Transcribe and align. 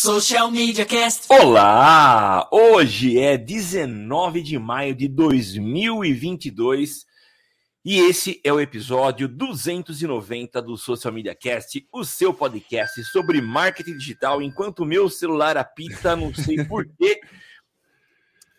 Social 0.00 0.48
Media 0.52 0.86
Cast. 0.86 1.26
Olá! 1.28 2.48
Hoje 2.52 3.18
é 3.18 3.36
19 3.36 4.42
de 4.42 4.56
maio 4.56 4.94
de 4.94 5.08
2022 5.08 7.04
e 7.84 7.98
esse 7.98 8.40
é 8.44 8.52
o 8.52 8.60
episódio 8.60 9.26
290 9.26 10.62
do 10.62 10.76
Social 10.76 11.12
Media 11.12 11.34
Cast, 11.34 11.84
o 11.92 12.04
seu 12.04 12.32
podcast 12.32 13.02
sobre 13.06 13.40
marketing 13.40 13.96
digital, 13.96 14.40
enquanto 14.40 14.84
o 14.84 14.86
meu 14.86 15.10
celular 15.10 15.56
apita, 15.56 16.14
não 16.14 16.32
sei 16.32 16.64
porquê. 16.64 17.18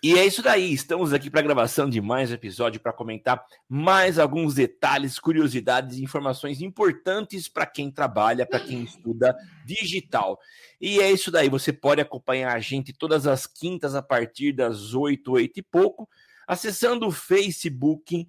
E 0.02 0.18
é 0.18 0.26
isso 0.26 0.42
daí, 0.42 0.72
estamos 0.72 1.12
aqui 1.12 1.30
para 1.30 1.42
a 1.42 1.44
gravação 1.44 1.90
de 1.90 2.00
mais 2.00 2.32
um 2.32 2.34
episódio 2.34 2.80
para 2.80 2.94
comentar 2.94 3.46
mais 3.68 4.18
alguns 4.18 4.54
detalhes, 4.54 5.20
curiosidades 5.20 5.98
e 5.98 6.04
informações 6.04 6.62
importantes 6.62 7.50
para 7.50 7.66
quem 7.66 7.92
trabalha, 7.92 8.46
para 8.46 8.62
quem 8.62 8.82
estuda 8.82 9.36
digital. 9.66 10.40
E 10.80 11.02
é 11.02 11.12
isso 11.12 11.30
daí, 11.30 11.50
você 11.50 11.74
pode 11.74 12.00
acompanhar 12.00 12.56
a 12.56 12.62
gente 12.62 12.94
todas 12.94 13.28
as 13.28 13.46
quintas 13.46 13.94
a 13.94 14.02
partir 14.02 14.54
das 14.54 14.94
8, 14.94 15.34
8 15.34 15.60
e 15.60 15.64
pouco, 15.64 16.08
acessando 16.48 17.06
o 17.06 17.12
Facebook 17.12 18.26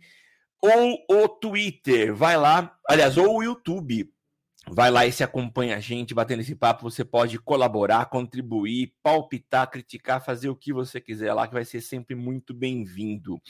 ou 0.61 1.05
o 1.09 1.29
Twitter. 1.29 2.13
Vai 2.13 2.37
lá, 2.37 2.77
aliás, 2.89 3.17
ou 3.17 3.37
o 3.37 3.43
YouTube. 3.45 4.13
Vai 4.73 4.89
lá 4.89 5.05
e 5.05 5.11
se 5.11 5.25
acompanha 5.25 5.77
a 5.77 5.81
gente, 5.81 6.15
batendo 6.15 6.43
esse 6.43 6.55
papo. 6.55 6.89
Você 6.89 7.05
pode 7.05 7.37
colaborar, 7.41 8.07
contribuir, 8.07 8.95
palpitar, 9.03 9.69
criticar, 9.69 10.25
fazer 10.25 10.49
o 10.49 10.55
que 10.55 10.73
você 10.73 11.01
quiser 11.01 11.35
lá, 11.35 11.49
que 11.49 11.55
vai 11.55 11.65
ser 11.65 11.81
sempre 11.81 12.15
muito 12.15 12.55
bem-vindo. 12.55 13.43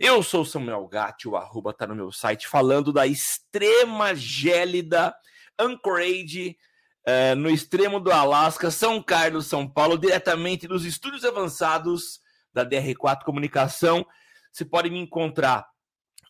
Eu 0.00 0.22
sou 0.22 0.46
Samuel 0.46 0.88
Gatti, 0.88 1.28
o 1.28 1.36
arroba 1.36 1.74
tá 1.74 1.86
no 1.86 1.94
meu 1.94 2.10
site, 2.10 2.48
falando 2.48 2.90
da 2.90 3.06
extrema 3.06 4.14
gélida 4.14 5.14
Anchorage, 5.58 6.56
é, 7.04 7.34
no 7.34 7.50
extremo 7.50 8.00
do 8.00 8.10
Alasca, 8.10 8.70
São 8.70 9.02
Carlos, 9.02 9.46
São 9.48 9.68
Paulo, 9.68 9.98
diretamente 9.98 10.66
dos 10.66 10.86
estúdios 10.86 11.24
avançados 11.24 12.18
da 12.50 12.64
DR4 12.64 13.24
Comunicação. 13.24 14.06
Você 14.50 14.64
pode 14.64 14.88
me 14.88 14.98
encontrar 14.98 15.66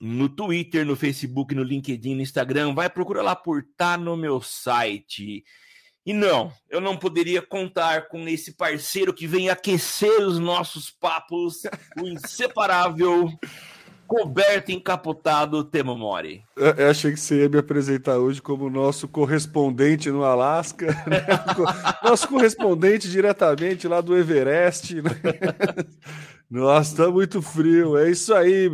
no 0.05 0.29
Twitter, 0.29 0.85
no 0.85 0.97
Facebook, 0.97 1.55
no 1.55 1.63
LinkedIn, 1.63 2.17
no 2.17 2.23
Instagram. 2.23 2.75
Vai 2.75 2.91
procurar 2.91 3.23
lá 3.23 3.37
por 3.37 3.65
Tá 3.77 3.97
no 3.97 4.17
meu 4.17 4.43
site. 4.43 5.45
E 6.05 6.13
não, 6.13 6.53
eu 6.69 6.81
não 6.81 6.97
poderia 6.97 7.41
contar 7.41 8.09
com 8.09 8.27
esse 8.27 8.57
parceiro 8.57 9.15
que 9.15 9.29
vem 9.29 9.49
aquecer 9.49 10.21
os 10.21 10.41
nossos 10.41 10.91
papos, 10.91 11.63
o 12.01 12.09
inseparável 12.09 13.31
coberto 14.09 14.73
encapotado 14.73 15.63
Temo 15.63 15.97
Mori. 15.97 16.43
Eu, 16.57 16.73
eu, 16.73 16.91
achei 16.91 17.13
que 17.13 17.21
você 17.21 17.43
ia 17.43 17.49
me 17.49 17.59
apresentar 17.59 18.19
hoje 18.19 18.43
como 18.43 18.69
nosso 18.69 19.07
correspondente 19.07 20.11
no 20.11 20.25
Alasca, 20.25 20.87
né? 21.07 21.25
nosso 22.03 22.27
correspondente 22.27 23.09
diretamente 23.09 23.87
lá 23.87 24.01
do 24.01 24.19
Everest. 24.19 25.01
Né? 25.01 25.11
Nossa, 26.51 27.05
tá 27.05 27.09
muito 27.09 27.41
frio. 27.41 27.97
É 27.97 28.11
isso 28.11 28.35
aí. 28.35 28.69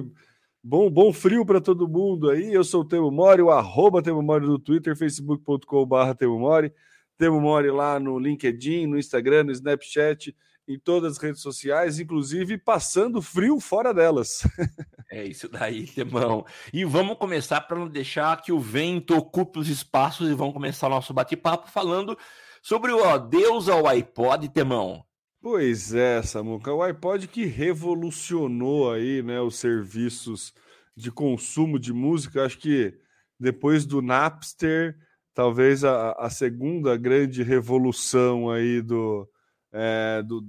Bom, 0.63 0.91
bom 0.91 1.13
frio 1.13 1.47
para 1.47 1.61
todo 1.61 1.89
mundo 1.89 2.31
aí. 2.31 2.53
Eu 2.53 2.65
sou 2.65 2.83
o 2.83 2.85
Temo 2.85 3.11
Mori, 3.11 3.41
o 3.41 3.51
arroba 3.51 4.03
Temo 4.03 4.23
Mori 4.23 4.47
no 4.47 4.59
Twitter, 4.59 4.97
facebook.com.br 4.97 6.15
Temo 6.19 6.39
Mori. 6.39 6.73
Temo 7.17 7.41
Mori 7.41 7.71
lá 7.71 7.99
no 7.99 8.19
LinkedIn, 8.19 8.87
no 8.87 8.99
Instagram, 8.99 9.45
no 9.45 9.53
Snapchat, 9.53 10.35
em 10.67 10.79
todas 10.79 11.13
as 11.13 11.19
redes 11.19 11.41
sociais, 11.41 11.99
inclusive 11.99 12.59
passando 12.59 13.23
frio 13.23 13.61
fora 13.61 13.95
delas. 13.95 14.43
É 15.11 15.25
isso 15.25 15.49
daí, 15.49 15.87
Temão. 15.87 16.45
E 16.71 16.85
vamos 16.85 17.17
começar 17.17 17.63
para 17.63 17.79
não 17.79 17.89
deixar 17.89 18.43
que 18.43 18.53
o 18.53 18.61
vento 18.61 19.17
ocupe 19.17 19.59
os 19.59 19.67
espaços 19.67 20.29
e 20.29 20.35
vamos 20.35 20.53
começar 20.53 20.87
o 20.87 20.91
nosso 20.91 21.15
bate-papo 21.15 21.71
falando 21.71 22.15
sobre 22.61 22.93
o 22.93 23.03
adeus 23.03 23.71
ao 23.71 23.87
iPod, 23.87 24.51
Temão. 24.51 25.08
Pois 25.41 25.95
é, 25.95 26.21
Samuca, 26.23 26.73
o 26.73 26.83
iPod 26.83 27.29
que 27.29 27.45
revolucionou 27.45 28.93
aí, 28.93 29.23
né, 29.23 29.41
os 29.41 29.57
serviços 29.57 30.53
de 30.97 31.13
consumo 31.13 31.79
de 31.79 31.93
música, 31.93 32.45
acho 32.45 32.59
que 32.59 32.93
depois 33.39 33.87
do 33.87 34.03
Napster, 34.03 34.99
talvez 35.33 35.85
a, 35.85 36.11
a 36.13 36.29
segunda 36.29 36.97
grande 36.97 37.45
revolução 37.45 38.51
aí 38.51 38.83
do, 38.83 39.29
é, 39.73 40.21
do, 40.25 40.41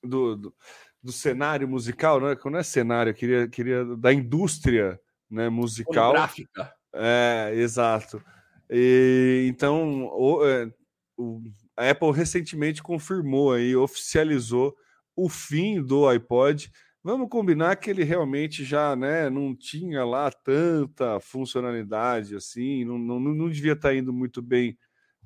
do, 0.00 0.36
do, 0.36 0.54
do, 1.02 1.12
cenário 1.12 1.66
musical, 1.66 2.20
né? 2.20 2.36
Não 2.44 2.58
é 2.58 2.62
cenário, 2.62 3.12
queria, 3.12 3.48
queria 3.48 3.84
da 3.96 4.12
indústria 4.12 5.00
né, 5.28 5.48
musical. 5.48 6.12
Gráfica. 6.12 6.72
É, 6.94 7.52
exato. 7.56 8.22
E, 8.70 9.46
então, 9.48 10.06
o, 10.12 10.46
é, 10.46 10.72
o 11.16 11.42
a 11.80 11.90
Apple 11.90 12.12
recentemente 12.12 12.82
confirmou 12.82 13.54
aí, 13.54 13.74
oficializou 13.74 14.76
o 15.16 15.30
fim 15.30 15.82
do 15.82 16.06
iPod. 16.06 16.70
Vamos 17.02 17.30
combinar 17.30 17.76
que 17.76 17.88
ele 17.88 18.04
realmente 18.04 18.66
já 18.66 18.94
né, 18.94 19.30
não 19.30 19.56
tinha 19.56 20.04
lá 20.04 20.30
tanta 20.30 21.18
funcionalidade 21.20 22.36
assim, 22.36 22.84
não, 22.84 22.98
não, 22.98 23.18
não 23.18 23.48
devia 23.48 23.72
estar 23.72 23.88
tá 23.88 23.94
indo 23.94 24.12
muito 24.12 24.42
bem 24.42 24.76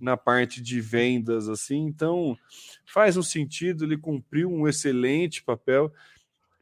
na 0.00 0.16
parte 0.16 0.62
de 0.62 0.80
vendas 0.80 1.48
assim, 1.48 1.86
então 1.86 2.38
faz 2.86 3.16
um 3.16 3.22
sentido, 3.22 3.84
ele 3.84 3.98
cumpriu 3.98 4.48
um 4.48 4.68
excelente 4.68 5.42
papel. 5.42 5.92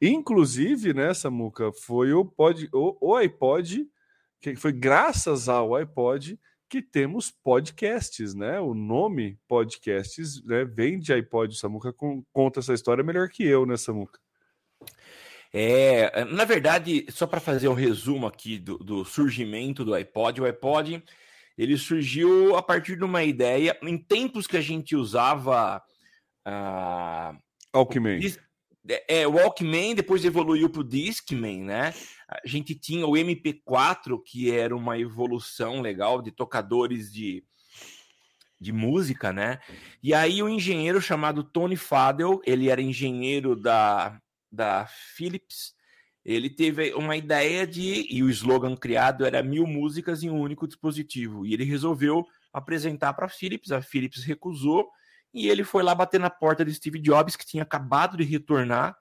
Inclusive, 0.00 0.94
né, 0.94 1.12
Samuca, 1.12 1.70
foi 1.70 2.14
o, 2.14 2.24
pod, 2.24 2.66
o, 2.72 2.96
o 2.98 3.14
iPod, 3.14 3.86
que 4.40 4.56
foi 4.56 4.72
graças 4.72 5.50
ao 5.50 5.74
iPod 5.74 6.40
que 6.72 6.80
temos 6.80 7.30
podcasts, 7.30 8.34
né? 8.34 8.58
O 8.58 8.72
nome 8.72 9.38
podcasts 9.46 10.42
né, 10.42 10.64
vem 10.64 10.98
de 10.98 11.12
iPod. 11.12 11.52
O 11.52 11.58
Samuca 11.58 11.94
conta 12.32 12.60
essa 12.60 12.72
história 12.72 13.04
melhor 13.04 13.28
que 13.28 13.44
eu, 13.44 13.66
né, 13.66 13.76
Samuca? 13.76 14.18
É, 15.52 16.24
na 16.24 16.46
verdade, 16.46 17.04
só 17.10 17.26
para 17.26 17.40
fazer 17.40 17.68
um 17.68 17.74
resumo 17.74 18.26
aqui 18.26 18.58
do, 18.58 18.78
do, 18.78 19.04
surgimento 19.04 19.84
do 19.84 19.92
iPod, 19.92 20.40
o 20.40 20.46
iPod 20.46 21.04
ele 21.58 21.76
surgiu 21.76 22.56
a 22.56 22.62
partir 22.62 22.96
de 22.96 23.04
uma 23.04 23.22
ideia 23.22 23.78
em 23.82 23.98
tempos 23.98 24.46
que 24.46 24.56
a 24.56 24.62
gente 24.62 24.96
usava 24.96 25.76
uh, 26.48 27.36
Walkman. 27.76 28.18
É, 29.08 29.26
o 29.26 29.32
Walkman 29.32 29.94
depois 29.94 30.24
evoluiu 30.24 30.68
para 30.68 30.80
o 30.80 30.84
Discman, 30.84 31.64
né? 31.64 31.94
A 32.28 32.40
gente 32.44 32.74
tinha 32.74 33.06
o 33.06 33.12
MP4, 33.12 34.20
que 34.24 34.50
era 34.50 34.74
uma 34.74 34.98
evolução 34.98 35.80
legal 35.80 36.20
de 36.20 36.32
tocadores 36.32 37.12
de, 37.12 37.44
de 38.60 38.72
música, 38.72 39.32
né? 39.32 39.60
E 40.02 40.12
aí 40.12 40.42
o 40.42 40.48
engenheiro 40.48 41.00
chamado 41.00 41.44
Tony 41.44 41.76
Fadell, 41.76 42.40
ele 42.44 42.68
era 42.68 42.82
engenheiro 42.82 43.54
da, 43.54 44.20
da 44.50 44.86
Philips, 44.86 45.74
ele 46.24 46.50
teve 46.50 46.92
uma 46.94 47.16
ideia 47.16 47.66
de, 47.66 48.06
e 48.08 48.22
o 48.22 48.30
slogan 48.30 48.76
criado 48.76 49.24
era 49.24 49.42
mil 49.42 49.66
músicas 49.66 50.22
em 50.22 50.30
um 50.30 50.40
único 50.40 50.66
dispositivo, 50.66 51.46
e 51.46 51.54
ele 51.54 51.64
resolveu 51.64 52.24
apresentar 52.52 53.12
para 53.14 53.26
a 53.26 53.30
Philips, 53.30 53.72
a 53.72 53.80
Philips 53.80 54.24
recusou, 54.24 54.88
e 55.32 55.48
ele 55.48 55.64
foi 55.64 55.82
lá 55.82 55.94
bater 55.94 56.20
na 56.20 56.28
porta 56.28 56.64
de 56.64 56.74
Steve 56.74 56.98
Jobs, 56.98 57.36
que 57.36 57.46
tinha 57.46 57.62
acabado 57.62 58.16
de 58.16 58.24
retornar. 58.24 58.96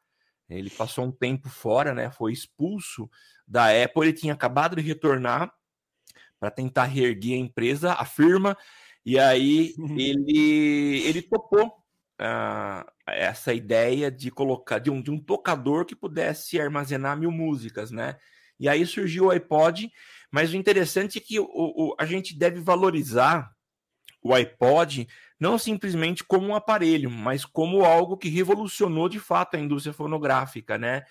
Ele 0.49 0.69
passou 0.69 1.05
um 1.05 1.11
tempo 1.11 1.49
fora, 1.49 1.93
né? 1.93 2.09
Foi 2.11 2.31
expulso 2.31 3.09
da 3.47 3.67
Apple. 3.67 4.03
Ele 4.03 4.13
tinha 4.13 4.33
acabado 4.33 4.75
de 4.75 4.81
retornar 4.81 5.51
para 6.39 6.49
tentar 6.49 6.85
reerguer 6.85 7.35
a 7.37 7.41
empresa, 7.41 7.93
a 7.93 8.05
firma. 8.05 8.57
E 9.05 9.19
aí 9.19 9.73
ele, 9.97 11.03
ele 11.05 11.21
topou 11.21 11.67
uh, 11.67 12.91
essa 13.07 13.53
ideia 13.53 14.09
de 14.09 14.31
colocar 14.31 14.79
de 14.79 14.89
um, 14.89 15.01
de 15.01 15.11
um 15.11 15.19
tocador 15.19 15.85
que 15.85 15.95
pudesse 15.95 16.59
armazenar 16.59 17.17
mil 17.17 17.31
músicas, 17.31 17.91
né? 17.91 18.17
E 18.59 18.69
aí 18.69 18.85
surgiu 18.85 19.25
o 19.25 19.31
iPod. 19.31 19.91
Mas 20.31 20.53
o 20.53 20.55
interessante 20.55 21.17
é 21.17 21.21
que 21.21 21.39
o, 21.39 21.47
o 21.49 21.95
a 21.99 22.05
gente 22.05 22.37
deve 22.37 22.61
valorizar 22.61 23.51
o 24.23 24.33
iPod 24.33 25.07
não 25.41 25.57
simplesmente 25.57 26.23
como 26.23 26.49
um 26.49 26.55
aparelho, 26.55 27.09
mas 27.09 27.43
como 27.43 27.83
algo 27.83 28.15
que 28.15 28.29
revolucionou 28.29 29.09
de 29.09 29.19
fato 29.19 29.57
a 29.57 29.59
indústria 29.59 29.91
fonográfica, 29.91 30.77
né? 30.77 31.03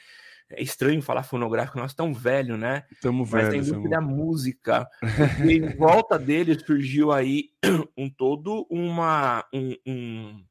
É 0.49 0.62
estranho 0.62 1.02
falar 1.02 1.25
fonográfico, 1.25 1.78
nós 1.78 1.94
tão 1.94 2.14
velho, 2.14 2.56
né? 2.56 2.84
Estamos 2.93 3.28
velhos. 3.28 3.49
Mas 3.49 3.54
a 3.54 3.56
indústria 3.56 3.90
da 3.90 4.00
música. 4.00 4.88
e 5.44 5.54
em 5.54 5.76
volta 5.76 6.16
dele 6.16 6.56
surgiu 6.56 7.10
aí 7.10 7.50
um 7.99 8.08
todo 8.08 8.66
uma 8.70 9.44
um, 9.52 9.75
um 9.84 10.44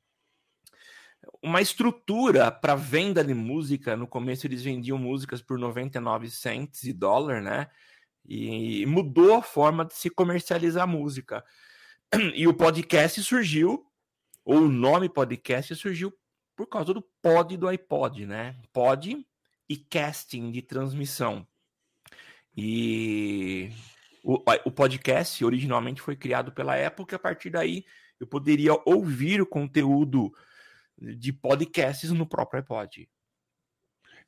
uma 1.41 1.61
estrutura 1.61 2.51
para 2.51 2.75
venda 2.75 3.23
de 3.23 3.33
música. 3.33 3.95
No 3.95 4.07
começo 4.07 4.45
eles 4.45 4.61
vendiam 4.61 4.97
músicas 4.97 5.41
por 5.41 5.57
99 5.57 6.29
cents 6.29 6.81
de 6.81 6.91
dólar, 6.91 7.41
né? 7.41 7.67
E 8.25 8.85
mudou 8.85 9.35
a 9.35 9.41
forma 9.41 9.85
de 9.85 9.93
se 9.93 10.09
comercializar 10.09 10.85
música. 10.85 11.45
E 12.35 12.47
o 12.47 12.53
podcast 12.53 13.21
surgiu, 13.23 13.85
ou 14.43 14.57
o 14.57 14.69
nome 14.69 15.07
podcast 15.07 15.75
surgiu 15.75 16.11
por 16.55 16.67
causa 16.67 16.93
do 16.93 17.01
pod 17.21 17.55
do 17.55 17.67
iPod, 17.67 18.25
né? 18.25 18.55
Pod 18.73 19.25
e 19.67 19.77
casting 19.77 20.51
de 20.51 20.61
transmissão. 20.61 21.47
E 22.57 23.71
o, 24.23 24.43
o 24.65 24.71
podcast 24.71 25.45
originalmente 25.45 26.01
foi 26.01 26.15
criado 26.15 26.51
pela 26.51 26.75
Apple, 26.75 27.05
que 27.05 27.15
a 27.15 27.19
partir 27.19 27.51
daí 27.51 27.85
eu 28.19 28.27
poderia 28.27 28.73
ouvir 28.85 29.41
o 29.41 29.45
conteúdo 29.45 30.33
de 30.97 31.31
podcasts 31.31 32.11
no 32.11 32.27
próprio 32.27 32.59
iPod. 32.59 33.07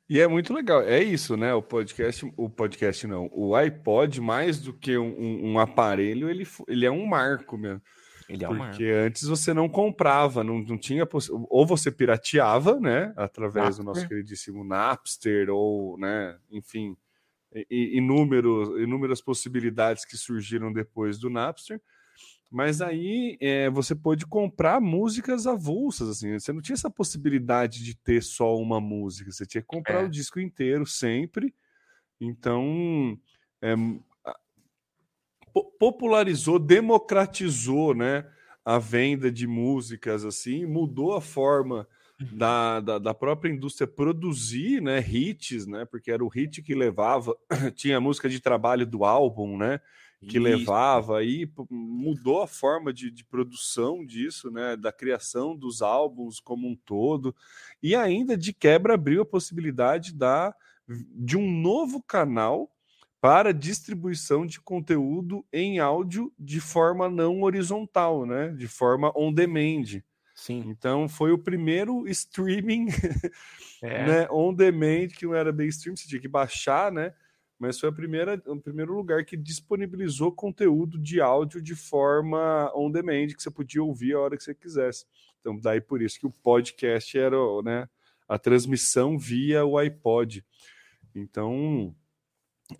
E 0.08 0.20
é 0.20 0.26
muito 0.26 0.52
legal, 0.52 0.82
é 0.82 1.02
isso, 1.02 1.36
né? 1.36 1.54
O 1.54 1.62
podcast, 1.62 2.30
o 2.36 2.50
podcast 2.50 3.06
não, 3.06 3.30
o 3.32 3.54
iPod, 3.54 4.20
mais 4.20 4.60
do 4.60 4.72
que 4.72 4.98
um, 4.98 5.52
um 5.52 5.58
aparelho, 5.58 6.28
ele, 6.28 6.46
ele 6.68 6.84
é 6.84 6.90
um 6.90 7.06
marco 7.06 7.56
mesmo. 7.56 7.80
Ele 8.28 8.44
é 8.44 8.48
um 8.48 8.56
Porque 8.56 8.84
marco. 8.84 9.06
antes 9.06 9.22
você 9.24 9.52
não 9.52 9.68
comprava, 9.68 10.42
não, 10.42 10.58
não 10.58 10.78
tinha 10.78 11.06
ou 11.48 11.66
você 11.66 11.90
pirateava, 11.90 12.78
né? 12.80 13.12
Através 13.16 13.64
Napster. 13.64 13.84
do 13.84 13.86
nosso 13.86 14.08
queridíssimo 14.08 14.64
Napster, 14.64 15.50
ou, 15.50 15.98
né, 15.98 16.36
enfim, 16.50 16.96
inúmeros, 17.70 18.80
inúmeras 18.80 19.20
possibilidades 19.20 20.04
que 20.04 20.16
surgiram 20.16 20.72
depois 20.72 21.18
do 21.18 21.28
Napster. 21.28 21.80
Mas 22.52 22.82
aí 22.82 23.38
é, 23.40 23.70
você 23.70 23.94
pôde 23.94 24.26
comprar 24.26 24.78
músicas 24.78 25.46
avulsas, 25.46 26.10
assim. 26.10 26.38
Você 26.38 26.52
não 26.52 26.60
tinha 26.60 26.74
essa 26.74 26.90
possibilidade 26.90 27.82
de 27.82 27.96
ter 27.96 28.22
só 28.22 28.54
uma 28.58 28.78
música. 28.78 29.32
Você 29.32 29.46
tinha 29.46 29.62
que 29.62 29.66
comprar 29.66 30.02
é. 30.02 30.04
o 30.04 30.10
disco 30.10 30.38
inteiro 30.38 30.84
sempre. 30.84 31.54
Então, 32.20 33.18
é, 33.62 33.74
popularizou, 35.78 36.58
democratizou, 36.58 37.94
né? 37.94 38.26
A 38.62 38.78
venda 38.78 39.32
de 39.32 39.46
músicas, 39.46 40.22
assim, 40.22 40.66
mudou 40.66 41.16
a 41.16 41.22
forma 41.22 41.88
uhum. 42.20 42.36
da, 42.36 42.80
da, 42.80 42.98
da, 42.98 43.14
própria 43.14 43.50
indústria 43.50 43.86
produzir 43.86 44.80
né, 44.82 45.00
hits, 45.00 45.66
né? 45.66 45.86
Porque 45.86 46.12
era 46.12 46.22
o 46.22 46.28
hit 46.28 46.62
que 46.62 46.74
levava, 46.74 47.34
tinha 47.74 47.96
a 47.96 48.00
música 48.00 48.28
de 48.28 48.40
trabalho 48.40 48.86
do 48.86 49.06
álbum, 49.06 49.56
né? 49.56 49.80
Que 50.28 50.38
Isso. 50.38 50.40
levava 50.40 51.18
aí 51.18 51.50
mudou 51.68 52.42
a 52.42 52.46
forma 52.46 52.92
de, 52.92 53.10
de, 53.10 53.24
produção 53.24 54.04
disso, 54.04 54.50
né, 54.50 54.76
da 54.76 54.92
criação 54.92 55.56
dos 55.56 55.82
álbuns 55.82 56.38
como 56.38 56.68
um 56.68 56.76
todo 56.76 57.34
e 57.82 57.94
ainda 57.94 58.36
de 58.36 58.52
quebra 58.52 58.94
abriu 58.94 59.22
a 59.22 59.26
possibilidade 59.26 60.14
da 60.14 60.54
de 60.88 61.36
um 61.36 61.50
novo 61.50 62.02
canal 62.02 62.70
para 63.20 63.54
distribuição 63.54 64.44
de 64.44 64.60
conteúdo 64.60 65.44
em 65.52 65.78
áudio 65.78 66.32
de 66.38 66.60
forma 66.60 67.08
não 67.08 67.42
horizontal, 67.42 68.26
né, 68.26 68.48
de 68.48 68.66
forma 68.66 69.12
on 69.16 69.32
demand. 69.32 70.02
Sim. 70.34 70.64
Então 70.66 71.08
foi 71.08 71.32
o 71.32 71.38
primeiro 71.38 72.06
streaming 72.08 72.86
é. 73.82 74.06
né, 74.06 74.28
on 74.30 74.52
demand 74.52 75.08
que 75.08 75.24
não 75.24 75.34
era 75.34 75.52
bem 75.52 75.68
stream, 75.68 75.96
você 75.96 76.08
tinha 76.08 76.20
que 76.20 76.28
baixar, 76.28 76.90
né? 76.90 77.12
Mas 77.62 77.78
foi 77.78 77.90
a 77.90 77.92
primeira, 77.92 78.42
o 78.48 78.60
primeiro 78.60 78.92
lugar 78.92 79.24
que 79.24 79.36
disponibilizou 79.36 80.32
conteúdo 80.32 80.98
de 80.98 81.20
áudio 81.20 81.62
de 81.62 81.76
forma 81.76 82.68
on 82.74 82.90
demand, 82.90 83.28
que 83.28 83.40
você 83.40 83.52
podia 83.52 83.80
ouvir 83.80 84.14
a 84.14 84.18
hora 84.18 84.36
que 84.36 84.42
você 84.42 84.52
quisesse. 84.52 85.06
Então, 85.38 85.56
daí 85.56 85.80
por 85.80 86.02
isso 86.02 86.18
que 86.18 86.26
o 86.26 86.32
podcast 86.42 87.16
era 87.16 87.36
né, 87.62 87.88
a 88.28 88.36
transmissão 88.36 89.16
via 89.16 89.64
o 89.64 89.78
iPod. 89.78 90.44
Então, 91.14 91.94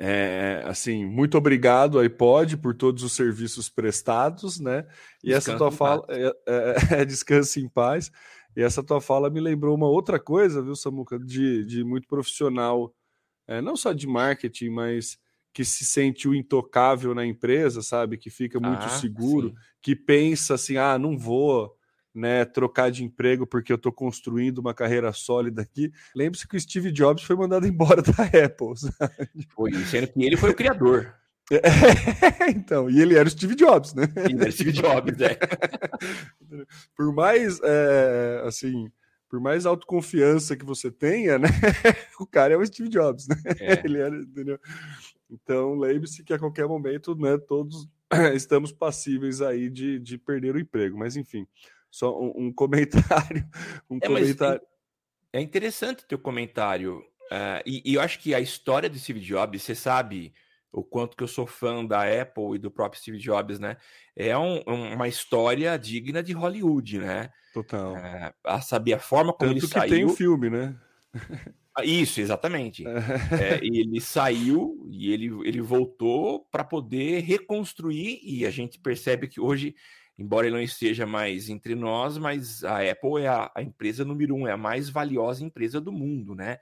é, 0.00 0.64
assim, 0.66 1.06
muito 1.06 1.38
obrigado, 1.38 2.00
iPod, 2.00 2.56
por 2.56 2.74
todos 2.74 3.04
os 3.04 3.12
serviços 3.12 3.68
prestados, 3.68 4.58
né? 4.58 4.84
E 5.22 5.32
essa 5.32 5.56
tua 5.56 5.70
fala 5.70 6.04
é, 6.08 6.32
é, 6.48 6.74
é, 7.02 7.04
descanse 7.04 7.60
em 7.60 7.68
paz. 7.68 8.10
E 8.56 8.62
essa 8.62 8.82
tua 8.82 9.00
fala 9.00 9.30
me 9.30 9.38
lembrou 9.40 9.76
uma 9.76 9.86
outra 9.86 10.18
coisa, 10.18 10.60
viu, 10.60 10.74
Samuca, 10.74 11.20
de, 11.20 11.64
de 11.66 11.84
muito 11.84 12.08
profissional 12.08 12.92
é, 13.46 13.60
não 13.60 13.76
só 13.76 13.92
de 13.92 14.06
marketing, 14.06 14.70
mas 14.70 15.18
que 15.52 15.64
se 15.64 15.84
sente 15.84 16.26
o 16.26 16.34
intocável 16.34 17.14
na 17.14 17.26
empresa, 17.26 17.82
sabe? 17.82 18.16
Que 18.16 18.30
fica 18.30 18.58
muito 18.58 18.84
ah, 18.84 18.88
seguro, 18.88 19.50
sim. 19.50 19.54
que 19.82 19.94
pensa 19.94 20.54
assim: 20.54 20.76
ah, 20.76 20.98
não 20.98 21.18
vou 21.18 21.76
né, 22.14 22.44
trocar 22.44 22.90
de 22.90 23.04
emprego 23.04 23.46
porque 23.46 23.72
eu 23.72 23.76
estou 23.76 23.92
construindo 23.92 24.58
uma 24.58 24.74
carreira 24.74 25.12
sólida 25.12 25.62
aqui. 25.62 25.92
Lembre-se 26.14 26.46
que 26.46 26.56
o 26.56 26.60
Steve 26.60 26.92
Jobs 26.92 27.22
foi 27.22 27.36
mandado 27.36 27.66
embora 27.68 28.02
da 28.02 28.24
Apple. 28.24 28.76
Sabe? 28.76 29.46
Foi, 29.50 29.72
sendo 29.84 30.08
que 30.08 30.24
ele 30.24 30.36
foi 30.36 30.50
o 30.50 30.56
criador. 30.56 31.14
É, 31.50 32.50
então, 32.50 32.88
e 32.88 32.98
ele 32.98 33.14
era 33.14 33.28
o 33.28 33.30
Steve 33.30 33.54
Jobs, 33.54 33.92
né? 33.92 34.04
Ele 34.24 34.40
era 34.40 34.48
o 34.48 34.52
Steve 34.52 34.72
Jobs, 34.72 35.20
é. 35.20 35.36
Por 36.96 37.12
mais, 37.12 37.60
é, 37.62 38.42
assim, 38.46 38.90
por 39.32 39.40
mais 39.40 39.64
autoconfiança 39.64 40.54
que 40.54 40.62
você 40.62 40.90
tenha, 40.90 41.38
né? 41.38 41.48
o 42.20 42.26
cara 42.26 42.52
é 42.52 42.56
o 42.58 42.66
Steve 42.66 42.90
Jobs, 42.90 43.26
né? 43.26 43.36
É. 43.60 43.80
Ele 43.82 43.98
era, 43.98 44.14
entendeu? 44.14 44.60
Então, 45.30 45.74
lembre-se 45.74 46.22
que 46.22 46.34
a 46.34 46.38
qualquer 46.38 46.68
momento, 46.68 47.14
né, 47.14 47.38
todos 47.38 47.88
estamos 48.34 48.72
passíveis 48.72 49.40
aí 49.40 49.70
de, 49.70 49.98
de 49.98 50.18
perder 50.18 50.54
o 50.54 50.60
emprego. 50.60 50.98
Mas, 50.98 51.16
enfim, 51.16 51.46
só 51.90 52.14
um, 52.20 52.48
um 52.48 52.52
comentário. 52.52 53.48
Um 53.88 53.96
é, 54.02 54.06
comentário. 54.06 54.60
É 55.32 55.40
interessante 55.40 56.04
teu 56.04 56.18
comentário. 56.18 56.98
Uh, 57.30 57.64
e, 57.64 57.90
e, 57.90 57.94
eu 57.94 58.02
acho 58.02 58.18
que 58.18 58.34
a 58.34 58.40
história 58.40 58.90
do 58.90 58.98
Steve 58.98 59.20
Jobs, 59.20 59.62
você 59.62 59.74
sabe 59.74 60.34
o 60.72 60.82
quanto 60.82 61.16
que 61.16 61.22
eu 61.22 61.28
sou 61.28 61.46
fã 61.46 61.84
da 61.84 62.02
Apple 62.02 62.54
e 62.54 62.58
do 62.58 62.70
próprio 62.70 63.00
Steve 63.00 63.18
Jobs, 63.18 63.58
né? 63.58 63.76
É 64.16 64.36
um, 64.36 64.62
uma 64.62 65.06
história 65.06 65.76
digna 65.78 66.22
de 66.22 66.32
Hollywood, 66.32 66.98
né? 66.98 67.30
Total. 67.52 67.96
É, 67.96 68.32
a 68.44 68.60
saber 68.62 68.94
a 68.94 68.98
forma 68.98 69.32
como 69.32 69.52
Tanto 69.52 69.64
ele 69.64 69.66
que 69.66 69.72
saiu. 69.72 69.90
tem 69.90 70.04
o 70.04 70.08
filme, 70.08 70.48
né? 70.48 70.74
Ah, 71.74 71.84
isso, 71.84 72.20
exatamente. 72.20 72.84
É, 73.32 73.60
ele 73.62 74.00
saiu 74.00 74.86
e 74.90 75.12
ele, 75.12 75.26
ele 75.46 75.60
voltou 75.60 76.46
para 76.50 76.64
poder 76.64 77.20
reconstruir, 77.20 78.20
e 78.22 78.46
a 78.46 78.50
gente 78.50 78.78
percebe 78.78 79.28
que 79.28 79.40
hoje, 79.40 79.74
embora 80.18 80.46
ele 80.46 80.56
não 80.56 80.62
esteja 80.62 81.06
mais 81.06 81.50
entre 81.50 81.74
nós, 81.74 82.16
mas 82.16 82.64
a 82.64 82.78
Apple 82.78 83.22
é 83.22 83.28
a, 83.28 83.50
a 83.54 83.62
empresa 83.62 84.04
número 84.04 84.34
um, 84.34 84.46
é 84.46 84.52
a 84.52 84.56
mais 84.56 84.88
valiosa 84.88 85.44
empresa 85.44 85.80
do 85.80 85.92
mundo, 85.92 86.34
né? 86.34 86.58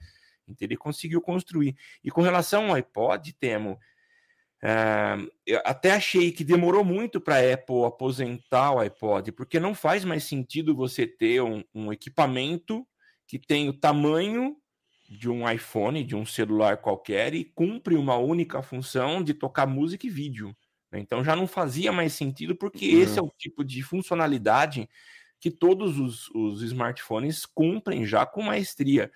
Então 0.48 0.66
ele 0.66 0.76
conseguiu 0.76 1.20
construir. 1.20 1.76
E 2.02 2.10
com 2.10 2.22
relação 2.22 2.68
ao 2.68 2.74
iPod, 2.74 3.32
Temo, 3.34 3.78
Uh, 4.62 5.30
eu 5.46 5.58
até 5.64 5.92
achei 5.92 6.30
que 6.30 6.44
demorou 6.44 6.84
muito 6.84 7.18
para 7.18 7.36
a 7.36 7.54
Apple 7.54 7.84
aposentar 7.86 8.72
o 8.72 8.78
iPod, 8.78 9.32
porque 9.32 9.58
não 9.58 9.74
faz 9.74 10.04
mais 10.04 10.24
sentido 10.24 10.76
você 10.76 11.06
ter 11.06 11.40
um, 11.40 11.64
um, 11.74 11.90
equipamento 11.90 12.86
que 13.26 13.38
tem 13.38 13.70
o 13.70 13.72
tamanho 13.72 14.56
de 15.08 15.30
um 15.30 15.50
iPhone, 15.50 16.04
de 16.04 16.14
um 16.14 16.26
celular 16.26 16.76
qualquer, 16.76 17.32
e 17.34 17.42
cumpre 17.42 17.96
uma 17.96 18.16
única 18.16 18.60
função 18.60 19.22
de 19.22 19.32
tocar 19.32 19.66
música 19.66 20.06
e 20.06 20.10
vídeo. 20.10 20.54
Né? 20.92 21.00
Então 21.00 21.24
já 21.24 21.34
não 21.34 21.46
fazia 21.46 21.90
mais 21.90 22.12
sentido, 22.12 22.54
porque 22.54 22.94
uhum. 22.94 23.02
esse 23.02 23.18
é 23.18 23.22
o 23.22 23.32
tipo 23.36 23.64
de 23.64 23.82
funcionalidade 23.82 24.88
que 25.40 25.50
todos 25.50 25.98
os, 25.98 26.28
os 26.34 26.62
smartphones 26.62 27.46
cumprem 27.46 28.04
já 28.04 28.26
com 28.26 28.42
maestria. 28.42 29.10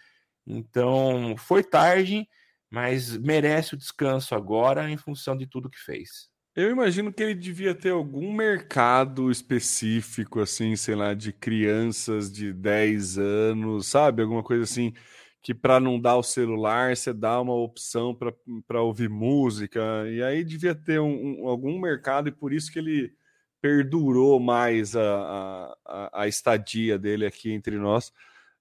Então 0.47 1.35
foi 1.37 1.63
tarde 1.63 2.27
mas 2.75 3.17
merece 3.17 3.75
o 3.75 3.77
descanso 3.77 4.35
agora 4.35 4.91
em 4.91 4.97
função 4.97 5.37
de 5.37 5.47
tudo 5.47 5.71
que 5.71 5.79
fez. 5.79 6.29
Eu 6.57 6.73
imagino 6.73 7.13
que 7.13 7.23
ele 7.23 7.35
devia 7.35 7.73
ter 7.73 7.91
algum 7.91 8.33
mercado 8.33 9.31
específico, 9.31 10.41
assim, 10.41 10.75
sei 10.75 10.97
lá, 10.97 11.15
de 11.15 11.33
crianças 11.33 12.33
de 12.33 12.53
10 12.53 13.17
anos, 13.17 13.87
sabe? 13.87 14.23
Alguma 14.23 14.43
coisa 14.43 14.65
assim, 14.65 14.93
que 15.41 15.55
para 15.55 15.79
não 15.79 16.01
dar 16.01 16.17
o 16.17 16.23
celular, 16.23 16.97
você 16.97 17.13
dá 17.13 17.41
uma 17.41 17.55
opção 17.55 18.17
para 18.67 18.83
ouvir 18.83 19.09
música. 19.09 19.81
E 20.09 20.21
aí 20.21 20.43
devia 20.43 20.75
ter 20.75 20.99
um, 20.99 21.43
um, 21.43 21.49
algum 21.49 21.79
mercado, 21.81 22.29
e 22.29 22.33
por 22.33 22.53
isso 22.53 22.73
que 22.73 22.81
ele 22.81 23.13
perdurou 23.63 24.41
mais 24.41 24.97
a, 24.97 25.77
a, 25.87 26.23
a 26.23 26.29
estadia 26.29 26.99
dele 26.99 27.25
aqui 27.25 27.53
entre 27.53 27.79
nós. 27.79 28.13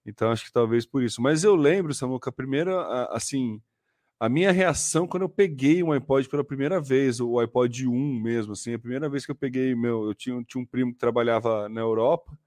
Então 0.05 0.31
acho 0.31 0.45
que 0.45 0.53
talvez 0.53 0.85
por 0.85 1.01
isso. 1.01 1.19
Mas 1.19 1.43
eu 1.43 1.55
lembro, 1.55 1.95
Samuca, 1.95 2.29
a 2.29 2.33
primeira, 2.33 3.07
assim 3.11 3.59
a 4.19 4.29
minha 4.29 4.51
reação 4.51 5.07
quando 5.07 5.23
eu 5.23 5.29
peguei 5.29 5.83
um 5.83 5.91
iPod 5.91 6.29
pela 6.29 6.43
primeira 6.43 6.79
vez, 6.79 7.19
o 7.19 7.39
iPod 7.39 7.87
1 7.87 8.19
mesmo, 8.21 8.53
assim, 8.53 8.73
a 8.73 8.79
primeira 8.79 9.09
vez 9.09 9.25
que 9.25 9.31
eu 9.31 9.35
peguei 9.35 9.75
meu, 9.75 10.05
eu 10.05 10.13
tinha, 10.13 10.41
tinha 10.43 10.61
um 10.61 10.65
primo 10.65 10.93
que 10.93 10.99
trabalhava 10.99 11.67
na 11.67 11.81
Europa, 11.81 12.37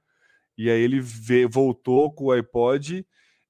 e 0.57 0.71
aí 0.71 0.81
ele 0.81 1.01
veio, 1.01 1.49
voltou 1.49 2.13
com 2.13 2.27
o 2.27 2.33
iPod, 2.33 3.07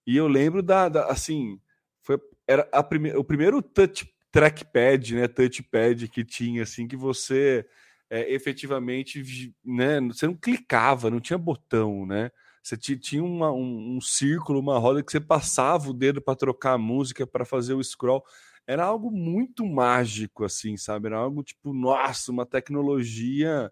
e 0.07 0.17
eu 0.17 0.27
lembro 0.29 0.63
da, 0.63 0.89
da 0.89 1.07
assim, 1.07 1.61
foi, 2.03 2.19
era 2.47 2.69
a 2.73 2.83
prime, 2.83 3.13
o 3.15 3.25
primeiro 3.25 3.63
touch 3.63 4.09
trackpad, 4.31 5.15
né, 5.15 5.29
touchpad 5.29 6.09
que 6.09 6.25
tinha, 6.25 6.63
assim, 6.63 6.87
que 6.87 6.97
você 6.97 7.67
é, 8.11 8.33
efetivamente, 8.33 9.55
né, 9.65 10.01
você 10.01 10.27
não 10.27 10.35
clicava, 10.35 11.11
não 11.11 11.21
tinha 11.21 11.39
botão, 11.39 12.05
né, 12.07 12.31
você 12.67 12.97
tinha 12.97 13.23
uma, 13.23 13.53
um, 13.53 13.97
um, 13.97 14.01
círculo, 14.01 14.59
uma 14.59 14.77
roda 14.77 15.01
que 15.01 15.13
você 15.13 15.21
passava 15.21 15.89
o 15.89 15.95
dedo 15.95 16.21
para 16.21 16.35
trocar 16.35 16.73
a 16.73 16.79
música, 16.79 17.25
para 17.25 17.45
fazer 17.45 17.75
o 17.75 17.85
scroll. 17.85 18.25
Era 18.67 18.85
algo 18.85 19.09
muito 19.09 19.65
mágico, 19.65 20.45
assim, 20.45 20.77
sabe? 20.77 21.07
Era 21.07 21.19
algo 21.19 21.45
tipo, 21.45 21.73
nossa, 21.73 22.33
uma 22.33 22.45
tecnologia. 22.45 23.71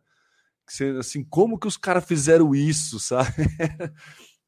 Que 0.64 0.72
você, 0.72 0.84
assim, 0.96 1.24
como 1.24 1.58
que 1.58 1.66
os 1.66 1.76
caras 1.76 2.04
fizeram 2.04 2.54
isso, 2.54 3.00
sabe? 3.02 3.32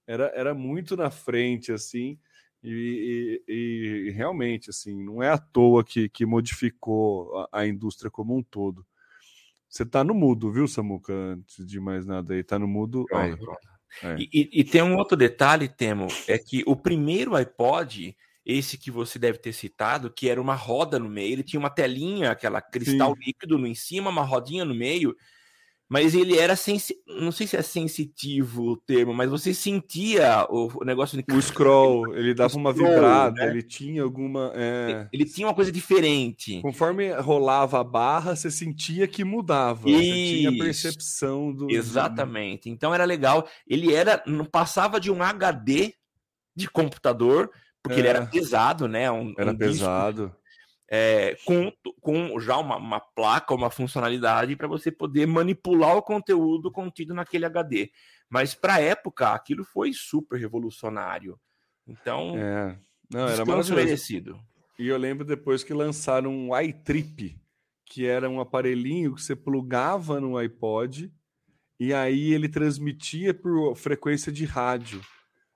era, 0.07 0.31
era 0.33 0.55
muito 0.55 0.97
na 0.97 1.11
frente, 1.11 1.73
assim. 1.73 2.17
E, 2.62 3.43
e, 3.49 4.09
e, 4.09 4.11
realmente, 4.12 4.71
assim, 4.71 5.03
não 5.03 5.21
é 5.21 5.29
à 5.29 5.38
toa 5.38 5.83
que, 5.83 6.09
que 6.09 6.25
modificou 6.25 7.37
a, 7.50 7.62
a 7.62 7.67
indústria 7.67 8.12
como 8.12 8.37
um 8.37 8.45
todo. 8.45 8.87
Você 9.69 9.85
tá 9.85 10.05
no 10.05 10.15
mudo, 10.15 10.53
viu, 10.53 10.69
Samuca? 10.69 11.12
Antes 11.12 11.67
de 11.67 11.81
mais 11.81 12.07
nada 12.07 12.33
aí, 12.33 12.45
tá 12.45 12.61
no 12.61 12.69
mudo. 12.69 13.05
Pronto, 13.07 13.38
pronto. 13.38 13.75
É. 14.02 14.16
E, 14.19 14.50
e, 14.61 14.64
tem 14.64 14.83
um 14.83 14.97
outro 14.97 15.16
detalhe, 15.16 15.69
Temo, 15.69 16.09
é 16.28 16.38
que 16.38 16.62
o 16.66 16.76
primeiro 16.76 17.35
iPod, 17.35 18.16
esse 18.45 18.76
que 18.76 18.90
você 18.90 19.19
deve 19.19 19.38
ter 19.38 19.52
citado, 19.52 20.11
que 20.11 20.28
era 20.28 20.40
uma 20.40 20.55
roda 20.55 20.99
no 20.99 21.09
meio, 21.09 21.33
ele 21.33 21.43
tinha 21.43 21.61
uma 21.61 21.71
telinha, 21.71 22.31
aquela 22.31 22.61
cristal 22.61 23.14
Sim. 23.14 23.21
líquido 23.26 23.59
no 23.59 23.66
em 23.66 23.75
cima, 23.75 24.11
uma 24.11 24.23
rodinha 24.23 24.64
no 24.64 24.75
meio, 24.75 25.16
mas 25.88 26.14
ele 26.14 26.37
era 26.37 26.57
sensi... 26.57 26.97
não 27.07 27.31
sei 27.31 27.47
se 27.47 27.57
é 27.57 27.62
sensitivo 27.62 28.73
o 28.73 28.76
termo, 28.76 29.14
mas 29.14 29.31
você 29.31 29.55
sentia 29.55 30.45
o, 30.50 30.85
negócio 30.85 31.16
de 31.16 31.25
o 31.33 31.40
scroll, 31.40 32.14
ele 32.14 32.35
dava 32.35 32.57
uma 32.57 32.73
scroll, 32.73 32.90
vibrada, 32.90 33.45
né? 33.45 33.50
ele 33.50 33.62
tinha 33.62 34.02
alguma, 34.02 34.52
é... 34.55 35.09
ele 35.12 35.25
tinha 35.25 35.47
uma 35.47 35.55
coisa 35.55 35.71
diferente. 35.71 36.61
Conforme 36.61 37.12
rolava 37.12 37.81
a 37.81 37.85
barra, 37.85 38.35
você 38.35 38.50
sentia 38.50 39.07
que 39.07 39.23
mudava, 39.23 39.88
Isso. 39.88 39.99
você 39.99 40.05
tinha 40.05 40.50
a 40.50 40.64
percepção 40.64 41.52
do 41.52 41.71
Exatamente. 41.71 42.69
Então 42.69 42.93
era 42.93 43.05
legal, 43.05 43.49
ele 43.66 43.95
era 43.95 44.23
não 44.26 44.45
passava 44.45 44.99
de 44.99 45.11
um 45.11 45.23
HD 45.23 45.95
de 46.55 46.69
computador, 46.69 47.50
porque 47.81 47.99
é. 47.99 48.00
ele 48.00 48.09
era 48.09 48.26
pesado, 48.26 48.88
né? 48.88 49.11
Um, 49.11 49.33
era 49.38 49.52
um 49.52 49.57
pesado. 49.57 50.26
Disco 50.26 50.46
é, 50.88 51.37
com, 51.45 51.73
com 52.00 52.38
já 52.38 52.57
uma, 52.59 52.76
uma 52.76 53.00
placa, 53.00 53.55
uma 53.55 53.71
funcionalidade 53.71 54.57
para 54.57 54.69
você 54.69 54.90
poder 54.90 55.26
manipular 55.26 55.97
o 55.97 56.02
conteúdo 56.02 56.71
contido 56.71 57.14
naquele 57.14 57.45
HD. 57.45 57.90
Mas 58.28 58.55
para 58.55 58.75
a 58.75 58.81
época, 58.81 59.31
aquilo 59.31 59.64
foi 59.64 59.93
super 59.93 60.38
revolucionário. 60.38 61.38
Então, 61.87 62.35
é. 62.37 62.78
Não, 63.11 63.28
era 63.28 63.45
merecido. 63.45 64.40
E 64.78 64.88
eu 64.88 64.99
lembro 64.99 65.25
depois 65.25 65.64
que 65.64 65.73
lançaram 65.73 66.31
um 66.31 66.61
iTrip, 66.61 67.38
que 67.85 68.07
era 68.07 68.28
um 68.28 68.40
aparelhinho 68.40 69.14
que 69.14 69.23
você 69.23 69.35
plugava 69.35 70.21
no 70.21 70.37
iPod 70.37 71.12
e 71.78 71.93
aí 71.95 72.33
ele 72.33 72.49
transmitia 72.49 73.33
por 73.33 73.75
frequência 73.76 74.33
de 74.33 74.45
rádio. 74.45 75.00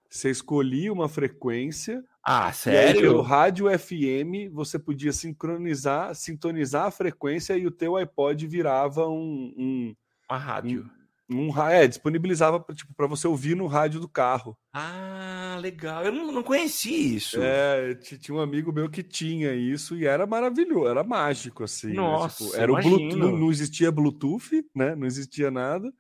Você 0.08 0.30
escolhia 0.30 0.92
uma 0.92 1.08
frequência 1.08 2.04
ah, 2.22 2.52
sério? 2.52 2.78
E 2.78 2.98
aí, 2.98 3.00
pelo 3.00 3.22
rádio 3.22 3.66
FM, 3.78 4.52
você 4.52 4.78
podia 4.78 5.12
sincronizar, 5.12 6.14
sintonizar 6.14 6.86
a 6.86 6.90
frequência 6.90 7.56
e 7.56 7.66
o 7.66 7.70
teu 7.70 7.96
iPod 7.96 8.46
virava 8.46 9.08
um... 9.08 9.54
um 9.56 9.94
Uma 10.28 10.38
rádio. 10.38 10.90
Um, 11.30 11.48
um, 11.48 11.62
é, 11.68 11.86
disponibilizava 11.86 12.64
tipo, 12.74 12.92
para 12.94 13.06
você 13.06 13.26
ouvir 13.26 13.54
no 13.54 13.66
rádio 13.66 14.00
do 14.00 14.08
carro. 14.08 14.58
Ah, 14.72 15.58
legal. 15.60 16.04
Eu 16.04 16.12
não, 16.12 16.30
não 16.30 16.42
conheci 16.42 17.16
isso. 17.16 17.38
É, 17.40 17.94
tinha 17.94 18.36
um 18.36 18.40
amigo 18.40 18.72
meu 18.72 18.90
que 18.90 19.02
tinha 19.02 19.54
isso 19.54 19.96
e 19.96 20.06
era 20.06 20.26
maravilhoso, 20.26 20.88
era 20.88 21.04
mágico, 21.04 21.64
assim. 21.64 21.92
Nossa, 21.92 22.44
né? 22.44 22.50
tipo, 22.50 22.62
era 22.62 22.72
o 22.72 22.76
Bluetooth, 22.76 23.16
não, 23.16 23.36
não 23.36 23.50
existia 23.50 23.90
Bluetooth, 23.90 24.64
né? 24.74 24.94
Não 24.94 25.06
existia 25.06 25.50
nada 25.50 25.90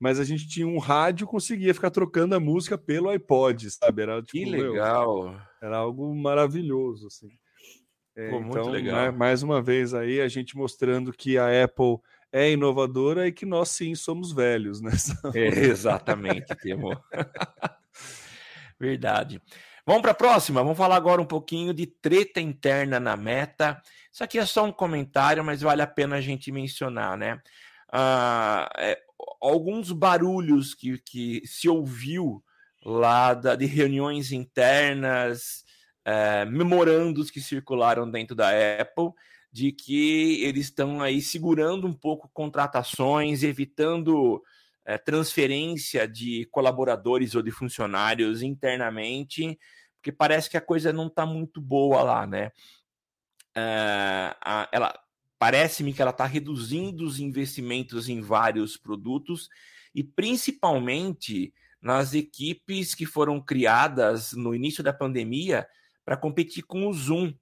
mas 0.00 0.20
a 0.20 0.24
gente 0.24 0.46
tinha 0.46 0.66
um 0.66 0.78
rádio 0.78 1.26
conseguia 1.26 1.74
ficar 1.74 1.90
trocando 1.90 2.34
a 2.34 2.38
música 2.38 2.78
pelo 2.78 3.08
iPod, 3.08 3.68
sabe? 3.70 4.02
Era, 4.02 4.22
tipo, 4.22 4.32
que 4.32 4.44
legal! 4.44 5.24
Meu, 5.24 5.40
era 5.62 5.78
algo 5.78 6.14
maravilhoso, 6.14 7.06
assim. 7.06 7.30
É, 8.16 8.30
Pô, 8.30 8.40
então, 8.40 8.68
legal. 8.68 9.12
mais 9.12 9.42
uma 9.42 9.62
vez 9.62 9.94
aí, 9.94 10.20
a 10.20 10.28
gente 10.28 10.56
mostrando 10.56 11.12
que 11.12 11.38
a 11.38 11.64
Apple 11.64 11.98
é 12.32 12.50
inovadora 12.50 13.26
e 13.26 13.32
que 13.32 13.46
nós 13.46 13.68
sim 13.70 13.94
somos 13.94 14.32
velhos, 14.32 14.80
né? 14.80 14.90
É, 15.34 15.46
exatamente, 15.46 16.54
Temo. 16.56 16.90
Verdade. 18.78 19.40
Vamos 19.86 20.02
para 20.02 20.10
a 20.10 20.14
próxima. 20.14 20.62
Vamos 20.62 20.76
falar 20.76 20.96
agora 20.96 21.22
um 21.22 21.26
pouquinho 21.26 21.72
de 21.72 21.86
treta 21.86 22.40
interna 22.40 23.00
na 23.00 23.16
Meta. 23.16 23.80
Isso 24.12 24.22
aqui 24.22 24.38
é 24.38 24.44
só 24.44 24.64
um 24.64 24.72
comentário, 24.72 25.42
mas 25.42 25.62
vale 25.62 25.80
a 25.80 25.86
pena 25.86 26.16
a 26.16 26.20
gente 26.20 26.52
mencionar, 26.52 27.16
né? 27.16 27.40
Ah, 27.90 28.68
é, 28.76 29.00
alguns 29.40 29.90
barulhos 29.92 30.74
que, 30.74 30.98
que 30.98 31.42
se 31.46 31.68
ouviu 31.68 32.44
lá 32.88 33.34
da, 33.34 33.54
de 33.54 33.66
reuniões 33.66 34.32
internas, 34.32 35.64
é, 36.04 36.44
memorandos 36.46 37.30
que 37.30 37.40
circularam 37.40 38.10
dentro 38.10 38.34
da 38.34 38.48
Apple, 38.80 39.10
de 39.52 39.72
que 39.72 40.42
eles 40.42 40.66
estão 40.66 41.02
aí 41.02 41.20
segurando 41.20 41.86
um 41.86 41.92
pouco 41.92 42.30
contratações, 42.32 43.42
evitando 43.42 44.42
é, 44.86 44.96
transferência 44.96 46.08
de 46.08 46.46
colaboradores 46.50 47.34
ou 47.34 47.42
de 47.42 47.50
funcionários 47.50 48.42
internamente, 48.42 49.58
porque 49.96 50.10
parece 50.10 50.48
que 50.48 50.56
a 50.56 50.62
coisa 50.62 50.92
não 50.92 51.08
está 51.08 51.26
muito 51.26 51.60
boa 51.60 52.02
lá, 52.02 52.26
né? 52.26 52.50
É, 53.54 54.34
a, 54.40 54.68
ela 54.72 54.98
parece-me 55.38 55.92
que 55.92 56.00
ela 56.00 56.10
está 56.10 56.24
reduzindo 56.24 57.04
os 57.04 57.20
investimentos 57.20 58.08
em 58.08 58.20
vários 58.20 58.76
produtos 58.76 59.48
e 59.94 60.02
principalmente 60.02 61.52
nas 61.80 62.14
equipes 62.14 62.94
que 62.94 63.06
foram 63.06 63.40
criadas 63.40 64.32
no 64.32 64.54
início 64.54 64.82
da 64.82 64.92
pandemia 64.92 65.66
para 66.04 66.16
competir 66.16 66.62
com 66.62 66.86
o 66.86 66.92
Zoom, 66.92 67.32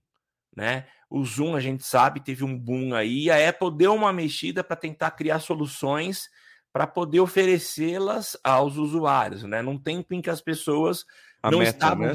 né? 0.55 0.87
O 1.09 1.25
Zoom, 1.25 1.55
a 1.55 1.61
gente 1.61 1.85
sabe, 1.85 2.21
teve 2.21 2.45
um 2.45 2.59
boom 2.59 2.95
aí, 2.95 3.31
a 3.31 3.49
Apple 3.49 3.77
deu 3.77 3.95
uma 3.95 4.13
mexida 4.13 4.65
para 4.65 4.75
tentar 4.75 5.13
criar 5.13 5.39
soluções 5.39 6.29
para 6.73 6.87
poder 6.87 7.21
oferecê-las 7.21 8.37
aos 8.43 8.77
usuários, 8.77 9.45
né? 9.45 9.63
Num 9.63 9.79
tempo 9.79 10.13
em 10.15 10.21
que 10.21 10.29
as 10.29 10.41
pessoas 10.41 11.07
a 11.43 11.51
não 11.51 11.61
meta, 11.61 11.71
estavam 11.71 12.07
né? 12.07 12.15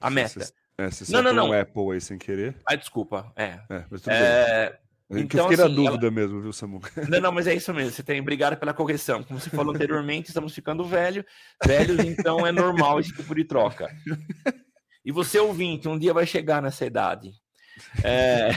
a 0.00 0.10
meta. 0.10 0.52
É, 0.78 0.90
você 0.90 1.12
não, 1.12 1.22
não, 1.22 1.32
não. 1.32 1.52
Apple 1.52 1.92
aí 1.92 2.00
sem 2.00 2.16
querer. 2.16 2.56
Ah, 2.64 2.74
desculpa. 2.74 3.32
É. 3.36 3.60
é, 3.68 3.84
é 4.06 4.79
então, 5.18 5.40
eu 5.40 5.48
fiquei 5.48 5.64
assim, 5.64 5.74
na 5.74 5.82
dúvida 5.82 6.06
ela... 6.06 6.10
mesmo, 6.10 6.40
viu, 6.40 6.52
Samu? 6.52 6.80
Não, 7.08 7.20
não, 7.20 7.32
mas 7.32 7.46
é 7.46 7.54
isso 7.54 7.74
mesmo. 7.74 7.90
Você 7.90 8.02
tem 8.02 8.20
obrigado 8.20 8.56
pela 8.56 8.72
correção. 8.72 9.24
Como 9.24 9.40
você 9.40 9.50
falou 9.50 9.74
anteriormente, 9.74 10.28
estamos 10.28 10.54
ficando 10.54 10.84
velho, 10.84 11.24
velhos, 11.64 11.98
então 12.04 12.46
é 12.46 12.52
normal 12.52 13.00
esse 13.00 13.12
tipo 13.12 13.34
de 13.34 13.44
troca. 13.44 13.88
E 15.04 15.10
você 15.10 15.40
ouvinte, 15.40 15.88
um 15.88 15.98
dia 15.98 16.14
vai 16.14 16.26
chegar 16.26 16.62
nessa 16.62 16.86
idade. 16.86 17.32
É... 18.04 18.50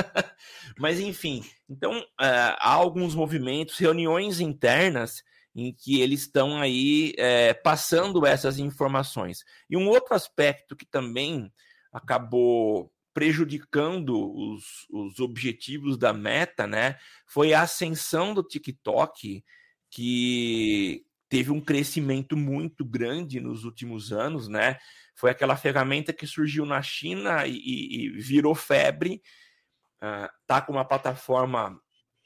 mas 0.78 1.00
enfim, 1.00 1.42
então 1.68 1.94
é, 2.20 2.26
há 2.58 2.72
alguns 2.72 3.14
movimentos, 3.14 3.78
reuniões 3.78 4.40
internas 4.40 5.22
em 5.54 5.72
que 5.72 6.00
eles 6.00 6.22
estão 6.22 6.60
aí 6.60 7.12
é, 7.16 7.54
passando 7.54 8.26
essas 8.26 8.58
informações. 8.58 9.44
E 9.68 9.76
um 9.76 9.88
outro 9.88 10.14
aspecto 10.14 10.76
que 10.76 10.86
também 10.86 11.52
acabou 11.92 12.92
prejudicando 13.12 14.14
os, 14.16 14.86
os 14.90 15.18
objetivos 15.20 15.98
da 15.98 16.12
meta, 16.12 16.66
né? 16.66 16.98
Foi 17.26 17.52
a 17.52 17.62
ascensão 17.62 18.32
do 18.32 18.42
TikTok, 18.42 19.44
que 19.90 21.04
teve 21.28 21.50
um 21.50 21.60
crescimento 21.60 22.36
muito 22.36 22.84
grande 22.84 23.40
nos 23.40 23.64
últimos 23.64 24.12
anos, 24.12 24.48
né? 24.48 24.78
Foi 25.14 25.30
aquela 25.30 25.56
ferramenta 25.56 26.12
que 26.12 26.26
surgiu 26.26 26.64
na 26.64 26.82
China 26.82 27.46
e, 27.46 27.56
e, 27.56 28.06
e 28.06 28.08
virou 28.20 28.54
febre. 28.54 29.22
Uh, 30.02 30.28
tá 30.46 30.60
com 30.60 30.72
uma 30.72 30.84
plataforma 30.84 31.78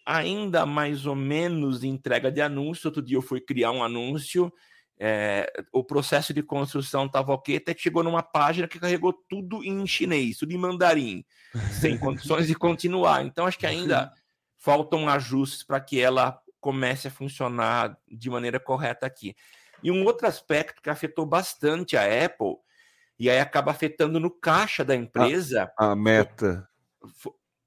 ainda 0.07 0.65
mais 0.65 1.07
ou 1.07 1.15
menos 1.15 1.81
de 1.81 1.89
entrega 1.89 2.31
de 2.31 2.41
anúncio. 2.41 2.89
Outro 2.89 3.03
dia 3.03 3.17
eu 3.17 3.23
fui 3.23 3.41
criar 3.41 3.73
um 3.73 3.83
anúncio 3.83 4.53
é, 4.99 5.51
o 5.73 5.83
processo 5.83 6.33
de 6.33 6.43
construção 6.43 7.07
estava 7.07 7.33
ok, 7.33 7.57
até 7.57 7.75
que 7.75 7.83
chegou 7.83 8.03
numa 8.03 8.23
página 8.23 8.69
que 8.69 8.79
carregou 8.79 9.13
tudo 9.13 9.65
em 9.65 9.87
chinês, 9.87 10.39
tudo 10.39 10.53
em 10.53 10.59
mandarim, 10.59 11.25
sem 11.81 11.99
condições 11.99 12.47
de 12.47 12.55
continuar. 12.55 13.25
Então, 13.27 13.47
acho 13.47 13.59
que 13.59 13.67
ainda 13.67 14.13
faltam 14.57 15.09
ajustes 15.09 15.63
para 15.63 15.81
que 15.81 16.01
ela 16.01 16.39
comece 16.61 17.09
a 17.09 17.11
funcionar 17.11 17.99
de 18.09 18.31
maneira 18.31 18.61
correta 18.61 19.07
aqui. 19.07 19.35
E 19.83 19.91
um 19.91 20.05
outro 20.05 20.27
aspecto 20.27 20.81
que 20.81 20.89
afetou 20.89 21.27
bastante 21.27 21.97
a 21.97 22.25
Apple, 22.25 22.57
e 23.19 23.29
aí 23.29 23.39
acaba 23.39 23.71
afetando 23.71 24.19
no 24.19 24.31
caixa 24.31 24.85
da 24.85 24.95
empresa. 24.95 25.71
A, 25.79 25.93
a 25.93 25.97
meta. 25.97 26.67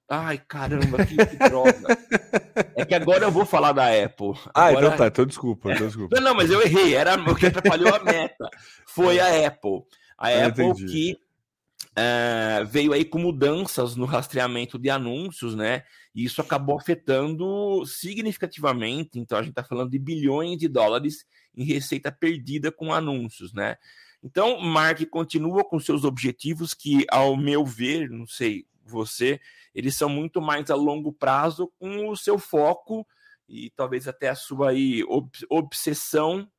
Ai, 0.09 0.41
caramba, 0.47 1.05
que, 1.05 1.15
que 1.15 1.49
droga. 1.49 1.97
É 2.87 2.89
que 2.89 2.95
agora 2.95 3.25
eu 3.25 3.31
vou 3.31 3.45
falar 3.45 3.73
da 3.73 3.87
Apple. 3.87 4.33
Ah, 4.53 4.71
então 4.71 4.95
tá, 4.95 5.07
então 5.07 5.25
desculpa, 5.25 5.73
então 5.73 5.87
desculpa. 5.87 6.15
Não, 6.15 6.29
não, 6.29 6.35
mas 6.35 6.49
eu 6.49 6.61
errei, 6.61 6.95
era 6.95 7.15
o 7.15 7.35
que 7.35 7.47
atrapalhou 7.47 7.93
a 7.93 7.99
meta. 7.99 8.49
Foi 8.87 9.19
a 9.19 9.47
Apple. 9.47 9.83
A 10.17 10.31
eu 10.31 10.47
Apple 10.47 10.65
entendi. 10.65 10.85
que 10.85 11.17
uh, 11.97 12.65
veio 12.65 12.93
aí 12.93 13.03
com 13.03 13.19
mudanças 13.19 13.95
no 13.97 14.05
rastreamento 14.05 14.79
de 14.79 14.89
anúncios, 14.89 15.53
né? 15.53 15.83
E 16.15 16.23
isso 16.23 16.39
acabou 16.39 16.77
afetando 16.77 17.85
significativamente. 17.85 19.19
Então, 19.19 19.37
a 19.37 19.41
gente 19.41 19.51
está 19.51 19.63
falando 19.63 19.91
de 19.91 19.99
bilhões 19.99 20.57
de 20.57 20.69
dólares 20.69 21.25
em 21.55 21.65
receita 21.65 22.09
perdida 22.09 22.71
com 22.71 22.93
anúncios, 22.93 23.51
né? 23.51 23.75
Então, 24.23 24.59
Mark 24.59 25.05
continua 25.09 25.63
com 25.63 25.79
seus 25.79 26.03
objetivos 26.03 26.73
que, 26.73 27.05
ao 27.09 27.35
meu 27.35 27.65
ver, 27.65 28.09
não 28.09 28.25
sei, 28.25 28.65
você, 28.89 29.39
eles 29.73 29.95
são 29.95 30.09
muito 30.09 30.41
mais 30.41 30.69
a 30.69 30.75
longo 30.75 31.11
prazo 31.13 31.71
com 31.79 32.09
o 32.09 32.15
seu 32.15 32.37
foco 32.37 33.07
e 33.47 33.69
talvez 33.71 34.07
até 34.07 34.29
a 34.29 34.35
sua 34.35 34.71
aí, 34.71 35.03
obsessão 35.49 36.49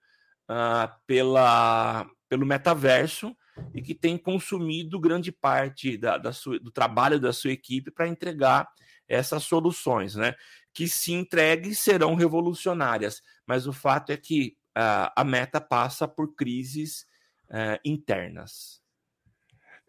uh, 0.48 0.90
pela, 1.06 2.08
pelo 2.28 2.46
metaverso 2.46 3.36
e 3.74 3.82
que 3.82 3.94
tem 3.94 4.16
consumido 4.16 5.00
grande 5.00 5.32
parte 5.32 5.96
da, 5.96 6.16
da 6.16 6.32
sua, 6.32 6.58
do 6.58 6.70
trabalho 6.70 7.20
da 7.20 7.32
sua 7.32 7.50
equipe 7.50 7.90
para 7.90 8.08
entregar 8.08 8.68
essas 9.08 9.42
soluções, 9.44 10.14
né? 10.14 10.34
que, 10.78 10.88
se 10.88 11.12
entregues, 11.12 11.80
serão 11.80 12.14
revolucionárias. 12.14 13.20
Mas 13.44 13.66
o 13.66 13.72
fato 13.72 14.10
é 14.10 14.16
que 14.16 14.56
uh, 14.76 15.10
a 15.16 15.24
meta 15.24 15.60
passa 15.60 16.06
por 16.06 16.36
crises 16.36 17.04
uh, 17.50 17.80
internas. 17.84 18.80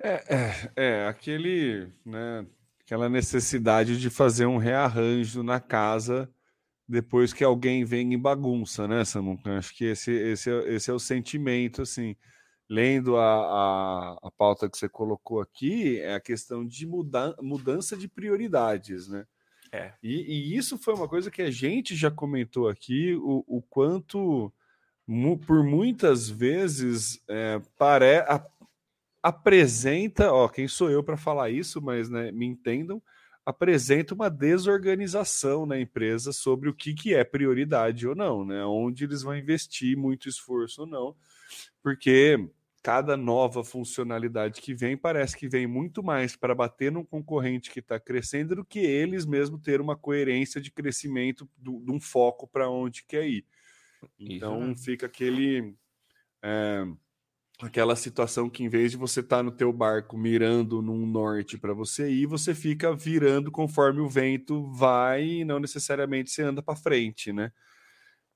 É, 0.01 0.23
é, 0.33 0.71
é, 0.75 1.07
aquele, 1.07 1.91
né, 2.05 2.45
aquela 2.81 3.09
necessidade 3.09 3.99
de 3.99 4.09
fazer 4.09 4.45
um 4.45 4.57
rearranjo 4.57 5.43
na 5.43 5.59
casa 5.59 6.29
depois 6.89 7.31
que 7.31 7.43
alguém 7.43 7.85
vem 7.85 8.13
em 8.13 8.17
bagunça, 8.17 8.87
né, 8.87 9.05
Samuca? 9.05 9.57
Acho 9.57 9.75
que 9.75 9.85
esse, 9.85 10.11
esse, 10.11 10.49
é, 10.49 10.73
esse 10.73 10.89
é 10.89 10.93
o 10.93 10.97
sentimento, 10.97 11.83
assim, 11.83 12.15
lendo 12.67 13.15
a, 13.15 13.35
a, 13.35 14.17
a, 14.23 14.31
pauta 14.31 14.67
que 14.67 14.75
você 14.75 14.89
colocou 14.89 15.39
aqui, 15.39 15.99
é 15.99 16.15
a 16.15 16.19
questão 16.19 16.65
de 16.65 16.87
muda, 16.87 17.35
mudança 17.41 17.95
de 17.95 18.07
prioridades, 18.07 19.07
né? 19.07 19.25
É. 19.71 19.93
E, 20.01 20.53
e, 20.53 20.57
isso 20.57 20.79
foi 20.79 20.95
uma 20.95 21.07
coisa 21.07 21.29
que 21.29 21.43
a 21.43 21.51
gente 21.51 21.95
já 21.95 22.09
comentou 22.09 22.67
aqui, 22.67 23.13
o, 23.15 23.43
o 23.47 23.61
quanto, 23.61 24.51
mu, 25.05 25.37
por 25.37 25.63
muitas 25.63 26.27
vezes, 26.27 27.21
é, 27.27 27.61
pare, 27.77 28.17
a, 28.21 28.43
apresenta, 29.21 30.31
ó, 30.31 30.47
quem 30.47 30.67
sou 30.67 30.89
eu 30.89 31.03
para 31.03 31.17
falar 31.17 31.49
isso, 31.49 31.81
mas 31.81 32.09
né, 32.09 32.31
me 32.31 32.45
entendam, 32.45 33.01
apresenta 33.45 34.13
uma 34.13 34.29
desorganização 34.29 35.65
na 35.65 35.79
empresa 35.79 36.31
sobre 36.31 36.69
o 36.69 36.73
que, 36.73 36.93
que 36.93 37.13
é 37.13 37.23
prioridade 37.23 38.07
ou 38.07 38.15
não, 38.15 38.45
né? 38.45 38.63
Onde 38.65 39.03
eles 39.03 39.23
vão 39.23 39.35
investir 39.35 39.97
muito 39.97 40.29
esforço 40.29 40.81
ou 40.81 40.87
não, 40.87 41.15
porque 41.81 42.37
cada 42.81 43.17
nova 43.17 43.63
funcionalidade 43.63 44.61
que 44.61 44.73
vem 44.73 44.95
parece 44.95 45.35
que 45.35 45.49
vem 45.49 45.67
muito 45.67 46.01
mais 46.01 46.35
para 46.35 46.55
bater 46.55 46.91
num 46.91 47.03
concorrente 47.03 47.71
que 47.71 47.79
está 47.79 47.99
crescendo 47.99 48.55
do 48.55 48.65
que 48.65 48.79
eles 48.79 49.25
mesmo 49.25 49.59
ter 49.59 49.81
uma 49.81 49.97
coerência 49.97 50.61
de 50.61 50.71
crescimento 50.71 51.49
de 51.57 51.91
um 51.91 51.99
foco 51.99 52.47
para 52.47 52.69
onde 52.69 53.03
quer 53.03 53.27
ir. 53.27 53.45
Então 54.17 54.75
fica 54.77 55.07
aquele 55.07 55.75
é, 56.41 56.85
aquela 57.61 57.95
situação 57.95 58.49
que 58.49 58.63
em 58.63 58.69
vez 58.69 58.91
de 58.91 58.97
você 58.97 59.19
estar 59.19 59.37
tá 59.37 59.43
no 59.43 59.51
teu 59.51 59.71
barco 59.73 60.17
mirando 60.17 60.81
num 60.81 61.05
norte 61.05 61.57
para 61.57 61.73
você 61.73 62.09
ir, 62.09 62.25
você 62.25 62.55
fica 62.55 62.95
virando 62.95 63.51
conforme 63.51 63.99
o 63.99 64.07
vento 64.07 64.71
vai 64.71 65.25
e 65.25 65.45
não 65.45 65.59
necessariamente 65.59 66.31
você 66.31 66.41
anda 66.41 66.61
para 66.61 66.75
frente, 66.75 67.33
né? 67.33 67.51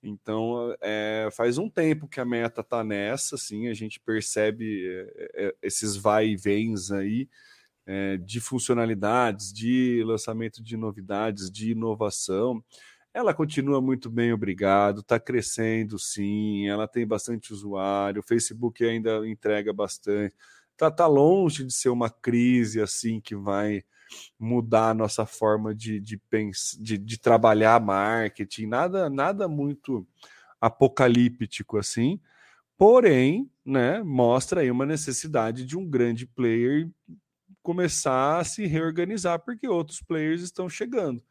Então, 0.03 0.75
é, 0.82 1.30
faz 1.32 1.58
um 1.58 1.70
tempo 1.70 2.10
que 2.10 2.20
a 2.20 2.25
meta 2.25 2.60
está 2.60 2.84
nessa, 2.84 3.36
assim, 3.36 3.70
a 3.70 3.74
gente 3.74 4.01
percebe 4.01 4.86
é, 5.34 5.56
esses 5.62 5.96
vai 5.96 6.27
e 6.27 6.36
vens 6.36 6.92
aí 6.92 7.30
é, 7.86 8.18
de 8.18 8.42
funcionalidades, 8.42 9.53
de 9.53 10.03
lançamento 10.06 10.62
de 10.62 10.75
novidades, 10.75 11.50
de 11.50 11.72
inovação. 11.72 12.63
Ela 13.13 13.32
continua 13.34 13.79
muito 13.79 14.10
bem, 14.10 14.34
obrigado, 14.34 15.01
está 15.01 15.20
crescendo 15.20 16.00
sim, 16.00 16.67
ela 16.67 16.88
tem 16.88 17.05
bastante 17.05 17.53
usuário, 17.53 18.22
o 18.22 18.25
Facebook 18.25 18.84
ainda 18.84 19.27
entrega 19.27 19.72
bastante. 19.72 20.34
Está 20.72 20.89
tá 20.89 21.05
longe 21.05 21.63
de 21.63 21.72
ser 21.72 21.89
uma 21.89 22.10
crise 22.10 22.82
assim 22.82 23.22
que 23.22 23.36
vai 23.36 23.84
mudar 24.39 24.89
a 24.89 24.93
nossa 24.96 25.25
forma 25.27 25.75
de, 25.75 26.00
de, 26.00 26.17
pens 26.17 26.75
de, 26.79 26.98
de 26.98 27.20
trabalhar 27.20 27.79
marketing, 27.79 28.65
nada, 28.65 29.10
nada 29.10 29.48
muito 29.48 30.08
apocalíptico 30.60 31.77
assim. 31.77 32.20
Porém, 32.75 33.48
né, 33.63 34.01
mostra 34.01 34.62
aí 34.62 34.72
uma 34.72 34.88
necessidade 34.88 35.65
de 35.65 35.77
um 35.77 35.88
grande 35.88 36.25
player 36.25 36.89
começar 37.62 38.39
a 38.39 38.43
se 38.43 38.65
reorganizar, 38.65 39.39
porque 39.39 39.67
outros 39.67 40.01
players 40.01 40.41
estão 40.41 40.67
chegando. 40.67 41.24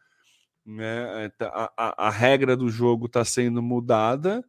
Né? 0.65 1.29
Tá, 1.31 1.49
a, 1.49 1.73
a, 1.77 2.07
a 2.09 2.11
regra 2.11 2.57
do 2.57 2.69
jogo 2.69 3.07
está 3.07 3.25
sendo 3.25 3.63
mudada 3.63 4.45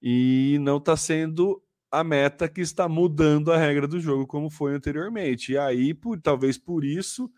e 0.00 0.58
não 0.60 0.78
está 0.78 0.96
sendo 0.96 1.62
a 1.90 2.02
meta 2.02 2.48
que 2.48 2.60
está 2.60 2.88
mudando 2.88 3.52
a 3.52 3.56
regra 3.58 3.86
do 3.86 4.00
jogo 4.00 4.26
como 4.26 4.50
foi 4.50 4.74
anteriormente. 4.74 5.52
E 5.52 5.58
aí, 5.58 5.92
por, 5.92 6.20
talvez 6.20 6.56
por 6.56 6.84
isso, 6.84 7.30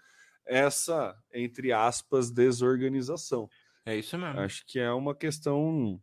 essa, 0.46 1.14
entre 1.32 1.72
aspas, 1.72 2.30
desorganização. 2.30 3.48
É 3.84 3.96
isso 3.96 4.16
mesmo. 4.16 4.40
Acho 4.40 4.64
que 4.66 4.78
é 4.78 4.90
uma 4.92 5.14
questão 5.14 6.00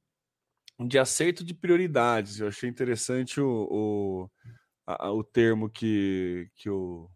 de 0.80 1.00
acerto 1.00 1.44
de 1.44 1.54
prioridades. 1.54 2.40
Eu 2.40 2.48
achei 2.48 2.70
interessante 2.70 3.40
o, 3.40 3.68
o, 3.72 4.30
a, 4.86 5.12
o 5.12 5.24
termo 5.24 5.70
que, 5.70 6.50
que 6.56 6.70
o, 6.70 7.10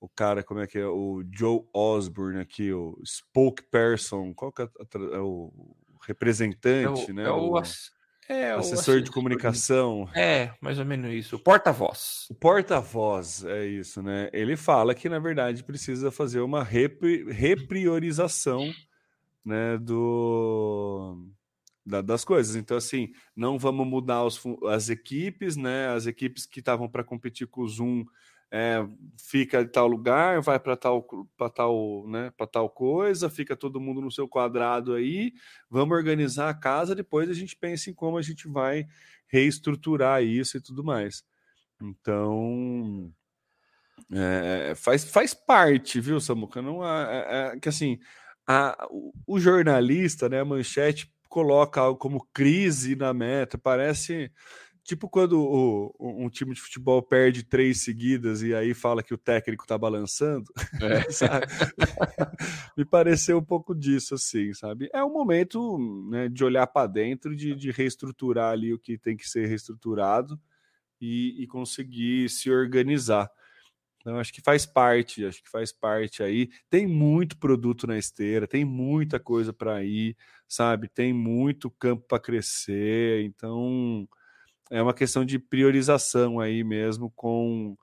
o 0.00 0.08
cara, 0.08 0.42
como 0.42 0.60
é 0.60 0.66
que 0.66 0.78
é? 0.78 0.86
O 0.86 1.22
Joe 1.30 1.62
Osborne 1.74 2.40
aqui, 2.40 2.72
o 2.72 2.98
spokesperson, 3.04 4.32
qual 4.32 4.50
que 4.50 4.62
é, 4.62 4.68
é 5.12 5.18
o 5.18 5.52
representante, 6.06 7.10
é 7.10 7.12
o, 7.12 7.14
né? 7.14 7.24
É 7.24 7.30
o, 7.30 7.62
é, 8.30 8.52
assessor 8.52 9.02
de 9.02 9.10
comunicação. 9.10 10.08
É, 10.14 10.52
mais 10.60 10.78
ou 10.78 10.84
menos 10.84 11.12
isso. 11.12 11.36
O 11.36 11.38
porta-voz. 11.38 12.26
O 12.30 12.34
porta-voz, 12.34 13.44
é 13.44 13.66
isso, 13.66 14.00
né? 14.02 14.30
Ele 14.32 14.56
fala 14.56 14.94
que, 14.94 15.08
na 15.08 15.18
verdade, 15.18 15.64
precisa 15.64 16.10
fazer 16.10 16.40
uma 16.40 16.62
repri 16.62 17.24
repriorização 17.30 18.72
né, 19.44 19.76
do, 19.78 21.28
da, 21.84 22.00
das 22.00 22.24
coisas. 22.24 22.54
Então, 22.54 22.76
assim, 22.76 23.10
não 23.34 23.58
vamos 23.58 23.86
mudar 23.86 24.24
os, 24.24 24.40
as 24.68 24.88
equipes, 24.88 25.56
né? 25.56 25.88
As 25.88 26.06
equipes 26.06 26.46
que 26.46 26.60
estavam 26.60 26.88
para 26.88 27.04
competir 27.04 27.48
com 27.48 27.62
o 27.62 27.68
Zoom 27.68 28.04
é, 28.50 28.84
fica 29.16 29.60
em 29.60 29.68
tal 29.68 29.86
lugar, 29.86 30.40
vai 30.40 30.58
para 30.58 30.76
tal, 30.76 31.06
tal, 31.54 32.08
né, 32.08 32.32
tal 32.50 32.68
coisa, 32.68 33.30
fica 33.30 33.56
todo 33.56 33.80
mundo 33.80 34.00
no 34.00 34.10
seu 34.10 34.26
quadrado 34.28 34.94
aí, 34.94 35.32
vamos 35.70 35.96
organizar 35.96 36.48
a 36.48 36.54
casa, 36.54 36.94
depois 36.94 37.30
a 37.30 37.34
gente 37.34 37.56
pensa 37.56 37.90
em 37.90 37.94
como 37.94 38.18
a 38.18 38.22
gente 38.22 38.48
vai 38.48 38.86
reestruturar 39.28 40.22
isso 40.22 40.56
e 40.56 40.60
tudo 40.60 40.82
mais. 40.82 41.22
Então, 41.80 43.12
é, 44.12 44.74
faz, 44.74 45.04
faz 45.04 45.32
parte, 45.32 46.00
viu, 46.00 46.20
Samuca? 46.20 46.60
Não 46.60 46.84
é, 46.84 47.52
é, 47.54 47.60
que 47.60 47.68
assim, 47.68 47.98
a, 48.46 48.88
o 49.26 49.38
jornalista, 49.38 50.28
né, 50.28 50.40
a 50.40 50.44
manchete 50.44 51.12
coloca 51.28 51.80
algo 51.80 51.98
como 51.98 52.28
crise 52.34 52.96
na 52.96 53.14
meta, 53.14 53.56
parece 53.56 54.32
Tipo 54.82 55.08
quando 55.08 55.40
o, 55.40 55.94
um 55.98 56.28
time 56.28 56.54
de 56.54 56.60
futebol 56.60 57.02
perde 57.02 57.42
três 57.42 57.82
seguidas 57.82 58.42
e 58.42 58.54
aí 58.54 58.74
fala 58.74 59.02
que 59.02 59.12
o 59.12 59.18
técnico 59.18 59.66
tá 59.66 59.76
balançando, 59.76 60.50
é. 60.80 61.06
Me 62.76 62.84
pareceu 62.84 63.38
um 63.38 63.44
pouco 63.44 63.74
disso, 63.74 64.14
assim, 64.14 64.52
sabe? 64.54 64.88
É 64.92 65.04
um 65.04 65.12
momento 65.12 65.78
né, 66.10 66.28
de 66.28 66.42
olhar 66.44 66.66
para 66.66 66.86
dentro, 66.86 67.36
de, 67.36 67.54
de 67.54 67.70
reestruturar 67.70 68.52
ali 68.52 68.72
o 68.72 68.78
que 68.78 68.96
tem 68.98 69.16
que 69.16 69.28
ser 69.28 69.46
reestruturado 69.46 70.40
e, 71.00 71.42
e 71.42 71.46
conseguir 71.46 72.28
se 72.28 72.50
organizar. 72.50 73.30
Então, 74.00 74.18
acho 74.18 74.32
que 74.32 74.40
faz 74.40 74.64
parte, 74.64 75.26
acho 75.26 75.42
que 75.42 75.50
faz 75.50 75.72
parte 75.72 76.22
aí. 76.22 76.48
Tem 76.70 76.86
muito 76.86 77.36
produto 77.38 77.86
na 77.86 77.98
esteira, 77.98 78.46
tem 78.46 78.64
muita 78.64 79.20
coisa 79.20 79.52
para 79.52 79.84
ir, 79.84 80.16
sabe? 80.48 80.88
Tem 80.88 81.12
muito 81.12 81.70
campo 81.70 82.06
para 82.08 82.18
crescer. 82.18 83.22
Então, 83.24 84.08
é 84.70 84.82
uma 84.82 84.94
questão 84.94 85.24
de 85.24 85.38
priorização 85.38 86.40
aí 86.40 86.62
mesmo 86.64 87.10
com 87.10 87.76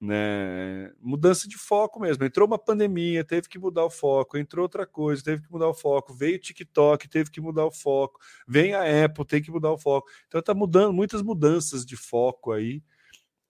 né, 0.00 0.92
mudança 1.00 1.48
de 1.48 1.58
foco 1.58 2.00
mesmo. 2.00 2.24
Entrou 2.24 2.46
uma 2.46 2.58
pandemia, 2.58 3.24
teve 3.24 3.48
que 3.48 3.58
mudar 3.58 3.84
o 3.84 3.90
foco, 3.90 4.38
entrou 4.38 4.62
outra 4.62 4.86
coisa, 4.86 5.22
teve 5.22 5.42
que 5.42 5.50
mudar 5.50 5.68
o 5.68 5.74
foco, 5.74 6.14
veio 6.14 6.36
o 6.36 6.40
TikTok, 6.40 7.08
teve 7.08 7.30
que 7.30 7.40
mudar 7.40 7.66
o 7.66 7.72
foco, 7.72 8.20
vem 8.46 8.74
a 8.74 9.04
Apple, 9.04 9.24
tem 9.26 9.42
que 9.42 9.50
mudar 9.50 9.72
o 9.72 9.78
foco. 9.78 10.08
Então 10.28 10.40
tá 10.40 10.54
mudando 10.54 10.92
muitas 10.92 11.22
mudanças 11.22 11.84
de 11.84 11.96
foco 11.96 12.52
aí. 12.52 12.82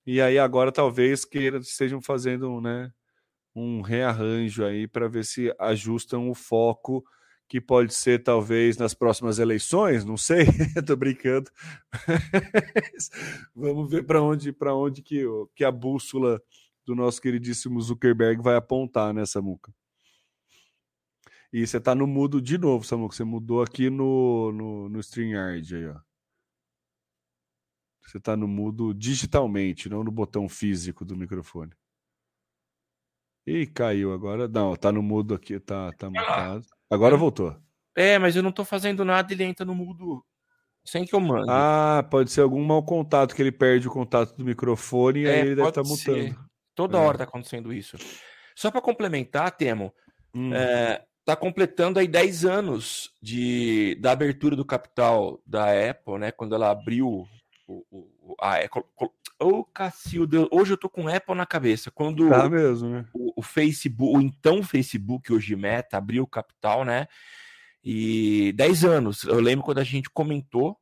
E 0.07 0.21
aí 0.23 0.39
agora 0.39 0.73
talvez 0.73 1.25
queiram 1.25 1.59
estejam 1.59 2.01
fazendo, 2.01 2.61
né, 2.61 2.91
um 3.55 3.83
rearranjo 3.83 4.65
aí 4.65 4.89
para 4.89 5.09
ver 5.09 5.25
se 5.25 5.55
ajustam 5.59 6.31
o 6.31 6.35
foco 6.35 7.05
que 7.49 7.61
pode 7.61 7.95
ser 7.95 8.23
talvez 8.23 8.77
nas 8.77 8.93
próximas 8.93 9.39
eleições, 9.39 10.05
não 10.05 10.17
sei, 10.17 10.43
estou 10.77 10.97
brincando. 10.97 11.51
Vamos 13.57 13.91
ver 13.91 14.05
para 14.05 14.23
onde, 14.23 14.53
para 14.53 14.75
onde 14.75 15.01
que, 15.01 15.25
que 15.55 15.65
a 15.65 15.73
bússola 15.73 16.43
do 16.85 16.95
nosso 16.95 17.21
queridíssimo 17.21 17.81
Zuckerberg 17.81 18.43
vai 18.43 18.55
apontar 18.55 19.15
nessa 19.15 19.41
muca. 19.41 19.73
E 21.51 21.67
você 21.67 21.79
está 21.79 21.95
no 21.95 22.07
mudo 22.07 22.43
de 22.43 22.59
novo, 22.59 22.85
Samuca. 22.85 23.17
Você 23.17 23.25
mudou 23.25 23.63
aqui 23.63 23.89
no, 23.89 24.53
no, 24.53 24.89
no 24.91 25.01
StreamYard 25.01 25.75
aí, 25.75 25.87
ó. 25.87 25.99
Você 28.03 28.19
está 28.19 28.37
no 28.37 28.47
mudo 28.47 28.93
digitalmente, 28.95 29.89
não 29.89 30.05
no 30.05 30.11
botão 30.11 30.49
físico 30.49 31.05
do 31.05 31.17
microfone. 31.17 31.73
Ih, 33.47 33.67
caiu 33.67 34.13
agora. 34.13 34.47
Não, 34.47 34.77
tá 34.77 34.93
no 34.93 35.03
mudo 35.03 35.35
aqui, 35.35 35.59
tá, 35.59 35.91
tá 35.93 36.11
mutado. 36.11 36.67
Agora 36.91 37.17
voltou. 37.17 37.57
É, 37.97 38.19
mas 38.19 38.37
eu 38.37 38.43
não 38.43 38.53
tô 38.53 38.65
fazendo 38.65 39.05
nada, 39.05 39.33
ele 39.33 39.45
entra 39.45 39.67
no 39.67 39.75
mudo 39.75 40.25
sem 40.85 41.05
que 41.05 41.15
eu 41.15 41.21
mande. 41.21 41.49
Ah, 41.51 42.07
pode 42.11 42.31
ser 42.31 42.41
algum 42.41 42.65
mau 42.65 42.83
contato 42.83 43.35
que 43.35 43.43
ele 43.43 43.53
perde 43.53 43.89
o 43.89 43.91
contato 43.91 44.37
do 44.37 44.45
microfone 44.45 45.21
e 45.21 45.27
é, 45.27 45.33
aí 45.33 45.41
ele 45.41 45.55
deve 45.55 45.69
estar 45.69 45.83
tá 45.83 45.89
mutando. 45.89 46.39
Toda 46.75 46.97
é. 46.97 47.01
hora 47.01 47.19
tá 47.19 47.25
acontecendo 47.25 47.73
isso. 47.73 47.97
Só 48.55 48.71
para 48.71 48.81
complementar, 48.81 49.51
Temo, 49.57 49.93
hum. 50.35 50.55
é, 50.55 51.05
está 51.21 51.37
completando 51.37 51.99
aí 51.99 52.09
10 52.09 52.45
anos 52.47 53.11
de, 53.21 53.97
da 54.01 54.13
abertura 54.13 54.57
do 54.57 54.65
capital 54.65 55.43
da 55.47 55.67
Apple, 55.91 56.19
né? 56.19 56.33
Quando 56.33 56.55
ela 56.55 56.71
abriu 56.71 57.29
o, 57.67 57.85
o, 57.91 58.09
a 58.41 58.57
Apple. 58.57 58.83
Ô, 59.41 59.65
Cacildo, 59.65 60.49
hoje 60.51 60.73
eu 60.73 60.77
tô 60.77 60.89
com 60.89 61.09
Apple 61.09 61.35
na 61.35 61.47
cabeça. 61.47 61.91
Quando 61.91 62.29
tá 62.29 62.49
mesmo, 62.49 62.89
né? 62.89 63.07
o, 63.15 63.33
o 63.37 63.43
Facebook, 63.43 64.17
o 64.17 64.21
então 64.21 64.63
Facebook, 64.63 65.33
hoje 65.33 65.55
Meta, 65.55 65.97
abriu 65.97 66.25
o 66.25 66.29
capital, 66.29 66.85
né? 66.85 67.07
E 67.83 68.53
10 68.57 68.85
anos. 68.85 69.25
Eu 69.25 69.41
lembro 69.41 69.65
quando 69.65 69.79
a 69.79 69.85
gente 69.85 70.11
comentou 70.11 70.77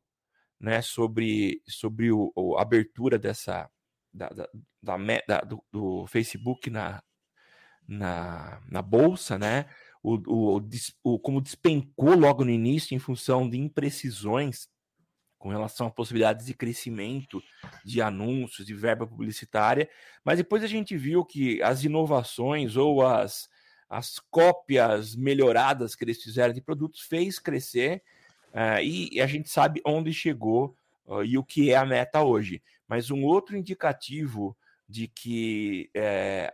né, 0.59 0.81
sobre, 0.81 1.61
sobre 1.67 2.11
o, 2.11 2.31
a 2.57 2.61
abertura 2.63 3.19
dessa 3.19 3.69
da, 4.11 4.29
da, 4.29 4.49
da, 4.81 4.97
da 5.27 5.41
do, 5.41 5.63
do, 5.71 6.07
Facebook 6.07 6.69
na, 6.69 7.03
na, 7.87 8.59
na 8.67 8.81
bolsa, 8.81 9.37
né? 9.37 9.67
O, 10.01 10.15
o, 10.27 10.61
o, 11.03 11.19
como 11.19 11.41
despencou 11.41 12.15
logo 12.15 12.43
no 12.43 12.49
início 12.49 12.95
em 12.95 12.99
função 12.99 13.47
de 13.47 13.57
imprecisões 13.57 14.67
com 15.37 15.49
relação 15.49 15.87
a 15.87 15.91
possibilidades 15.91 16.45
de 16.45 16.53
crescimento 16.53 17.41
de 17.85 18.01
anúncios, 18.01 18.65
de 18.65 18.73
verba 18.73 19.05
publicitária, 19.05 19.89
mas 20.23 20.37
depois 20.37 20.63
a 20.63 20.67
gente 20.67 20.97
viu 20.97 21.23
que 21.23 21.61
as 21.61 21.83
inovações 21.83 22.75
ou 22.75 23.05
as, 23.05 23.49
as 23.89 24.19
cópias 24.31 25.15
melhoradas 25.15 25.95
que 25.95 26.03
eles 26.03 26.21
fizeram 26.21 26.53
de 26.53 26.61
produtos 26.61 27.01
fez 27.01 27.39
crescer 27.39 28.01
uh, 28.53 28.81
e, 28.81 29.21
a 29.21 29.27
gente 29.27 29.49
sabe 29.49 29.81
onde 29.85 30.13
chegou 30.13 30.75
uh, 31.05 31.23
e 31.23 31.37
o 31.37 31.43
que 31.43 31.71
é 31.71 31.75
a 31.75 31.85
meta 31.85 32.23
hoje. 32.23 32.61
Mas 32.87 33.11
um 33.11 33.23
outro 33.23 33.55
indicativo 33.55 34.57
de 34.87 35.07
que 35.07 35.89
é, 35.93 36.53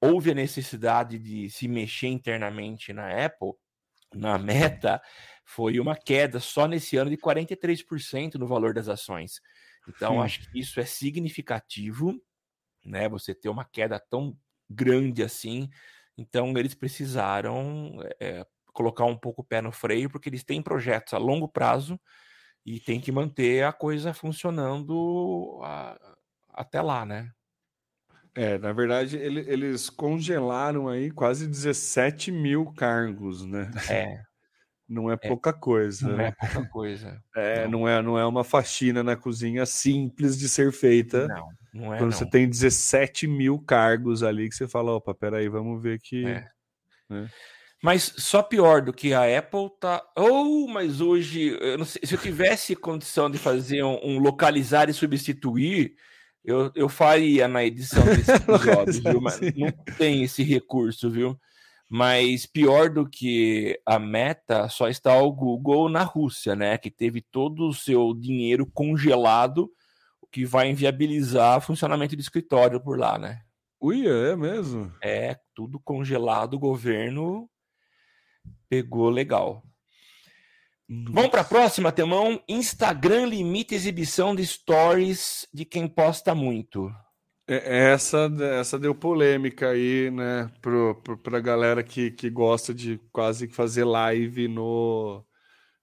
houve 0.00 0.30
a 0.30 0.34
necessidade 0.34 1.18
de 1.18 1.50
se 1.50 1.66
mexer 1.66 2.08
internamente 2.08 2.92
na 2.92 3.24
Apple, 3.24 3.52
na 4.12 4.38
meta, 4.38 5.02
foi 5.44 5.78
uma 5.80 5.96
queda 5.96 6.40
só 6.40 6.66
nesse 6.66 6.96
ano 6.96 7.10
de 7.10 7.16
43% 7.16 8.36
no 8.36 8.46
valor 8.46 8.74
das 8.74 8.88
ações. 8.88 9.40
Então, 9.86 10.20
Sim. 10.20 10.22
acho 10.22 10.40
que 10.40 10.60
isso 10.60 10.80
é 10.80 10.84
significativo, 10.84 12.14
né? 12.84 13.08
Você 13.08 13.34
ter 13.34 13.48
uma 13.48 13.64
queda 13.64 14.00
tão 14.00 14.36
grande 14.70 15.22
assim. 15.22 15.68
Então, 16.16 16.52
eles 16.56 16.74
precisaram 16.74 17.98
é, 18.20 18.46
colocar 18.72 19.04
um 19.04 19.16
pouco 19.16 19.42
o 19.42 19.44
pé 19.44 19.60
no 19.60 19.72
freio, 19.72 20.10
porque 20.10 20.28
eles 20.28 20.44
têm 20.44 20.62
projetos 20.62 21.14
a 21.14 21.18
longo 21.18 21.48
prazo 21.48 22.00
e 22.64 22.80
tem 22.80 23.00
que 23.00 23.12
manter 23.12 23.64
a 23.64 23.72
coisa 23.72 24.14
funcionando 24.14 25.60
a, 25.64 25.98
até 26.50 26.80
lá, 26.82 27.04
né? 27.06 27.32
É, 28.34 28.56
na 28.58 28.72
verdade, 28.72 29.16
ele, 29.16 29.40
eles 29.40 29.90
congelaram 29.90 30.88
aí 30.88 31.10
quase 31.10 31.46
17 31.46 32.32
mil 32.32 32.72
cargos, 32.72 33.44
né? 33.44 33.70
É. 33.90 34.22
Não 34.88 35.10
é, 35.10 35.14
é 35.14 35.16
pouca 35.16 35.54
coisa. 35.54 36.06
Não 36.06 36.16
né? 36.16 36.28
é 36.28 36.32
pouca 36.32 36.68
coisa. 36.68 37.22
É, 37.34 37.66
não. 37.66 37.80
não. 37.80 37.88
é, 37.88 38.02
não 38.02 38.18
é 38.18 38.26
uma 38.26 38.44
faxina 38.44 39.02
na 39.02 39.16
cozinha 39.16 39.64
simples 39.64 40.36
de 40.38 40.50
ser 40.50 40.70
feita. 40.70 41.26
Não, 41.28 41.48
não 41.72 41.94
é. 41.94 41.98
Quando 41.98 42.10
não. 42.10 42.18
você 42.18 42.28
tem 42.28 42.46
17 42.46 43.26
mil 43.26 43.58
cargos 43.58 44.22
ali 44.22 44.50
que 44.50 44.54
você 44.54 44.68
fala, 44.68 44.92
opa, 44.92 45.14
peraí, 45.14 45.48
vamos 45.48 45.82
ver 45.82 45.98
que. 45.98 46.26
É. 46.26 46.46
Né? 47.08 47.26
Mas 47.82 48.14
só 48.16 48.42
pior 48.42 48.80
do 48.80 48.92
que 48.92 49.12
a 49.12 49.38
Apple 49.38 49.68
tá. 49.80 50.02
Ou, 50.16 50.66
oh, 50.66 50.68
mas 50.68 51.00
hoje, 51.00 51.56
eu 51.60 51.84
sei, 51.84 52.02
se 52.04 52.14
eu 52.14 52.20
tivesse 52.20 52.76
condição 52.76 53.28
de 53.28 53.38
fazer 53.38 53.82
um, 53.82 53.98
um, 54.04 54.18
localizar 54.18 54.88
e 54.88 54.92
substituir, 54.94 55.94
eu, 56.44 56.70
eu 56.74 56.88
faria 56.88 57.46
na 57.46 57.64
edição 57.64 58.04
desse 58.04 58.32
episódio, 58.34 59.02
viu? 59.02 59.20
Mas 59.20 59.40
não 59.56 59.70
tem 59.96 60.22
esse 60.24 60.42
recurso, 60.42 61.10
viu? 61.10 61.38
Mas 61.88 62.46
pior 62.46 62.88
do 62.88 63.08
que 63.08 63.78
a 63.84 63.98
meta 63.98 64.68
só 64.68 64.88
está 64.88 65.14
o 65.20 65.30
Google 65.30 65.88
na 65.88 66.02
Rússia, 66.02 66.56
né? 66.56 66.78
Que 66.78 66.90
teve 66.90 67.20
todo 67.20 67.68
o 67.68 67.74
seu 67.74 68.14
dinheiro 68.14 68.66
congelado, 68.66 69.70
o 70.20 70.26
que 70.26 70.44
vai 70.44 70.70
inviabilizar 70.70 71.58
o 71.58 71.60
funcionamento 71.60 72.16
do 72.16 72.22
escritório 72.22 72.80
por 72.80 72.98
lá, 72.98 73.18
né? 73.18 73.42
Ui, 73.78 74.06
é 74.06 74.34
mesmo? 74.34 74.92
É, 75.02 75.36
tudo 75.54 75.78
congelado, 75.80 76.54
o 76.54 76.58
governo 76.58 77.48
pegou 78.68 79.10
legal. 79.10 79.62
Nossa. 80.92 81.12
Vamos 81.12 81.30
para 81.30 81.40
a 81.40 81.44
próxima, 81.44 81.90
Temão. 81.90 82.42
Instagram 82.46 83.26
limita 83.26 83.74
exibição 83.74 84.34
de 84.34 84.46
stories 84.46 85.46
de 85.52 85.64
quem 85.64 85.88
posta 85.88 86.34
muito. 86.34 86.92
É, 87.48 87.92
essa, 87.92 88.30
essa 88.60 88.78
deu 88.78 88.94
polêmica 88.94 89.70
aí, 89.70 90.10
né, 90.10 90.50
pro, 90.60 90.94
pro, 91.02 91.16
pra 91.16 91.40
galera 91.40 91.82
que, 91.82 92.10
que 92.10 92.28
gosta 92.28 92.74
de 92.74 93.00
quase 93.10 93.48
fazer 93.48 93.84
live 93.84 94.48
no, 94.48 95.24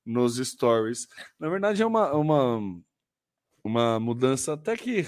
nos 0.06 0.38
stories. 0.38 1.08
Na 1.40 1.50
verdade, 1.50 1.82
é 1.82 1.86
uma, 1.86 2.14
uma, 2.14 2.60
uma 3.64 4.00
mudança 4.00 4.54
até 4.54 4.78
que 4.78 5.06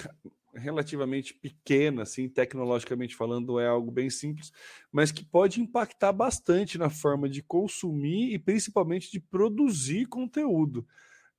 relativamente 0.54 1.34
pequena, 1.34 2.04
assim, 2.04 2.28
tecnologicamente 2.28 3.16
falando, 3.16 3.60
é 3.60 3.68
algo 3.68 3.92
bem 3.92 4.10
simples, 4.10 4.52
mas 4.92 5.12
que 5.12 5.24
pode 5.24 5.62
impactar 5.62 6.12
bastante 6.12 6.78
na 6.78 6.90
forma 6.90 7.30
de 7.30 7.42
consumir 7.42 8.34
e 8.34 8.40
principalmente 8.40 9.12
de 9.12 9.20
produzir 9.20 10.08
conteúdo. 10.08 10.86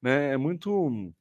Né? 0.01 0.33
É 0.33 0.37
muito. 0.37 1.13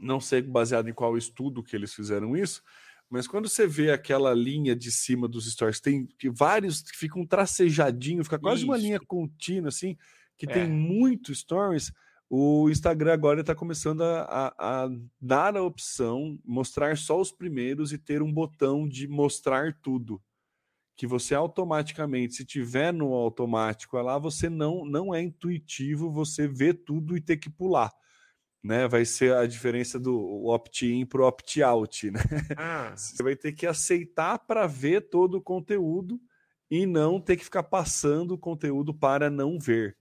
Não 0.00 0.20
sei 0.20 0.40
baseado 0.40 0.88
em 0.88 0.92
qual 0.92 1.16
estudo 1.16 1.62
que 1.62 1.74
eles 1.74 1.92
fizeram 1.92 2.36
isso, 2.36 2.62
mas 3.10 3.26
quando 3.26 3.48
você 3.48 3.66
vê 3.66 3.90
aquela 3.90 4.34
linha 4.34 4.76
de 4.76 4.92
cima 4.92 5.26
dos 5.26 5.50
stories, 5.50 5.80
tem 5.80 6.08
vários 6.30 6.82
que 6.82 6.96
ficam 6.96 7.26
tracejadinho, 7.26 8.22
fica 8.22 8.38
quase 8.38 8.62
Isso. 8.62 8.70
uma 8.70 8.76
linha 8.76 9.00
contínua, 9.00 9.68
assim, 9.68 9.96
que 10.36 10.46
é. 10.48 10.52
tem 10.52 10.68
muito 10.68 11.34
stories. 11.34 11.90
O 12.30 12.68
Instagram 12.68 13.12
agora 13.12 13.40
está 13.40 13.54
começando 13.54 14.02
a, 14.02 14.22
a, 14.22 14.84
a, 14.84 14.90
dar 15.20 15.56
a 15.56 15.62
opção, 15.62 16.38
mostrar 16.44 16.96
só 16.98 17.18
os 17.20 17.32
primeiros 17.32 17.92
e 17.92 17.98
ter 17.98 18.22
um 18.22 18.32
botão 18.32 18.86
de 18.86 19.08
mostrar 19.08 19.72
tudo. 19.80 20.22
Que 20.94 21.06
você 21.06 21.34
automaticamente, 21.34 22.34
se 22.34 22.44
tiver 22.44 22.92
no 22.92 23.14
automático 23.14 23.96
lá, 23.98 24.18
você 24.18 24.50
não, 24.50 24.84
não 24.84 25.14
é 25.14 25.22
intuitivo 25.22 26.10
você 26.10 26.46
ver 26.46 26.74
tudo 26.84 27.16
e 27.16 27.20
ter 27.20 27.36
que 27.36 27.48
pular 27.48 27.92
né? 28.62 28.88
Vai 28.88 29.04
ser 29.04 29.34
a 29.34 29.46
diferença 29.46 29.98
do 29.98 30.46
opt-in 30.46 31.06
para 31.06 31.22
o 31.22 31.26
opt-out, 31.26 32.10
né? 32.10 32.20
Ah. 32.56 32.92
Você 32.96 33.22
vai 33.22 33.36
ter 33.36 33.52
que 33.52 33.66
aceitar 33.66 34.38
para 34.40 34.66
ver 34.66 35.08
todo 35.08 35.36
o 35.36 35.42
conteúdo 35.42 36.20
e 36.70 36.84
não 36.84 37.20
ter 37.20 37.36
que 37.36 37.44
ficar 37.44 37.62
passando 37.62 38.32
o 38.32 38.38
conteúdo 38.38 38.92
para 38.92 39.30
não 39.30 39.58
ver. 39.58 39.96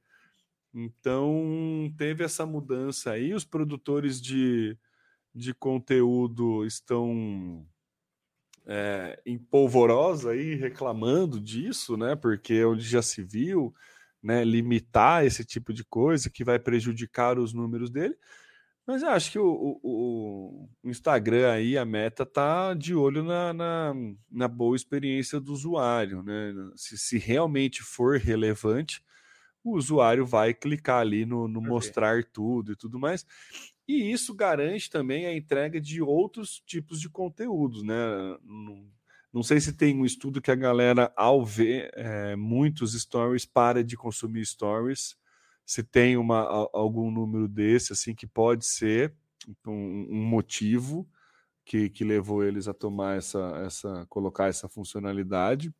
Então, 0.79 1.91
teve 1.97 2.23
essa 2.23 2.45
mudança 2.45 3.11
aí. 3.11 3.33
Os 3.33 3.43
produtores 3.43 4.21
de, 4.21 4.77
de 5.33 5.51
conteúdo 5.51 6.63
estão 6.65 7.65
é, 8.63 9.19
em 9.25 9.39
polvorosa 9.39 10.31
aí 10.31 10.53
reclamando 10.53 11.41
disso, 11.41 11.97
né? 11.97 12.15
Porque 12.15 12.53
é 12.53 12.65
onde 12.67 12.83
já 12.83 13.01
se 13.01 13.23
viu 13.23 13.73
né, 14.21 14.43
limitar 14.43 15.25
esse 15.25 15.43
tipo 15.43 15.73
de 15.73 15.83
coisa 15.83 16.29
que 16.29 16.43
vai 16.43 16.59
prejudicar 16.59 17.39
os 17.39 17.53
números 17.53 17.89
dele. 17.89 18.15
Mas 18.85 19.01
eu 19.01 19.09
acho 19.09 19.31
que 19.31 19.39
o, 19.39 19.79
o, 19.83 20.69
o, 20.83 20.89
Instagram 20.89 21.51
aí, 21.51 21.77
a 21.77 21.83
meta 21.85 22.25
tá 22.25 22.73
de 22.73 22.93
olho 22.93 23.23
na, 23.23 23.53
na, 23.53 23.93
na 24.31 24.47
boa 24.47 24.75
experiência 24.75 25.39
do 25.39 25.51
usuário, 25.51 26.21
né? 26.23 26.53
Se, 26.75 26.97
se, 26.97 27.17
realmente 27.17 27.81
for 27.83 28.17
relevante, 28.17 29.03
o 29.69 29.77
usuário 29.77 30.25
vai 30.25 30.53
clicar 30.53 31.01
ali 31.01 31.25
no, 31.25 31.47
no 31.47 31.61
mostrar 31.61 32.23
tudo 32.23 32.71
e 32.71 32.75
tudo 32.75 32.99
mais. 32.99 33.25
E 33.87 34.11
isso 34.11 34.33
garante 34.33 34.89
também 34.89 35.25
a 35.25 35.35
entrega 35.35 35.79
de 35.79 36.01
outros 36.01 36.61
tipos 36.65 36.99
de 36.99 37.09
conteúdos, 37.09 37.83
né? 37.83 37.95
Não, 38.43 38.85
não 39.33 39.43
sei 39.43 39.59
se 39.59 39.73
tem 39.73 39.95
um 39.95 40.05
estudo 40.05 40.41
que 40.41 40.51
a 40.51 40.55
galera, 40.55 41.11
ao 41.15 41.45
ver 41.45 41.91
é, 41.93 42.35
muitos 42.35 42.93
stories, 42.93 43.45
para 43.45 43.83
de 43.83 43.95
consumir 43.95 44.45
stories 44.45 45.15
se 45.65 45.83
tem 45.83 46.15
uma, 46.15 46.69
algum 46.73 47.11
número 47.11 47.47
desse, 47.47 47.91
assim, 47.91 48.15
que 48.15 48.25
pode 48.25 48.65
ser 48.65 49.13
um, 49.65 50.07
um 50.09 50.23
motivo 50.23 51.07
que, 51.65 51.89
que 51.89 52.05
levou 52.05 52.41
eles 52.41 52.69
a 52.69 52.73
tomar 52.73 53.17
essa, 53.17 53.61
essa, 53.65 54.05
colocar 54.07 54.47
essa 54.47 54.69
funcionalidade. 54.69 55.73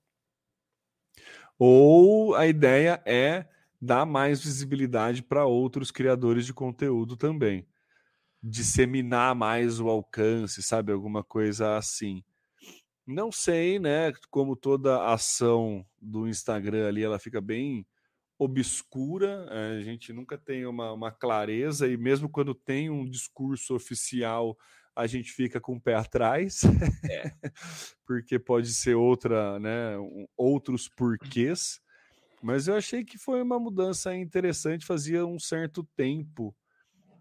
Ou 1.58 2.36
a 2.36 2.46
ideia 2.46 3.02
é 3.06 3.48
dar 3.82 4.06
mais 4.06 4.44
visibilidade 4.44 5.24
para 5.24 5.46
outros 5.46 5.92
criadores 5.92 6.46
de 6.46 6.54
conteúdo 6.54 7.16
também. 7.16 7.68
Disseminar 8.42 9.36
mais 9.36 9.80
o 9.80 9.90
alcance, 9.90 10.62
sabe? 10.64 10.92
Alguma 10.92 11.24
coisa 11.24 11.78
assim. 11.78 12.24
Não 13.06 13.32
sei, 13.32 13.80
né? 13.80 14.12
Como 14.30 14.56
toda 14.56 15.12
ação 15.12 15.86
do 16.02 16.28
Instagram 16.28 16.88
ali, 16.88 17.04
ela 17.04 17.20
fica 17.20 17.40
bem 17.40 17.86
obscura, 18.40 19.48
eh, 19.50 19.78
a 19.80 19.82
gente 19.82 20.14
nunca 20.14 20.38
tem 20.38 20.66
uma, 20.66 20.94
uma, 20.94 21.12
clareza, 21.12 21.88
e 21.88 21.98
mesmo 21.98 22.30
quando 22.30 22.54
tem 22.54 22.90
um 22.90 23.10
discurso 23.10 23.76
oficial, 23.76 24.56
a 24.96 25.08
gente 25.08 25.32
fica 25.32 25.60
com 25.60 25.76
o 25.76 25.82
pé 25.82 25.96
atrás, 25.96 26.62
é. 27.10 27.32
porque 28.06 28.38
pode 28.38 28.72
ser 28.74 28.96
outra, 28.96 29.60
né, 29.60 29.96
outros 30.36 30.88
porquês, 30.88 31.80
Mas 32.48 32.70
eu 32.70 32.78
achei 32.78 33.04
que 33.04 33.18
foi 33.18 33.42
uma 33.42 33.60
mudança 33.60 34.16
interessante. 34.16 34.86
Fazia 34.86 35.26
um 35.26 35.38
certo 35.38 35.84
tempo 35.98 36.56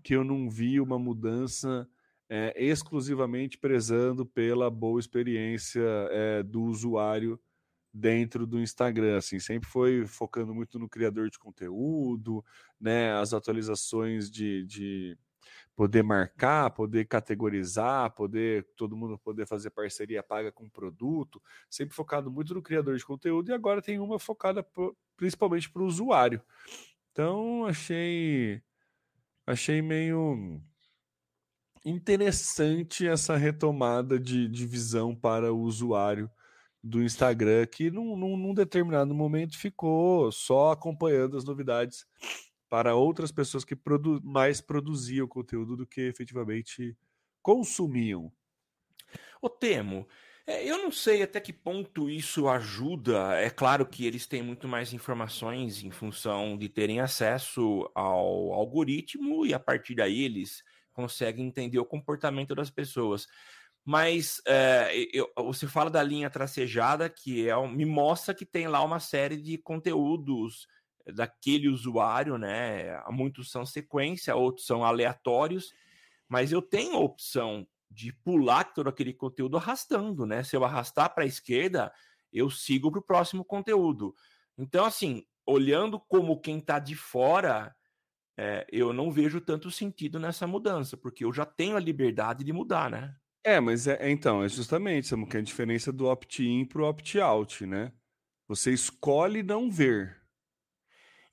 que 0.01 0.15
eu 0.15 0.23
não 0.23 0.49
vi 0.49 0.81
uma 0.81 1.01
mudança 1.01 1.85
é, 2.29 2.55
exclusivamente 2.57 3.59
prezando 3.59 4.25
pela 4.25 4.71
boa 4.71 5.01
experiência 5.01 5.83
é, 6.13 6.45
do 6.45 6.63
usuário 6.63 7.41
dentro 7.93 8.47
do 8.47 8.61
Instagram, 8.61 9.17
assim, 9.17 9.41
sempre 9.41 9.69
foi 9.69 10.07
focando 10.07 10.55
muito 10.55 10.79
no 10.79 10.89
criador 10.89 11.29
de 11.29 11.41
conteúdo, 11.41 12.45
né, 12.81 13.13
as 13.15 13.33
atualizações 13.33 14.31
de, 14.31 14.65
de 14.65 15.19
poder 15.75 16.03
marcar, 16.03 16.71
poder 16.71 17.05
categorizar, 17.07 18.11
poder 18.15 18.67
todo 18.77 18.97
mundo 18.97 19.19
poder 19.19 19.47
fazer 19.47 19.71
parceria 19.71 20.23
paga 20.23 20.51
com 20.51 20.69
produto, 20.69 21.41
sempre 21.69 21.95
focado 21.95 22.31
muito 22.31 22.55
no 22.55 22.63
criador 22.63 22.97
de 22.97 23.05
conteúdo 23.05 23.51
e 23.51 23.55
agora 23.55 23.83
tem 23.83 23.99
uma 23.99 24.19
focada 24.19 24.63
pro, 24.63 24.97
principalmente 25.17 25.71
para 25.71 25.83
o 25.83 25.87
usuário. 25.87 26.43
Então 27.13 27.67
achei 27.67 28.63
achei 29.47 29.81
meio 29.81 30.61
interessante 31.85 33.07
essa 33.07 33.37
retomada 33.37 34.19
de, 34.19 34.49
de 34.49 34.67
visão 34.67 35.15
para 35.15 35.53
o 35.53 35.61
usuário 35.61 36.29
do 36.83 37.03
Instagram, 37.03 37.67
que 37.67 37.91
num, 37.91 38.17
num, 38.17 38.37
num, 38.37 38.55
determinado 38.55 39.13
momento 39.15 39.59
ficou 39.59 40.31
só 40.31 40.73
acompanhando 40.73 41.37
as 41.37 41.45
novidades 41.45 42.07
para 42.69 42.95
outras 42.95 43.31
pessoas 43.31 43.65
que 43.65 43.77
produ 43.77 44.21
mais 44.25 44.61
produziam 44.61 45.27
conteúdo 45.27 45.77
do 45.77 45.87
que 45.87 46.01
efetivamente 46.03 46.97
consumiam. 47.43 48.33
O 49.41 49.49
Temo, 49.49 50.07
é, 50.47 50.65
eu 50.65 50.79
não 50.79 50.93
sei 50.93 51.23
até 51.23 51.41
que 51.41 51.53
ponto 51.53 52.09
isso 52.09 52.49
ajuda. 52.49 53.35
É 53.35 53.51
claro 53.51 53.85
que 53.87 54.07
eles 54.07 54.27
têm 54.27 54.43
muito 54.43 54.69
mais 54.69 54.93
informações 54.93 55.83
em 55.83 55.91
função 55.91 56.57
de 56.57 56.69
terem 56.69 57.01
acesso 57.01 57.91
ao 57.95 58.53
algoritmo 58.53 59.45
e 59.45 59.53
a 59.53 59.59
partir 59.59 59.95
daí 59.95 60.23
eles 60.23 60.63
consegue 60.93 61.43
entender 61.43 61.79
o 61.79 61.85
comportamento 61.85 62.55
das 62.55 62.71
pessoas. 62.71 63.27
Mas 63.85 64.41
é, 64.47 64.91
eu, 65.13 65.31
você 65.37 65.67
fala 65.67 65.91
da 65.91 66.03
linha 66.03 66.31
tracejada, 66.31 67.09
que 67.09 67.49
é, 67.49 67.69
me 67.69 67.85
mostra 67.85 68.35
que 68.35 68.47
tem 68.47 68.67
lá 68.67 68.83
uma 68.83 68.99
série 68.99 69.37
de 69.37 69.59
conteúdos 69.59 70.67
daquele 71.15 71.69
usuário, 71.69 72.37
né? 72.37 73.01
Muitos 73.11 73.51
são 73.51 73.65
sequência, 73.65 74.35
outros 74.35 74.67
são 74.67 74.85
aleatórios, 74.85 75.73
mas 76.29 76.53
eu 76.53 76.61
tenho 76.61 76.97
a 76.97 77.01
opção 77.01 77.67
de 77.91 78.13
pular 78.13 78.65
todo 78.65 78.89
aquele 78.89 79.13
conteúdo 79.13 79.57
arrastando, 79.57 80.27
né? 80.27 80.43
Se 80.43 80.57
eu 80.57 80.65
arrastar 80.65 81.15
para 81.15 81.25
a 81.25 81.27
esquerda, 81.27 81.93
eu 82.33 82.51
sigo 82.51 82.91
para 82.91 83.01
o 83.01 83.05
próximo 83.05 83.45
conteúdo. 83.45 84.15
Então, 84.59 84.85
assim, 84.85 85.25
olhando 85.47 86.01
como 86.01 86.41
quem 86.41 86.59
está 86.59 86.79
de 86.79 86.97
fora, 86.97 87.75
é, 88.37 88.67
eu 88.71 88.93
não 88.93 89.11
vejo 89.11 89.41
tanto 89.41 89.71
sentido 89.71 90.19
nessa 90.19 90.47
mudança, 90.47 90.97
porque 90.97 91.25
eu 91.25 91.33
já 91.33 91.47
tenho 91.47 91.77
a 91.77 91.81
liberdade 91.81 92.45
de 92.45 92.53
mudar, 92.53 92.91
né? 92.91 93.15
É, 93.45 93.61
mas 93.61 93.87
é, 93.87 93.97
é 94.01 94.11
então, 94.11 94.43
é 94.43 94.49
justamente 94.49 95.07
Samu, 95.07 95.27
que 95.27 95.37
é 95.37 95.41
a 95.41 95.43
diferença 95.43 95.93
do 95.93 96.07
opt-in 96.07 96.65
para 96.65 96.83
o 96.83 96.89
opt-out, 96.89 97.65
né? 97.65 97.93
Você 98.49 98.73
escolhe 98.73 99.43
não 99.43 99.71
ver. 99.71 100.21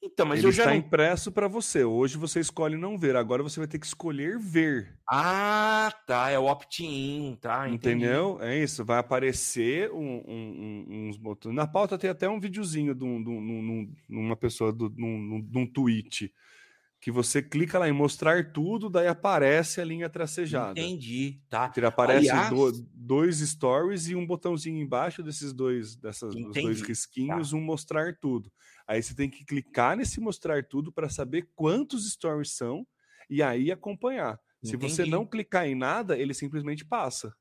Então, 0.05 0.25
mas 0.25 0.39
Ele 0.39 0.47
eu 0.47 0.51
já 0.51 0.63
está 0.63 0.71
não... 0.71 0.79
impresso 0.79 1.31
para 1.31 1.47
você. 1.47 1.85
Hoje 1.85 2.17
você 2.17 2.41
escolhe 2.41 2.75
não 2.75 2.97
ver, 2.97 3.15
agora 3.15 3.41
você 3.41 3.57
vai 3.57 3.67
ter 3.67 3.79
que 3.79 3.85
escolher 3.85 4.37
ver. 4.37 4.99
Ah, 5.09 5.93
tá, 6.05 6.29
é 6.29 6.37
o 6.37 6.43
opt-in, 6.43 7.37
tá? 7.39 7.69
Entendi. 7.69 8.03
Entendeu? 8.03 8.37
É 8.41 8.57
isso, 8.61 8.83
vai 8.83 8.99
aparecer 8.99 9.89
um, 9.91 10.21
um, 10.27 10.85
um, 10.89 11.07
uns 11.07 11.17
botões. 11.17 11.55
Na 11.55 11.65
pauta 11.65 11.97
tem 11.97 12.09
até 12.09 12.27
um 12.27 12.39
videozinho 12.39 12.93
de, 12.93 13.05
um, 13.05 13.23
de, 13.23 13.29
um, 13.29 13.85
de 13.85 14.17
uma 14.17 14.35
pessoa, 14.35 14.73
de 14.73 14.83
um 14.93 15.65
tweet 15.65 16.33
que 17.03 17.11
você 17.11 17.41
clica 17.41 17.77
lá 17.77 17.89
em 17.89 17.91
mostrar 17.91 18.53
tudo, 18.53 18.89
daí 18.89 19.07
aparece 19.07 19.81
a 19.81 19.83
linha 19.83 20.09
tracejada. 20.09 20.79
Entendi, 20.79 21.41
tá. 21.49 21.69
Ele 21.75 21.85
aparece 21.85 22.29
Aliás... 22.29 22.49
do, 22.49 22.87
dois 22.93 23.39
stories 23.39 24.07
e 24.07 24.15
um 24.15 24.25
botãozinho 24.25 24.81
embaixo 24.81 25.21
desses 25.21 25.51
dois, 25.51 25.97
dessas, 25.97 26.33
dois 26.33 26.81
risquinhos, 26.81 27.51
tá. 27.51 27.57
um 27.57 27.61
mostrar 27.61 28.17
tudo. 28.21 28.49
Aí 28.87 29.01
você 29.01 29.15
tem 29.15 29.29
que 29.29 29.45
clicar 29.45 29.95
nesse 29.95 30.19
mostrar 30.19 30.63
tudo 30.65 30.91
para 30.91 31.09
saber 31.09 31.49
quantos 31.55 32.11
stories 32.11 32.51
são 32.51 32.85
e 33.29 33.41
aí 33.41 33.71
acompanhar. 33.71 34.39
Entendi. 34.63 34.89
Se 34.89 34.95
você 34.95 35.05
não 35.05 35.25
clicar 35.25 35.67
em 35.67 35.75
nada, 35.75 36.17
ele 36.17 36.33
simplesmente 36.33 36.85
passa. 36.85 37.33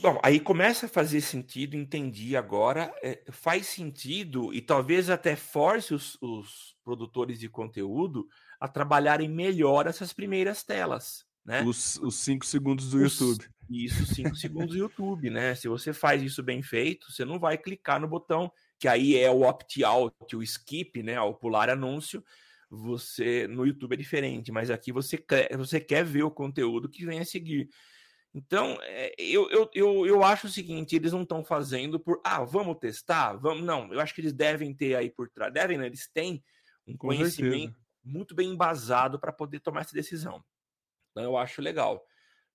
Bom, 0.00 0.20
aí 0.22 0.40
começa 0.40 0.86
a 0.86 0.88
fazer 0.88 1.20
sentido, 1.20 1.76
entendi 1.76 2.36
agora. 2.36 2.92
É, 3.02 3.22
faz 3.30 3.66
sentido 3.66 4.52
e 4.52 4.60
talvez 4.60 5.08
até 5.08 5.36
force 5.36 5.94
os, 5.94 6.18
os, 6.20 6.76
produtores 6.84 7.38
de 7.38 7.48
conteúdo 7.48 8.26
a 8.60 8.68
trabalharem 8.68 9.28
melhor 9.28 9.86
essas 9.86 10.12
primeiras 10.12 10.62
telas. 10.62 11.24
Né? 11.44 11.62
Os, 11.62 11.96
os 11.98 12.16
cinco 12.16 12.44
segundos 12.44 12.90
do 12.90 13.02
os, 13.02 13.18
YouTube. 13.18 13.48
Isso, 13.70 14.06
cinco 14.06 14.36
segundos 14.36 14.76
do 14.76 14.78
YouTube, 14.78 15.30
né? 15.30 15.54
Se 15.54 15.68
você 15.68 15.92
faz 15.92 16.22
isso 16.22 16.42
bem 16.42 16.62
feito, 16.62 17.10
você 17.10 17.24
não 17.24 17.38
vai 17.38 17.56
clicar 17.56 18.00
no 18.00 18.08
botão, 18.08 18.52
que 18.82 18.88
aí 18.88 19.16
é 19.16 19.30
o 19.30 19.42
opt-out, 19.42 20.34
o 20.34 20.42
skip, 20.42 21.04
né? 21.04 21.14
Ao 21.14 21.32
pular 21.32 21.70
anúncio. 21.70 22.24
Você 22.68 23.46
no 23.46 23.64
YouTube 23.64 23.92
é 23.92 23.96
diferente, 23.96 24.50
mas 24.50 24.72
aqui 24.72 24.90
você 24.90 25.16
quer, 25.16 25.56
você 25.56 25.78
quer 25.78 26.04
ver 26.04 26.24
o 26.24 26.32
conteúdo 26.32 26.88
que 26.88 27.06
vem 27.06 27.20
a 27.20 27.24
seguir. 27.24 27.68
Então, 28.34 28.76
é, 28.82 29.14
eu, 29.16 29.48
eu, 29.50 29.70
eu, 29.72 30.06
eu 30.06 30.24
acho 30.24 30.48
o 30.48 30.50
seguinte: 30.50 30.96
eles 30.96 31.12
não 31.12 31.22
estão 31.22 31.44
fazendo 31.44 32.00
por, 32.00 32.20
ah, 32.24 32.42
vamos 32.42 32.76
testar, 32.80 33.34
vamos. 33.34 33.64
Não, 33.64 33.92
eu 33.92 34.00
acho 34.00 34.12
que 34.12 34.20
eles 34.20 34.32
devem 34.32 34.74
ter 34.74 34.96
aí 34.96 35.08
por 35.08 35.30
trás, 35.30 35.52
devem, 35.52 35.78
né? 35.78 35.86
Eles 35.86 36.08
têm 36.12 36.42
um 36.84 36.96
Com 36.96 37.06
conhecimento 37.06 37.74
certeza. 37.74 37.86
muito 38.02 38.34
bem 38.34 38.48
embasado 38.48 39.20
para 39.20 39.32
poder 39.32 39.60
tomar 39.60 39.82
essa 39.82 39.94
decisão. 39.94 40.42
Então, 41.12 41.22
eu 41.22 41.36
acho 41.36 41.62
legal. 41.62 42.04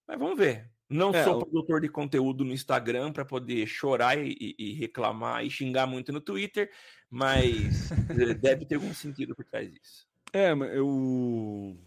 Mas 0.06 0.20
vamos 0.20 0.38
ver. 0.38 0.70
Não 0.90 1.12
é, 1.14 1.24
sou 1.24 1.40
produtor 1.40 1.82
de 1.82 1.90
conteúdo 1.90 2.46
no 2.46 2.54
Instagram 2.54 3.12
para 3.12 3.26
poder 3.26 3.66
chorar 3.68 4.18
e, 4.18 4.56
e, 4.58 4.74
reclamar 4.74 5.46
e 5.46 5.50
xingar 5.50 5.86
muito 5.86 6.12
no 6.14 6.22
Twitter, 6.22 6.72
mas 7.10 7.90
deve 8.40 8.66
ter 8.66 8.76
algum 8.76 8.94
sentido 8.94 9.36
por 9.36 9.44
trás 9.44 9.72
disso. 9.72 10.08
É, 10.34 10.52
eu 10.52 11.78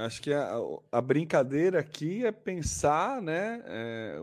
Acho 0.00 0.22
que 0.22 0.32
a, 0.32 0.50
a 0.90 1.00
brincadeira 1.00 1.80
aqui 1.80 2.24
é 2.24 2.32
pensar, 2.32 3.20
né, 3.20 3.62
é, 3.66 4.20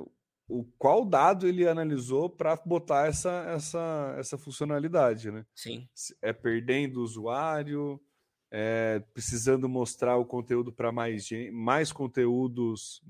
o 0.48 0.64
qual 0.78 1.06
dado 1.06 1.48
ele 1.48 1.68
analisou 1.68 2.30
para 2.30 2.56
botar 2.56 3.08
essa, 3.08 3.46
essa, 3.50 4.16
essa 4.18 4.38
funcionalidade, 4.38 5.30
né? 5.30 5.46
Sim. 5.54 5.88
É 6.22 6.34
perdendo 6.34 7.00
o 7.00 7.04
usuário, 7.04 8.02
é 8.50 9.04
precisando 9.14 9.68
mostrar 9.68 10.18
o 10.18 10.26
conteúdo 10.26 10.72
para 10.72 10.92
mais 10.92 11.28
mais 11.52 11.92
conteúdos, 11.92 13.04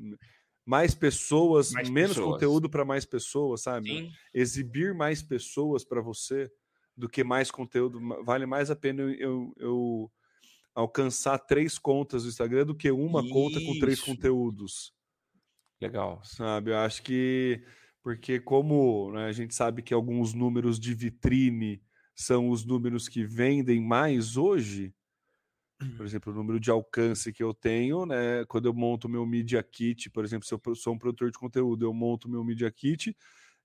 mais 0.67 0.93
pessoas, 0.93 1.71
mais 1.71 1.89
menos 1.89 2.17
pessoas. 2.17 2.33
conteúdo 2.33 2.69
para 2.69 2.83
mais 2.83 3.05
pessoas, 3.05 3.61
sabe? 3.61 3.89
Sim. 3.89 4.11
Exibir 4.33 4.93
mais 4.93 5.23
pessoas 5.23 5.85
para 5.85 6.01
você 6.01 6.51
do 6.95 7.07
que 7.07 7.23
mais 7.23 7.49
conteúdo. 7.49 8.01
Vale 8.25 8.45
mais 8.45 8.69
a 8.69 8.75
pena 8.75 9.01
eu, 9.01 9.53
eu 9.55 10.11
alcançar 10.75 11.39
três 11.39 11.79
contas 11.79 12.23
do 12.23 12.29
Instagram 12.29 12.65
do 12.65 12.75
que 12.75 12.91
uma 12.91 13.21
Isso. 13.21 13.29
conta 13.29 13.61
com 13.61 13.79
três 13.79 14.01
conteúdos. 14.01 14.93
Legal. 15.81 16.19
Sabe, 16.25 16.71
eu 16.71 16.77
acho 16.77 17.01
que 17.01 17.63
porque 18.03 18.37
como 18.37 19.11
né, 19.13 19.25
a 19.25 19.31
gente 19.31 19.55
sabe 19.55 19.81
que 19.81 19.93
alguns 19.93 20.33
números 20.33 20.77
de 20.77 20.93
vitrine 20.93 21.81
são 22.13 22.49
os 22.49 22.65
números 22.65 23.07
que 23.07 23.23
vendem 23.23 23.79
mais 23.79 24.35
hoje, 24.35 24.93
por 25.95 26.05
exemplo, 26.05 26.31
o 26.31 26.35
número 26.35 26.59
de 26.59 26.69
alcance 26.71 27.33
que 27.33 27.43
eu 27.43 27.53
tenho, 27.53 28.05
né? 28.05 28.45
Quando 28.45 28.67
eu 28.67 28.73
monto 28.73 29.09
meu 29.09 29.25
Media 29.25 29.63
Kit, 29.63 30.09
por 30.11 30.23
exemplo, 30.25 30.47
se 30.47 30.53
eu 30.53 30.61
sou 30.75 30.93
um 30.93 30.97
produtor 30.99 31.31
de 31.31 31.37
conteúdo, 31.39 31.85
eu 31.85 31.93
monto 31.93 32.29
meu 32.29 32.43
Media 32.43 32.71
Kit, 32.71 33.15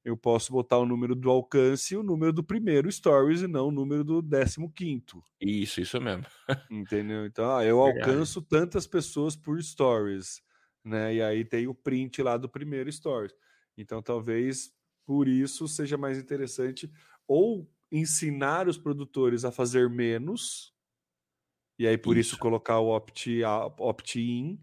eu 0.04 0.16
posso 0.16 0.52
botar 0.52 0.78
o 0.78 0.86
número 0.86 1.14
do 1.16 1.30
alcance 1.30 1.94
e 1.94 1.96
o 1.96 2.02
número 2.04 2.32
do 2.32 2.44
primeiro 2.44 2.90
stories 2.92 3.42
e 3.42 3.48
não 3.48 3.68
o 3.68 3.72
número 3.72 4.04
do 4.04 4.22
décimo 4.22 4.72
quinto. 4.72 5.22
Isso, 5.40 5.80
isso 5.80 6.00
mesmo. 6.00 6.24
Entendeu? 6.70 7.26
Então, 7.26 7.54
ah, 7.56 7.64
eu 7.64 7.80
Verdade. 7.82 8.22
alcanço 8.22 8.40
tantas 8.40 8.86
pessoas 8.86 9.36
por 9.36 9.62
stories, 9.62 10.40
né? 10.84 11.14
E 11.14 11.22
aí 11.22 11.44
tem 11.44 11.66
o 11.66 11.74
print 11.74 12.22
lá 12.22 12.36
do 12.38 12.48
primeiro 12.48 12.90
stories. 12.90 13.34
Então, 13.76 14.02
talvez 14.02 14.72
por 15.04 15.28
isso 15.28 15.68
seja 15.68 15.98
mais 15.98 16.18
interessante 16.18 16.90
ou 17.28 17.70
ensinar 17.90 18.68
os 18.68 18.78
produtores 18.78 19.44
a 19.44 19.52
fazer 19.52 19.90
menos, 19.90 20.71
e 21.82 21.86
aí 21.88 21.98
por 21.98 22.16
isso, 22.16 22.34
isso 22.34 22.38
colocar 22.38 22.78
o 22.78 22.94
opt-in, 22.94 23.42
opt 23.76 24.60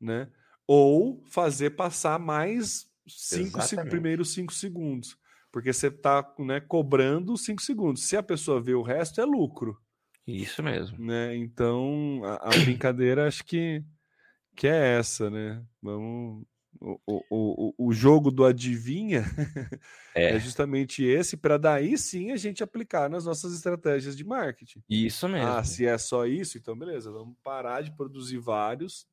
né? 0.00 0.26
Ou 0.66 1.22
fazer 1.26 1.70
passar 1.70 2.18
mais 2.18 2.90
cinco, 3.06 3.60
cinco, 3.60 3.86
primeiros 3.90 4.32
cinco 4.32 4.50
segundos. 4.50 5.18
Porque 5.52 5.70
você 5.70 5.88
está 5.88 6.34
né, 6.38 6.58
cobrando 6.58 7.36
cinco 7.36 7.60
segundos. 7.60 8.04
Se 8.04 8.16
a 8.16 8.22
pessoa 8.22 8.58
vê 8.58 8.72
o 8.72 8.80
resto, 8.80 9.20
é 9.20 9.24
lucro. 9.26 9.78
Isso 10.26 10.62
mesmo. 10.62 10.96
Né? 11.04 11.36
Então, 11.36 12.22
a, 12.24 12.48
a 12.48 12.48
brincadeira 12.64 13.26
acho 13.26 13.44
que, 13.44 13.84
que 14.56 14.66
é 14.66 14.96
essa, 14.96 15.28
né? 15.28 15.62
Vamos. 15.82 16.46
O, 16.80 16.98
o, 17.06 17.22
o, 17.30 17.88
o 17.88 17.92
jogo 17.92 18.30
do 18.30 18.42
adivinha 18.42 19.24
é, 20.14 20.36
é 20.36 20.38
justamente 20.38 21.04
esse, 21.04 21.36
para 21.36 21.58
daí 21.58 21.98
sim 21.98 22.30
a 22.30 22.36
gente 22.36 22.62
aplicar 22.62 23.10
nas 23.10 23.26
nossas 23.26 23.54
estratégias 23.54 24.16
de 24.16 24.24
marketing. 24.24 24.82
Isso 24.88 25.28
mesmo. 25.28 25.46
Ah, 25.46 25.62
se 25.62 25.84
é 25.84 25.98
só 25.98 26.24
isso, 26.24 26.56
então 26.56 26.78
beleza, 26.78 27.12
vamos 27.12 27.36
parar 27.42 27.82
de 27.82 27.94
produzir 27.94 28.38
vários. 28.38 29.06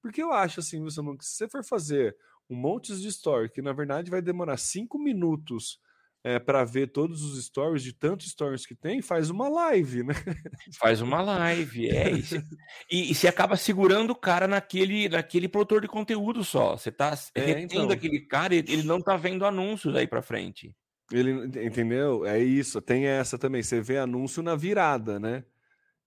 Porque 0.00 0.22
eu 0.22 0.32
acho 0.32 0.60
assim, 0.60 0.84
que 0.84 1.24
se 1.24 1.34
você 1.34 1.48
for 1.48 1.64
fazer 1.64 2.16
um 2.48 2.54
monte 2.54 2.96
de 2.96 3.08
story, 3.08 3.50
que 3.50 3.60
na 3.60 3.72
verdade 3.72 4.10
vai 4.10 4.22
demorar 4.22 4.56
cinco 4.56 4.98
minutos 4.98 5.80
é, 6.22 6.38
para 6.38 6.64
ver 6.64 6.88
todos 6.88 7.22
os 7.22 7.42
stories, 7.44 7.82
de 7.82 7.92
tantos 7.92 8.30
stories 8.30 8.66
que 8.66 8.74
tem, 8.74 9.00
faz 9.00 9.30
uma 9.30 9.48
live, 9.48 10.02
né? 10.02 10.14
Faz 10.78 11.00
uma 11.00 11.22
live, 11.22 11.88
é. 11.88 12.10
E, 12.10 12.22
você, 12.22 12.44
e, 12.90 13.10
e 13.10 13.14
você 13.14 13.26
acaba 13.26 13.56
segurando 13.56 14.10
o 14.10 14.14
cara 14.16 14.46
naquele, 14.46 15.08
naquele 15.08 15.48
produtor 15.48 15.80
de 15.80 15.88
conteúdo 15.88 16.44
só. 16.44 16.76
Você 16.76 16.92
tá 16.92 17.18
é, 17.34 17.40
retendo 17.40 17.84
então. 17.84 17.90
aquele 17.90 18.20
cara, 18.20 18.54
ele 18.54 18.82
não 18.82 19.00
tá 19.00 19.16
vendo 19.16 19.46
anúncios 19.46 19.96
aí 19.96 20.06
para 20.06 20.22
frente. 20.22 20.74
Ele, 21.10 21.46
entendeu? 21.66 22.24
É 22.24 22.38
isso, 22.38 22.80
tem 22.80 23.06
essa 23.06 23.38
também. 23.38 23.62
Você 23.62 23.80
vê 23.80 23.98
anúncio 23.98 24.42
na 24.42 24.54
virada, 24.54 25.18
né? 25.18 25.44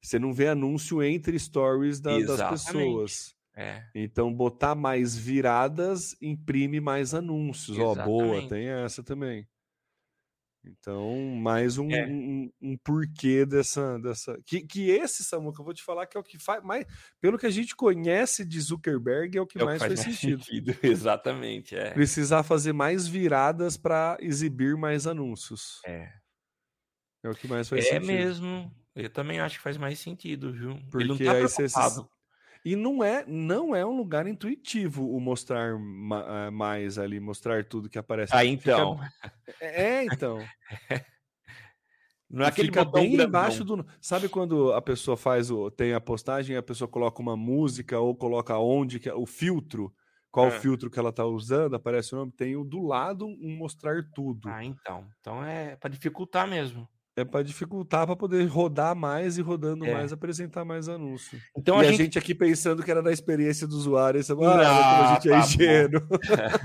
Você 0.01 0.19
não 0.19 0.33
vê 0.33 0.47
anúncio 0.47 1.01
entre 1.01 1.37
stories 1.39 1.99
da, 1.99 2.17
das 2.19 2.49
pessoas. 2.49 3.35
É. 3.55 3.83
Então, 3.93 4.33
botar 4.33 4.75
mais 4.75 5.15
viradas 5.15 6.15
imprime 6.21 6.79
mais 6.79 7.13
anúncios. 7.13 7.77
Ó, 7.77 7.91
oh, 7.91 7.95
boa, 7.95 8.47
tem 8.47 8.67
essa 8.67 9.03
também. 9.03 9.47
Então, 10.65 11.35
mais 11.35 11.77
um, 11.77 11.91
é. 11.91 12.05
um, 12.07 12.49
um, 12.61 12.77
porquê 12.77 13.45
dessa. 13.45 13.99
dessa 13.99 14.39
que, 14.45 14.61
que 14.61 14.89
esse, 14.89 15.23
Samuca, 15.23 15.61
eu 15.61 15.65
vou 15.65 15.73
te 15.73 15.83
falar 15.83 16.05
que 16.05 16.15
é 16.15 16.19
o 16.19 16.23
que 16.23 16.39
faz 16.39 16.63
mais. 16.63 16.85
Pelo 17.19 17.37
que 17.37 17.45
a 17.45 17.49
gente 17.49 17.75
conhece 17.75 18.45
de 18.45 18.61
Zuckerberg, 18.61 19.37
é 19.37 19.41
o 19.41 19.45
que 19.45 19.59
é 19.59 19.65
mais 19.65 19.81
o 19.81 19.85
que 19.85 19.89
faz, 19.89 20.03
faz 20.03 20.15
sentido. 20.17 20.43
sentido. 20.43 20.77
Exatamente. 20.83 21.75
É. 21.75 21.91
Precisar 21.91 22.43
fazer 22.43 22.71
mais 22.71 23.05
viradas 23.07 23.75
para 23.75 24.17
exibir 24.21 24.77
mais 24.77 25.05
anúncios. 25.05 25.81
É. 25.85 26.09
É 27.23 27.29
o 27.29 27.35
que 27.35 27.47
mais 27.47 27.67
faz 27.67 27.85
é 27.85 27.89
sentido. 27.89 28.11
É 28.11 28.13
mesmo. 28.13 28.73
Eu 28.95 29.09
também 29.09 29.39
acho 29.39 29.57
que 29.57 29.63
faz 29.63 29.75
mais 29.77 29.99
sentido, 29.99 30.53
viu? 30.53 30.79
Porque 30.89 31.03
Ele 31.03 31.09
não 31.09 31.17
tá 31.17 31.33
aí 31.33 31.41
você 31.41 31.67
e 32.65 32.75
não 32.75 33.03
é, 33.03 33.25
não 33.27 33.75
é 33.75 33.85
um 33.85 33.95
lugar 33.95 34.25
intuitivo 34.27 35.09
o 35.09 35.19
mostrar 35.19 35.77
ma 35.77 36.47
eh, 36.47 36.49
mais 36.49 36.97
ali, 36.97 37.19
mostrar 37.19 37.65
tudo 37.65 37.89
que 37.89 37.97
aparece. 37.97 38.33
Ah, 38.35 38.45
então. 38.45 38.97
Fica... 38.97 39.13
É, 39.59 40.03
então. 40.05 40.39
Não 42.29 42.43
é 42.43 42.47
aquele 42.47 42.69
Fica 42.69 42.83
bem 42.83 43.11
grandão. 43.11 43.27
embaixo 43.27 43.63
do. 43.63 43.85
Sabe 44.01 44.27
quando 44.27 44.73
a 44.73 44.81
pessoa 44.81 45.15
faz 45.15 45.51
o. 45.51 45.69
tem 45.69 45.93
a 45.93 46.01
postagem, 46.01 46.57
a 46.57 46.63
pessoa 46.63 46.87
coloca 46.87 47.21
uma 47.21 47.37
música 47.37 47.99
ou 47.99 48.15
coloca 48.15 48.57
onde 48.57 48.99
que 48.99 49.07
é 49.07 49.13
o 49.13 49.27
filtro, 49.27 49.93
qual 50.31 50.47
é. 50.47 50.51
filtro 50.51 50.89
que 50.89 50.97
ela 50.97 51.11
está 51.11 51.23
usando, 51.25 51.75
aparece 51.75 52.15
o 52.15 52.17
nome, 52.17 52.31
tem 52.31 52.55
o 52.55 52.63
do 52.63 52.81
lado 52.81 53.27
um 53.27 53.55
mostrar 53.55 54.03
tudo. 54.15 54.49
Ah, 54.49 54.65
então. 54.65 55.07
Então 55.19 55.45
é 55.45 55.75
para 55.75 55.91
dificultar 55.91 56.47
mesmo. 56.47 56.89
É 57.15 57.23
para 57.23 57.43
dificultar 57.43 58.07
para 58.07 58.15
poder 58.15 58.43
rodar 58.45 58.95
mais 58.95 59.37
e 59.37 59.41
rodando 59.41 59.85
é. 59.85 59.93
mais, 59.93 60.11
apresentar 60.11 60.65
mais 60.65 60.89
anúncio. 60.89 61.39
Então 61.55 61.77
e 61.77 61.81
a, 61.81 61.83
gente... 61.83 62.01
a, 62.01 62.03
gente... 62.05 62.19
aqui 62.19 62.33
pensando 62.33 62.81
que 62.81 62.89
era 62.89 63.03
da 63.03 63.11
experiência 63.11 63.67
do 63.67 63.75
usuário, 63.75 64.19
isso, 64.19 64.33
ah, 64.33 64.35
não, 64.35 64.51
a 64.51 65.13
gente 65.13 65.29
é 65.29 65.31
tá 65.31 65.39
ingênuo. 65.39 66.01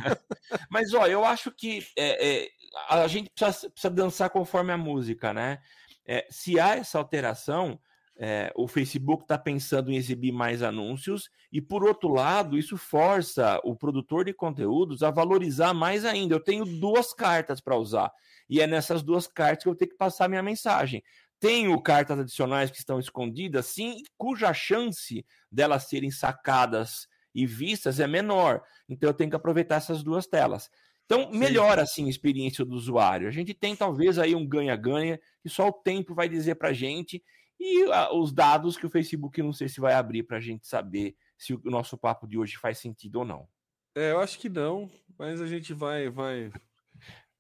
Mas 0.71 0.95
ó, 0.95 1.07
eu 1.07 1.23
acho 1.23 1.51
que 1.51 1.87
é, 1.97 2.45
é, 2.45 2.49
a 2.89 3.07
gente 3.07 3.31
precisa, 3.31 3.69
precisa, 3.69 3.91
dançar 3.91 4.31
conforme 4.31 4.73
a 4.73 4.79
música, 4.79 5.35
né? 5.35 5.59
É, 6.07 6.27
se 6.31 6.59
há 6.59 6.77
essa 6.77 6.97
alteração, 6.97 7.79
é, 8.21 8.53
o 8.57 8.67
Facebook 8.67 9.23
está 9.23 9.39
pensando 9.39 9.93
em 9.93 9.97
exibir 9.97 10.33
mais 10.33 10.61
anúncios, 10.61 11.31
e 11.53 11.61
por 11.61 11.85
outro 11.85 12.09
lado, 12.09 12.59
isso 12.59 12.77
força 12.77 13.61
o 13.63 13.77
produtor 13.77 14.25
de 14.25 14.33
conteúdos 14.33 15.05
a 15.05 15.11
valorizar 15.11 15.73
mais 15.73 16.05
ainda. 16.05 16.35
Eu 16.35 16.43
tenho 16.43 16.65
duas 16.65 17.15
cartas 17.15 17.61
para 17.61 17.77
usar. 17.77 18.11
E 18.51 18.61
é 18.61 18.67
nessas 18.67 19.03
duas 19.03 19.29
cartas 19.29 19.63
que 19.63 19.69
eu 19.69 19.75
tenho 19.77 19.93
que 19.93 19.97
passar 19.97 20.29
minha 20.29 20.43
mensagem. 20.43 21.03
Tenho 21.39 21.81
cartas 21.81 22.19
adicionais 22.19 22.71
que 22.71 22.79
estão 22.79 22.99
escondidas, 22.99 23.67
sim, 23.67 24.03
cuja 24.17 24.53
chance 24.53 25.25
delas 25.53 25.89
serem 25.89 26.11
sacadas 26.11 27.07
e 27.33 27.47
vistas 27.47 28.01
é 28.01 28.09
menor. 28.09 28.61
Então 28.89 29.11
eu 29.11 29.15
tenho 29.15 29.31
que 29.31 29.37
aproveitar 29.37 29.77
essas 29.77 30.03
duas 30.03 30.27
telas. 30.27 30.69
Então, 31.05 31.31
melhora 31.31 31.83
assim 31.83 32.07
a 32.07 32.11
experiência 32.11 32.67
do 32.67 32.75
usuário. 32.75 33.29
A 33.29 33.31
gente 33.31 33.55
tem 33.55 33.75
talvez 33.75 34.19
aí 34.19 34.35
um 34.35 34.47
ganha-ganha 34.47 35.19
que 35.41 35.49
só 35.49 35.69
o 35.69 35.73
tempo 35.73 36.15
vai 36.15 36.29
dizer 36.29 36.57
para 36.57 36.69
a 36.69 36.73
gente 36.75 37.23
e 37.59 37.85
uh, 37.85 38.15
os 38.15 38.33
dados 38.33 38.77
que 38.77 38.87
o 38.87 38.91
Facebook 38.91 39.43
não 39.43 39.53
sei 39.53 39.69
se 39.69 39.81
vai 39.81 39.95
abrir 39.95 40.23
para 40.23 40.37
a 40.37 40.41
gente 40.41 40.67
saber 40.67 41.17
se 41.37 41.55
o 41.55 41.61
nosso 41.65 41.97
papo 41.97 42.27
de 42.27 42.39
hoje 42.39 42.57
faz 42.57 42.79
sentido 42.79 43.21
ou 43.21 43.25
não. 43.25 43.49
É, 43.95 44.13
eu 44.13 44.21
acho 44.21 44.39
que 44.39 44.49
não, 44.49 44.89
mas 45.19 45.41
a 45.41 45.47
gente 45.47 45.75
vai, 45.75 46.09
vai, 46.09 46.53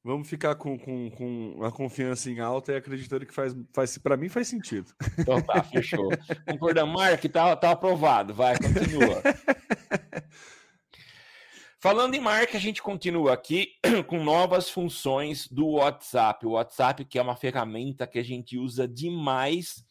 Vamos 0.08 0.28
ficar 0.28 0.54
com, 0.54 0.78
com, 0.78 1.10
com 1.10 1.64
a 1.64 1.70
confiança 1.70 2.30
em 2.30 2.40
alta 2.40 2.72
e 2.72 2.76
acreditando 2.76 3.26
que 3.26 3.34
faz, 3.34 3.54
faz 3.74 3.98
para 3.98 4.16
mim 4.16 4.30
faz 4.30 4.48
sentido. 4.48 4.90
Então 5.18 5.42
tá, 5.42 5.62
fechou. 5.62 6.08
Concordamos, 6.48 6.94
Mark, 6.94 7.22
tá, 7.24 7.54
tá 7.56 7.72
aprovado. 7.72 8.32
Vai, 8.32 8.56
continua. 8.56 9.22
Falando 11.80 12.14
em 12.14 12.20
marca, 12.20 12.56
a 12.56 12.60
gente 12.60 12.82
continua 12.82 13.34
aqui 13.34 13.72
com 14.06 14.24
novas 14.24 14.70
funções 14.70 15.46
do 15.46 15.72
WhatsApp. 15.72 16.46
O 16.46 16.52
WhatsApp, 16.52 17.04
que 17.04 17.18
é 17.18 17.22
uma 17.22 17.36
ferramenta 17.36 18.06
que 18.06 18.18
a 18.18 18.24
gente 18.24 18.56
usa 18.56 18.88
demais, 18.88 19.84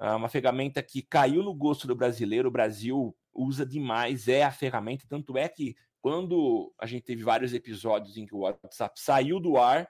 uma 0.00 0.28
ferramenta 0.28 0.82
que 0.82 1.02
caiu 1.02 1.42
no 1.42 1.54
gosto 1.54 1.86
do 1.86 1.94
brasileiro. 1.94 2.48
O 2.48 2.52
Brasil 2.52 3.16
usa 3.32 3.64
demais, 3.64 4.28
é 4.28 4.42
a 4.42 4.50
ferramenta, 4.50 5.04
tanto 5.08 5.36
é 5.38 5.48
que 5.48 5.76
quando 6.00 6.74
a 6.78 6.86
gente 6.86 7.04
teve 7.04 7.22
vários 7.22 7.54
episódios 7.54 8.16
em 8.16 8.26
que 8.26 8.34
o 8.34 8.40
WhatsApp 8.40 9.00
saiu 9.00 9.38
do 9.38 9.56
ar, 9.56 9.88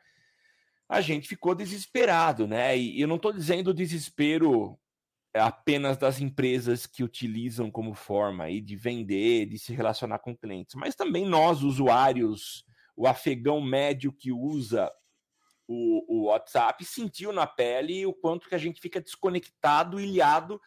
a 0.89 1.01
gente 1.01 1.27
ficou 1.27 1.55
desesperado, 1.55 2.47
né? 2.47 2.77
E 2.77 3.01
eu 3.01 3.09
não 3.09 3.17
estou 3.17 3.33
dizendo 3.33 3.73
desespero 3.73 4.79
apenas 5.35 5.97
das 5.97 6.21
empresas 6.21 6.87
que 6.87 7.03
utilizam 7.03 7.71
como 7.71 7.95
forma 7.95 8.45
aí 8.45 8.61
de 8.61 8.77
vender, 8.77 9.47
de 9.47 9.59
se 9.59 9.73
relacionar 9.73 10.19
com 10.19 10.37
clientes, 10.37 10.75
mas 10.75 10.95
também 10.95 11.25
nós, 11.25 11.63
usuários, 11.63 12.67
o 12.95 13.07
afegão 13.07 13.59
médio 13.59 14.13
que 14.13 14.31
usa 14.31 14.93
o, 15.73 16.05
o 16.09 16.25
WhatsApp, 16.25 16.85
sentiu 16.85 17.33
na 17.33 17.47
pele 17.47 18.05
o 18.05 18.13
quanto 18.13 18.49
que 18.49 18.55
a 18.55 18.59
gente 18.59 18.81
fica 18.81 19.01
desconectado, 19.01 19.99
ilhado 19.99 20.61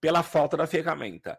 pela 0.00 0.22
falta 0.22 0.56
da 0.56 0.66
ferramenta. 0.66 1.38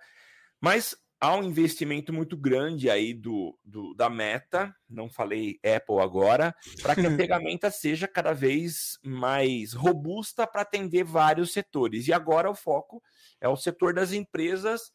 Mas 0.60 0.96
há 1.20 1.36
um 1.36 1.44
investimento 1.44 2.12
muito 2.12 2.38
grande 2.38 2.90
aí 2.90 3.14
do, 3.14 3.58
do 3.64 3.94
da 3.94 4.10
Meta, 4.10 4.76
não 4.90 5.10
falei 5.10 5.60
Apple 5.64 6.00
agora, 6.00 6.56
para 6.82 6.96
que 6.96 7.06
a 7.06 7.12
ferramenta 7.18 7.70
seja 7.72 8.08
cada 8.08 8.34
vez 8.34 8.98
mais 9.04 9.74
robusta 9.74 10.48
para 10.48 10.62
atender 10.62 11.04
vários 11.04 11.52
setores. 11.52 12.08
E 12.08 12.14
agora 12.14 12.50
o 12.50 12.56
foco 12.56 13.02
é 13.40 13.48
o 13.48 13.56
setor 13.56 13.94
das 13.94 14.14
empresas 14.14 14.92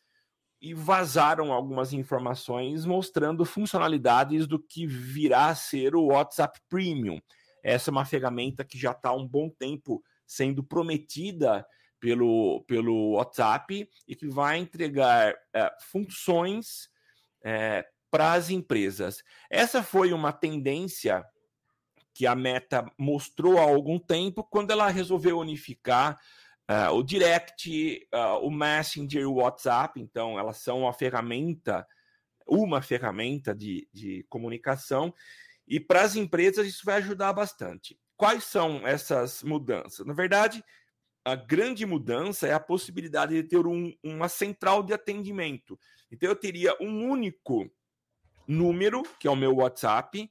e 0.61 0.75
vazaram 0.75 1.53
algumas 1.53 1.93
informações 1.93 2.85
mostrando 2.85 3.45
funcionalidades 3.45 4.47
do 4.47 4.59
que 4.59 4.87
virá 4.87 5.47
a 5.47 5.55
ser 5.55 5.95
o 5.95 6.07
WhatsApp 6.07 6.59
Premium. 6.69 7.21
Essa 7.63 7.91
é 7.91 7.93
uma 7.93 8.05
ferramenta 8.05 8.65
que 8.65 8.79
já 8.79 8.93
está 8.93 9.11
há 9.11 9.15
um 9.15 9.27
bom 9.27 9.51
tempo 9.51 10.03
sendo 10.27 10.63
prometida 10.63 11.67
pelo, 12.01 12.65
pelo 12.67 13.13
WhatsApp 13.13 13.89
e 14.07 14.17
que 14.17 14.29
vai 14.29 14.59
entregar 14.59 15.35
é, 15.55 15.73
funções 15.81 16.89
é, 17.45 17.87
para 18.11 18.33
as 18.33 18.51
empresas. 18.51 19.23
Essa 19.51 19.83
foi 19.83 20.13
uma 20.13 20.33
tendência 20.33 21.25
que 22.15 22.27
a 22.27 22.35
Meta 22.35 22.91
mostrou 22.97 23.59
há 23.59 23.63
algum 23.63 23.99
tempo 23.99 24.43
quando 24.43 24.71
ela 24.71 24.89
resolveu 24.89 25.39
unificar 25.39 26.19
uh, 26.71 26.91
o 26.95 27.03
Direct, 27.03 28.09
uh, 28.15 28.39
o 28.43 28.51
Messenger 28.51 29.21
e 29.21 29.27
o 29.27 29.35
WhatsApp. 29.35 30.01
Então, 30.01 30.39
elas 30.39 30.57
são 30.57 30.81
uma 30.81 30.95
ferramenta, 30.95 31.87
uma 32.47 32.81
ferramenta 32.81 33.55
de, 33.55 33.87
de 33.93 34.25
comunicação. 34.31 35.13
E 35.67 35.81
para 35.81 36.03
as 36.03 36.17
empresas 36.17 36.67
isso 36.67 36.85
vai 36.85 36.97
ajudar 36.97 37.33
bastante. 37.33 37.99
Quais 38.17 38.45
são 38.45 38.87
essas 38.87 39.43
mudanças? 39.43 40.07
Na 40.07 40.15
verdade, 40.15 40.65
a 41.25 41.35
grande 41.35 41.85
mudança 41.85 42.47
é 42.47 42.53
a 42.53 42.61
possibilidade 42.61 43.35
de 43.35 43.49
ter 43.49 43.67
um, 43.67 43.93
uma 44.03 44.29
central 44.29 44.83
de 44.83 44.93
atendimento. 44.93 45.79
Então, 46.11 46.29
eu 46.29 46.37
teria 46.37 46.77
um 46.81 47.11
único 47.11 47.69
número, 48.47 49.03
que 49.19 49.27
é 49.27 49.31
o 49.31 49.37
meu 49.37 49.57
WhatsApp, 49.57 50.31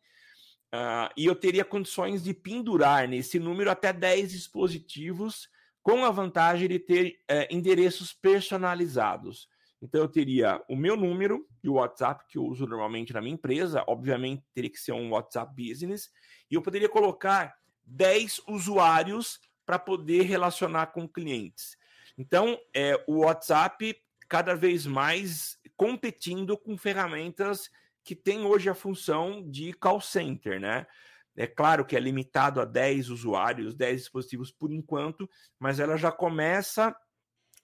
uh, 0.73 1.11
e 1.17 1.25
eu 1.25 1.35
teria 1.35 1.65
condições 1.65 2.23
de 2.23 2.33
pendurar 2.33 3.07
nesse 3.09 3.39
número 3.39 3.69
até 3.69 3.91
10 3.91 4.31
dispositivos, 4.31 5.49
com 5.83 6.05
a 6.05 6.11
vantagem 6.11 6.67
de 6.69 6.79
ter 6.79 7.19
uh, 7.29 7.53
endereços 7.53 8.13
personalizados. 8.13 9.49
Então, 9.85 10.01
eu 10.01 10.07
teria 10.07 10.59
o 10.67 10.75
meu 10.75 10.97
número 10.97 11.47
e 11.63 11.69
o 11.69 11.73
WhatsApp, 11.73 12.25
que 12.27 12.39
eu 12.39 12.43
uso 12.43 12.65
normalmente 12.65 13.13
na 13.13 13.21
minha 13.21 13.35
empresa, 13.35 13.83
obviamente 13.85 14.43
teria 14.51 14.69
que 14.69 14.79
ser 14.79 14.93
um 14.93 15.11
WhatsApp 15.11 15.53
Business, 15.55 16.09
e 16.49 16.55
eu 16.55 16.61
poderia 16.61 16.89
colocar 16.89 17.55
10 17.85 18.41
usuários 18.47 19.39
para 19.63 19.77
poder 19.77 20.23
relacionar 20.23 20.87
com 20.87 21.07
clientes. 21.07 21.77
Então, 22.17 22.59
é, 22.75 22.99
o 23.05 23.19
WhatsApp 23.19 23.95
cada 24.27 24.55
vez 24.55 24.87
mais 24.87 25.59
competindo 25.77 26.57
com 26.57 26.75
ferramentas 26.75 27.69
que 28.03 28.15
tem 28.15 28.43
hoje 28.43 28.67
a 28.67 28.73
função 28.73 29.47
de 29.47 29.71
call 29.73 30.01
center, 30.01 30.59
né? 30.59 30.87
É 31.37 31.45
claro 31.45 31.85
que 31.85 31.95
é 31.95 31.99
limitado 31.99 32.59
a 32.59 32.65
10 32.65 33.11
usuários, 33.11 33.75
10 33.75 34.01
dispositivos 34.01 34.51
por 34.51 34.71
enquanto, 34.71 35.29
mas 35.59 35.79
ela 35.79 35.95
já 35.95 36.11
começa 36.11 36.95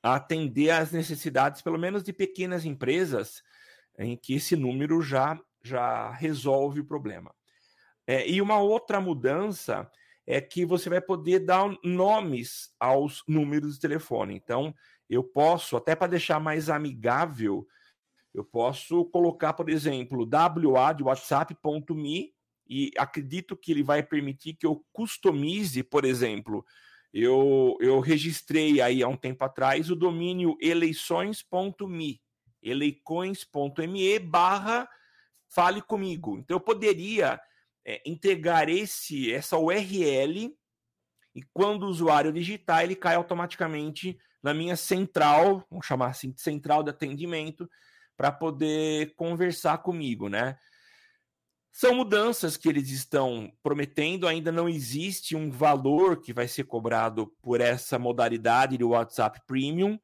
atender 0.01 0.71
às 0.71 0.91
necessidades, 0.91 1.61
pelo 1.61 1.77
menos 1.77 2.03
de 2.03 2.11
pequenas 2.11 2.65
empresas, 2.65 3.43
em 3.97 4.17
que 4.17 4.35
esse 4.35 4.55
número 4.55 5.01
já, 5.01 5.39
já 5.63 6.11
resolve 6.11 6.79
o 6.79 6.85
problema. 6.85 7.33
É, 8.07 8.27
e 8.27 8.41
uma 8.41 8.59
outra 8.59 8.99
mudança 8.99 9.89
é 10.25 10.41
que 10.41 10.65
você 10.65 10.89
vai 10.89 11.01
poder 11.01 11.39
dar 11.39 11.69
nomes 11.83 12.73
aos 12.79 13.23
números 13.27 13.75
de 13.75 13.81
telefone. 13.81 14.35
Então, 14.35 14.73
eu 15.09 15.23
posso, 15.23 15.75
até 15.75 15.95
para 15.95 16.07
deixar 16.07 16.39
mais 16.39 16.69
amigável, 16.69 17.67
eu 18.33 18.43
posso 18.43 19.05
colocar, 19.05 19.53
por 19.53 19.69
exemplo, 19.69 20.27
WA 20.27 20.93
de 20.93 21.03
WhatsApp.me 21.03 22.33
e 22.67 22.91
acredito 22.97 23.57
que 23.57 23.71
ele 23.71 23.83
vai 23.83 24.01
permitir 24.01 24.53
que 24.53 24.65
eu 24.65 24.85
customize, 24.93 25.83
por 25.83 26.05
exemplo, 26.05 26.65
eu, 27.13 27.77
eu 27.81 27.99
registrei 27.99 28.81
aí 28.81 29.03
há 29.03 29.07
um 29.07 29.17
tempo 29.17 29.43
atrás 29.43 29.89
o 29.89 29.95
domínio 29.95 30.57
eleições.me, 30.61 32.21
eleições.me 32.61 34.19
barra 34.19 34.87
fale 35.49 35.81
comigo. 35.81 36.37
Então 36.37 36.55
eu 36.55 36.61
poderia 36.61 37.39
é, 37.85 38.01
entregar 38.05 38.69
esse 38.69 39.33
essa 39.33 39.57
URL 39.57 40.55
e 41.35 41.41
quando 41.53 41.83
o 41.83 41.89
usuário 41.89 42.31
digitar, 42.31 42.83
ele 42.83 42.95
cai 42.95 43.15
automaticamente 43.15 44.17
na 44.43 44.53
minha 44.53 44.75
central, 44.75 45.65
vamos 45.69 45.85
chamar 45.85 46.07
assim, 46.07 46.33
central 46.35 46.83
de 46.83 46.89
atendimento, 46.89 47.69
para 48.17 48.31
poder 48.31 49.15
conversar 49.15 49.79
comigo, 49.79 50.27
né? 50.27 50.57
São 51.71 51.95
mudanças 51.95 52.57
que 52.57 52.67
eles 52.67 52.89
estão 52.89 53.51
prometendo, 53.63 54.27
ainda 54.27 54.51
não 54.51 54.67
existe 54.67 55.35
um 55.35 55.49
valor 55.49 56.19
que 56.21 56.33
vai 56.33 56.47
ser 56.47 56.65
cobrado 56.65 57.27
por 57.41 57.61
essa 57.61 57.97
modalidade 57.97 58.77
do 58.77 58.89
WhatsApp 58.89 59.39
Premium, 59.47 59.97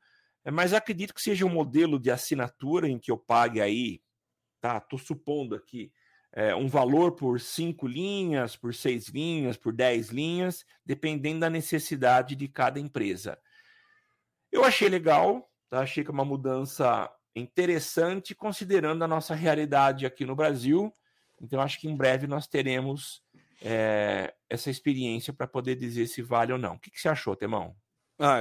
mas 0.51 0.74
acredito 0.74 1.13
que 1.13 1.22
seja 1.22 1.45
um 1.45 1.49
modelo 1.49 1.99
de 1.99 2.09
assinatura 2.09 2.88
em 2.88 2.97
que 2.97 3.11
eu 3.11 3.18
pague 3.18 3.59
aí, 3.59 4.01
tá? 4.61 4.80
Tô 4.80 4.97
supondo 4.97 5.55
aqui, 5.55 5.91
é, 6.32 6.55
um 6.55 6.68
valor 6.68 7.13
por 7.13 7.39
cinco 7.41 7.86
linhas, 7.86 8.55
por 8.55 8.74
seis 8.74 9.07
linhas, 9.09 9.57
por 9.57 9.74
dez 9.74 10.09
linhas, 10.09 10.65
dependendo 10.86 11.41
da 11.41 11.49
necessidade 11.49 12.36
de 12.36 12.47
cada 12.47 12.80
empresa. 12.80 13.38
Eu 14.49 14.63
achei 14.63 14.88
legal, 14.88 15.49
tá? 15.70 15.80
achei 15.80 16.03
que 16.03 16.09
é 16.09 16.13
uma 16.13 16.24
mudança 16.24 17.11
interessante, 17.36 18.34
considerando 18.34 19.03
a 19.03 19.07
nossa 19.07 19.36
realidade 19.36 20.05
aqui 20.05 20.26
no 20.26 20.36
Brasil. 20.36 20.93
Então, 21.41 21.61
acho 21.61 21.79
que 21.79 21.88
em 21.88 21.95
breve 21.95 22.27
nós 22.27 22.47
teremos 22.47 23.21
é, 23.61 24.33
essa 24.49 24.69
experiência 24.69 25.33
para 25.33 25.47
poder 25.47 25.75
dizer 25.75 26.07
se 26.07 26.21
vale 26.21 26.53
ou 26.53 26.59
não. 26.59 26.75
O 26.75 26.79
que, 26.79 26.91
que 26.91 26.99
você 26.99 27.09
achou, 27.09 27.35
Temão? 27.35 27.75
Ah, 28.19 28.39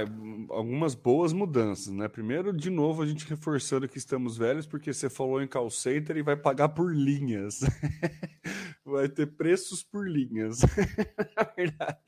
algumas 0.49 0.95
boas 0.95 1.35
mudanças, 1.35 1.93
né? 1.93 2.09
Primeiro, 2.09 2.51
de 2.51 2.71
novo, 2.71 3.03
a 3.03 3.07
gente 3.07 3.29
reforçando 3.29 3.87
que 3.87 3.99
estamos 3.99 4.39
velhos, 4.39 4.67
porque 4.67 4.91
você 4.91 5.11
falou 5.11 5.43
em 5.43 5.47
call 5.47 5.69
center 5.69 6.17
e 6.17 6.23
vai 6.23 6.35
pagar 6.35 6.71
por 6.71 6.95
linhas. 6.95 7.61
vai 8.91 9.09
ter 9.09 9.27
preços 9.27 9.83
por 9.83 10.09
linhas. 10.09 10.61
Na 11.37 11.43
verdade, 11.57 11.99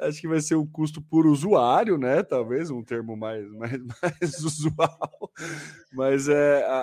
acho 0.00 0.20
que 0.20 0.28
vai 0.28 0.40
ser 0.40 0.54
o 0.54 0.66
custo 0.66 1.02
por 1.02 1.26
usuário, 1.26 1.98
né? 1.98 2.22
Talvez 2.22 2.70
um 2.70 2.82
termo 2.82 3.16
mais, 3.16 3.46
mais, 3.52 3.80
mais 4.02 4.38
usual. 4.42 5.30
Mas 5.92 6.28
é 6.28 6.64
a, 6.64 6.80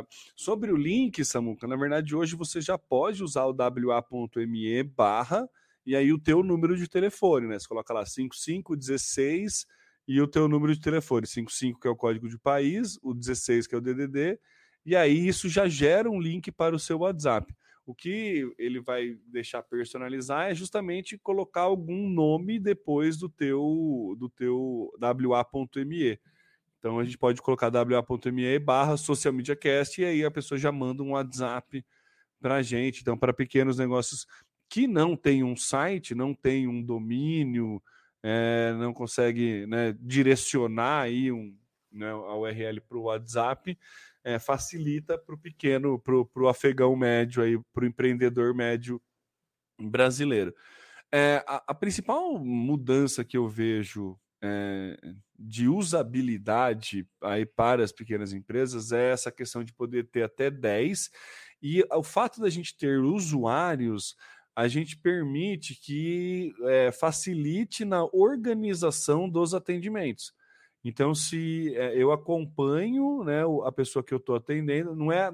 a... 0.00 0.06
sobre 0.36 0.72
o 0.72 0.76
link, 0.76 1.24
Samuca, 1.24 1.66
na 1.66 1.76
verdade, 1.76 2.14
hoje 2.14 2.36
você 2.36 2.60
já 2.60 2.78
pode 2.78 3.22
usar 3.22 3.44
o 3.46 3.54
wa.me 3.56 4.82
barra 4.84 5.48
e 5.84 5.94
aí 5.94 6.12
o 6.12 6.18
teu 6.18 6.42
número 6.42 6.76
de 6.76 6.88
telefone, 6.88 7.46
né? 7.46 7.58
Você 7.58 7.68
coloca 7.68 7.92
lá 7.92 8.06
5516 8.06 9.66
e 10.06 10.20
o 10.20 10.28
teu 10.28 10.48
número 10.48 10.74
de 10.74 10.80
telefone, 10.80 11.26
55 11.26 11.80
que 11.80 11.88
é 11.88 11.90
o 11.90 11.96
código 11.96 12.28
de 12.28 12.38
país, 12.38 12.98
o 13.02 13.12
16 13.12 13.66
que 13.66 13.74
é 13.74 13.78
o 13.78 13.80
DDD, 13.80 14.38
e 14.86 14.94
aí 14.94 15.26
isso 15.26 15.48
já 15.48 15.66
gera 15.66 16.10
um 16.10 16.20
link 16.20 16.52
para 16.52 16.76
o 16.76 16.78
seu 16.78 16.98
WhatsApp. 16.98 17.54
O 17.86 17.94
que 17.94 18.50
ele 18.58 18.80
vai 18.80 19.18
deixar 19.26 19.62
personalizar 19.62 20.50
é 20.50 20.54
justamente 20.54 21.18
colocar 21.18 21.62
algum 21.62 22.08
nome 22.08 22.58
depois 22.58 23.18
do 23.18 23.28
teu 23.28 24.16
do 24.18 24.28
teu 24.28 24.90
wa.me. 25.00 26.18
Então 26.78 26.98
a 26.98 27.04
gente 27.04 27.18
pode 27.18 27.40
colocar 27.42 27.70
wa.me 27.72 28.58
barra 28.58 28.96
social 28.96 29.32
media 29.32 29.56
cast 29.56 30.00
e 30.00 30.04
aí 30.04 30.24
a 30.24 30.30
pessoa 30.30 30.58
já 30.58 30.72
manda 30.72 31.02
um 31.02 31.12
WhatsApp 31.12 31.84
para 32.40 32.56
a 32.56 32.62
gente. 32.62 33.00
Então, 33.00 33.16
para 33.16 33.32
pequenos 33.32 33.78
negócios 33.78 34.26
que 34.68 34.86
não 34.86 35.16
tem 35.16 35.42
um 35.42 35.56
site, 35.56 36.14
não 36.14 36.34
tem 36.34 36.68
um 36.68 36.82
domínio, 36.82 37.82
é, 38.22 38.74
não 38.78 38.92
consegue 38.92 39.66
né, 39.66 39.96
direcionar 39.98 41.02
aí 41.02 41.32
um, 41.32 41.56
né, 41.90 42.10
a 42.10 42.36
URL 42.36 42.80
para 42.80 42.98
o 42.98 43.04
WhatsApp, 43.04 43.78
é, 44.24 44.38
facilita 44.38 45.18
para 45.18 45.34
o 45.34 45.38
pequeno, 45.38 45.98
para 45.98 46.42
o 46.42 46.48
afegão 46.48 46.96
médio, 46.96 47.64
para 47.72 47.84
o 47.84 47.86
empreendedor 47.86 48.54
médio 48.54 49.00
brasileiro. 49.78 50.54
É, 51.12 51.44
a, 51.46 51.62
a, 51.68 51.74
principal 51.74 52.38
mudança 52.38 53.24
que 53.24 53.36
eu 53.36 53.46
vejo 53.46 54.18
é, 54.42 54.96
de 55.38 55.68
usabilidade 55.68 57.06
aí 57.22 57.46
para 57.46 57.84
as 57.84 57.92
pequenas 57.92 58.32
empresas 58.32 58.90
é 58.90 59.12
essa 59.12 59.30
questão 59.30 59.62
de 59.62 59.72
poder 59.72 60.08
ter 60.08 60.22
até 60.22 60.50
10 60.50 61.10
e 61.62 61.84
o 61.92 62.02
fato 62.02 62.40
da 62.40 62.50
gente 62.50 62.76
ter 62.76 62.98
usuários 62.98 64.16
a 64.56 64.68
gente 64.68 64.96
permite 64.96 65.74
que 65.74 66.52
é, 66.62 66.92
facilite 66.92 67.84
na 67.84 68.04
organização 68.04 69.28
dos 69.28 69.52
atendimentos. 69.52 70.32
Então, 70.84 71.14
se 71.14 71.74
é, 71.76 71.96
eu 71.96 72.12
acompanho 72.12 73.24
né, 73.24 73.42
a 73.64 73.72
pessoa 73.72 74.02
que 74.02 74.12
eu 74.12 74.18
estou 74.18 74.36
atendendo, 74.36 74.94
não 74.94 75.10
é, 75.10 75.32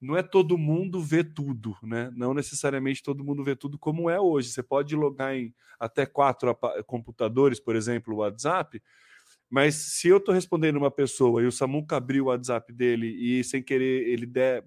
não 0.00 0.16
é 0.16 0.22
todo 0.22 0.58
mundo 0.58 1.00
vê 1.00 1.24
tudo, 1.24 1.74
né? 1.82 2.12
Não 2.14 2.34
necessariamente 2.34 3.02
todo 3.02 3.24
mundo 3.24 3.42
vê 3.42 3.56
tudo 3.56 3.78
como 3.78 4.10
é 4.10 4.20
hoje. 4.20 4.50
Você 4.50 4.62
pode 4.62 4.94
logar 4.94 5.34
em 5.34 5.54
até 5.78 6.04
quatro 6.04 6.54
computadores, 6.86 7.58
por 7.58 7.74
exemplo, 7.74 8.14
o 8.14 8.18
WhatsApp, 8.18 8.82
mas 9.48 9.74
se 9.74 10.08
eu 10.08 10.18
estou 10.18 10.34
respondendo 10.34 10.76
uma 10.76 10.90
pessoa 10.90 11.42
e 11.42 11.46
o 11.46 11.52
Samuca 11.52 11.96
abriu 11.96 12.24
o 12.24 12.28
WhatsApp 12.28 12.72
dele 12.72 13.08
e 13.08 13.42
sem 13.42 13.62
querer 13.62 14.06
ele 14.08 14.26
der 14.26 14.64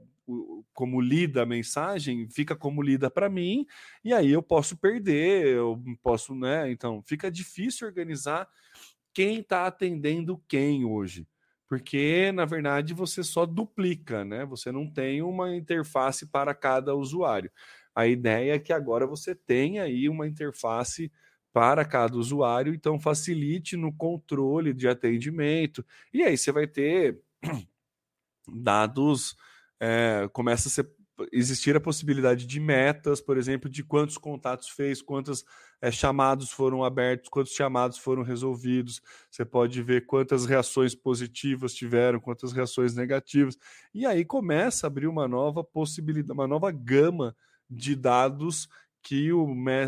como 0.73 1.01
lida 1.01 1.43
a 1.43 1.45
mensagem, 1.45 2.29
fica 2.29 2.55
como 2.55 2.81
lida 2.81 3.09
para 3.09 3.29
mim, 3.29 3.65
e 4.03 4.13
aí 4.13 4.31
eu 4.31 4.41
posso 4.41 4.77
perder, 4.77 5.47
eu 5.47 5.81
posso, 6.01 6.33
né? 6.33 6.71
Então, 6.71 7.01
fica 7.05 7.29
difícil 7.29 7.87
organizar 7.87 8.47
quem 9.13 9.39
está 9.39 9.67
atendendo 9.67 10.41
quem 10.47 10.85
hoje. 10.85 11.27
Porque, 11.67 12.31
na 12.33 12.45
verdade, 12.45 12.93
você 12.93 13.23
só 13.23 13.45
duplica, 13.45 14.23
né? 14.23 14.45
Você 14.45 14.71
não 14.71 14.89
tem 14.91 15.21
uma 15.21 15.55
interface 15.55 16.27
para 16.27 16.53
cada 16.53 16.95
usuário. 16.95 17.51
A 17.95 18.07
ideia 18.07 18.53
é 18.55 18.59
que 18.59 18.73
agora 18.73 19.07
você 19.07 19.33
tenha 19.35 19.83
aí 19.83 20.07
uma 20.09 20.27
interface 20.27 21.11
para 21.51 21.85
cada 21.85 22.17
usuário, 22.17 22.73
então 22.73 22.99
facilite 22.99 23.77
no 23.77 23.93
controle 23.95 24.73
de 24.73 24.87
atendimento. 24.87 25.85
E 26.13 26.23
aí 26.23 26.37
você 26.37 26.51
vai 26.51 26.67
ter 26.67 27.21
dados 28.47 29.35
é, 29.79 30.29
começa 30.31 30.69
a 30.69 30.71
ser, 30.71 30.89
existir 31.31 31.75
a 31.75 31.81
possibilidade 31.81 32.45
de 32.45 32.59
metas, 32.59 33.21
por 33.21 33.37
exemplo, 33.37 33.69
de 33.69 33.83
quantos 33.83 34.17
contatos 34.17 34.69
fez, 34.69 35.01
quantos 35.01 35.45
é, 35.81 35.91
chamados 35.91 36.51
foram 36.51 36.83
abertos, 36.83 37.29
quantos 37.29 37.53
chamados 37.53 37.97
foram 37.97 38.23
resolvidos. 38.23 39.01
Você 39.29 39.43
pode 39.43 39.81
ver 39.81 40.05
quantas 40.05 40.45
reações 40.45 40.95
positivas 40.95 41.73
tiveram, 41.73 42.19
quantas 42.19 42.51
reações 42.51 42.95
negativas. 42.95 43.57
E 43.93 44.05
aí 44.05 44.23
começa 44.23 44.85
a 44.85 44.87
abrir 44.87 45.07
uma 45.07 45.27
nova 45.27 45.63
possibilidade, 45.63 46.31
uma 46.31 46.47
nova 46.47 46.71
gama 46.71 47.35
de 47.69 47.95
dados 47.95 48.69
que 49.03 49.33
o, 49.33 49.45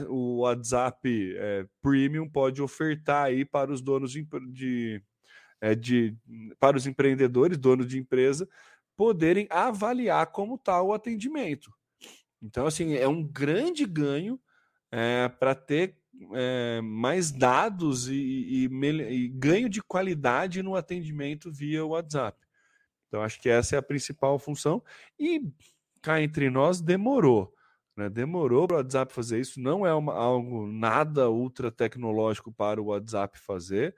o 0.10 0.40
WhatsApp 0.40 1.36
é, 1.38 1.66
Premium 1.82 2.28
pode 2.28 2.62
ofertar 2.62 3.26
aí 3.26 3.46
para 3.46 3.72
os 3.72 3.82
donos 3.82 4.12
de, 4.12 4.28
de, 4.52 5.02
é, 5.62 5.74
de 5.74 6.14
para 6.60 6.76
os 6.76 6.86
empreendedores, 6.86 7.58
donos 7.58 7.88
de 7.88 7.98
empresa, 7.98 8.48
poderem 8.96 9.48
avaliar 9.50 10.28
como 10.28 10.56
está 10.56 10.82
o 10.82 10.94
atendimento. 10.94 11.72
Então, 12.42 12.66
assim, 12.68 12.96
é 12.96 13.08
um 13.08 13.24
grande 13.24 13.86
ganho 13.86 14.40
é, 14.92 15.28
para 15.28 15.56
ter 15.56 15.98
é, 16.34 16.80
mais 16.82 17.32
dados 17.32 18.08
e, 18.08 18.16
e, 18.16 18.66
e, 18.66 19.28
ganho 19.30 19.68
de 19.68 19.82
qualidade 19.82 20.62
no 20.64 20.76
atendimento 20.76 21.52
via 21.52 21.86
WhatsApp. 21.86 22.38
Então, 23.08 23.22
acho 23.22 23.42
que 23.42 23.50
essa 23.50 23.76
é 23.76 23.80
a 23.80 23.84
principal 23.84 24.38
função. 24.40 24.82
E 25.20 25.42
cá 26.02 26.22
entre 26.22 26.50
nós, 26.50 26.82
demorou. 26.82 27.54
Né? 27.96 28.10
Demorou 28.10 28.68
para 28.68 28.76
o 28.76 28.78
WhatsApp 28.78 29.14
fazer 29.14 29.40
isso. 29.40 29.60
Não 29.60 29.86
é 29.86 29.94
uma, 29.94 30.14
algo 30.14 30.68
nada 30.68 31.30
ultra 31.30 31.72
tecnológico 31.72 32.52
para 32.52 32.82
o 32.82 32.86
WhatsApp 32.86 33.40
fazer. 33.40 33.96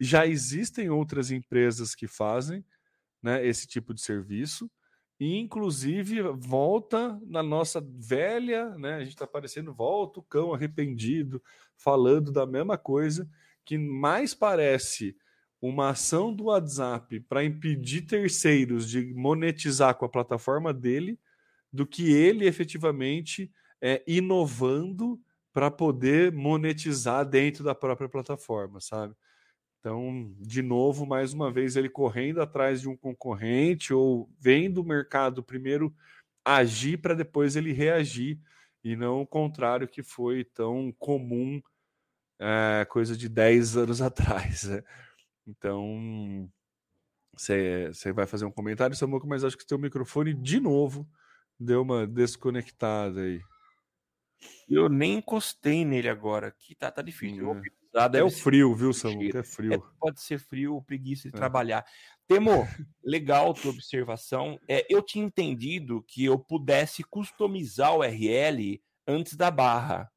Já 0.00 0.26
existem 0.26 0.90
outras 0.90 1.30
empresas 1.30 1.94
que 1.94 2.06
fazem 2.06 2.64
né, 3.24 3.44
esse 3.46 3.66
tipo 3.66 3.94
de 3.94 4.02
serviço. 4.02 4.70
E, 5.18 5.38
inclusive, 5.38 6.20
volta 6.36 7.18
na 7.26 7.42
nossa 7.42 7.80
velha, 7.80 8.76
né? 8.76 8.96
A 8.96 9.00
gente 9.00 9.14
está 9.14 9.26
parecendo, 9.26 9.72
volta 9.72 10.20
o 10.20 10.22
cão 10.22 10.52
arrependido, 10.52 11.42
falando 11.76 12.30
da 12.30 12.44
mesma 12.44 12.76
coisa, 12.76 13.26
que 13.64 13.78
mais 13.78 14.34
parece 14.34 15.16
uma 15.62 15.90
ação 15.90 16.34
do 16.34 16.44
WhatsApp 16.44 17.20
para 17.20 17.44
impedir 17.44 18.02
terceiros 18.02 18.90
de 18.90 19.14
monetizar 19.14 19.94
com 19.94 20.04
a 20.04 20.08
plataforma 20.08 20.74
dele, 20.74 21.18
do 21.72 21.86
que 21.86 22.12
ele 22.12 22.46
efetivamente 22.46 23.50
é, 23.80 24.02
inovando 24.06 25.18
para 25.52 25.70
poder 25.70 26.30
monetizar 26.32 27.24
dentro 27.24 27.64
da 27.64 27.74
própria 27.74 28.08
plataforma, 28.08 28.80
sabe? 28.80 29.14
Então, 29.84 30.34
de 30.40 30.62
novo, 30.62 31.04
mais 31.04 31.34
uma 31.34 31.52
vez, 31.52 31.76
ele 31.76 31.90
correndo 31.90 32.40
atrás 32.40 32.80
de 32.80 32.88
um 32.88 32.96
concorrente 32.96 33.92
ou 33.92 34.30
vendo 34.40 34.78
o 34.78 34.84
mercado 34.84 35.42
primeiro 35.42 35.94
agir 36.42 36.96
para 36.96 37.12
depois 37.12 37.54
ele 37.54 37.70
reagir, 37.70 38.40
e 38.82 38.96
não 38.96 39.20
o 39.20 39.26
contrário 39.26 39.86
que 39.86 40.02
foi 40.02 40.42
tão 40.42 40.90
comum 40.98 41.60
é, 42.40 42.86
coisa 42.86 43.14
de 43.14 43.28
10 43.28 43.76
anos 43.76 44.00
atrás. 44.00 44.64
Né? 44.64 44.82
Então, 45.46 46.50
você 47.36 47.92
vai 48.14 48.26
fazer 48.26 48.46
um 48.46 48.50
comentário, 48.50 48.96
Samuca, 48.96 49.26
mas 49.26 49.44
acho 49.44 49.58
que 49.58 49.68
seu 49.68 49.78
microfone 49.78 50.32
de 50.32 50.60
novo 50.60 51.06
deu 51.60 51.82
uma 51.82 52.06
desconectada 52.06 53.20
aí. 53.20 53.42
Eu 54.66 54.88
nem 54.88 55.18
encostei 55.18 55.84
nele 55.84 56.08
agora, 56.08 56.50
que 56.50 56.74
tá, 56.74 56.90
tá 56.90 57.02
difícil. 57.02 57.60
Hum. 57.94 58.10
É 58.14 58.24
o 58.24 58.30
frio, 58.30 58.74
viu, 58.74 58.92
Samuca? 58.92 59.38
É 59.38 59.42
frio. 59.42 59.74
É, 59.74 59.78
pode 60.00 60.20
ser 60.20 60.38
frio, 60.38 60.82
preguiça 60.82 61.28
de 61.28 61.34
é. 61.34 61.38
trabalhar. 61.38 61.84
Temo, 62.26 62.66
legal 63.04 63.54
tua 63.54 63.70
observação. 63.70 64.58
É, 64.68 64.84
eu 64.88 65.00
tinha 65.02 65.24
entendido 65.24 66.04
que 66.08 66.24
eu 66.24 66.38
pudesse 66.38 67.04
customizar 67.04 67.94
o 67.94 67.98
URL 67.98 68.80
antes 69.06 69.36
da 69.36 69.50
barra. 69.50 70.10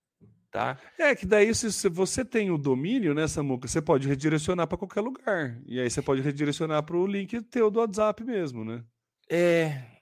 Tá? 0.49 0.79
É 0.97 1.13
que 1.13 1.25
daí, 1.25 1.53
se 1.53 1.89
você 1.89 2.23
tem 2.25 2.49
o 2.49 2.57
domínio, 2.57 3.13
né, 3.13 3.27
Samuca, 3.27 3.67
você 3.67 3.81
pode 3.81 4.07
redirecionar 4.07 4.65
para 4.65 4.77
qualquer 4.77 5.01
lugar. 5.01 5.61
E 5.65 5.79
aí 5.79 5.89
você 5.89 6.01
pode 6.01 6.21
redirecionar 6.21 6.81
para 6.83 6.97
o 6.97 7.05
link 7.05 7.39
teu 7.43 7.69
do 7.69 7.79
WhatsApp 7.79 8.23
mesmo, 8.23 8.63
né? 8.63 8.83
É, 9.29 9.96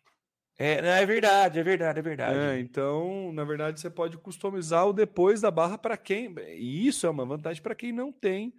é, 0.57 1.01
é 1.01 1.05
verdade, 1.05 1.59
é 1.59 1.63
verdade, 1.63 1.99
é 1.99 2.01
verdade. 2.01 2.37
É, 2.37 2.59
então, 2.59 3.31
na 3.33 3.43
verdade, 3.43 3.79
você 3.79 3.89
pode 3.89 4.17
customizar 4.17 4.87
o 4.87 4.93
depois 4.93 5.41
da 5.41 5.51
barra 5.51 5.77
para 5.77 5.97
quem. 5.97 6.33
E 6.55 6.87
isso 6.87 7.05
é 7.05 7.09
uma 7.09 7.25
vantagem 7.25 7.61
para 7.61 7.75
quem 7.75 7.91
não 7.91 8.09
tem 8.11 8.53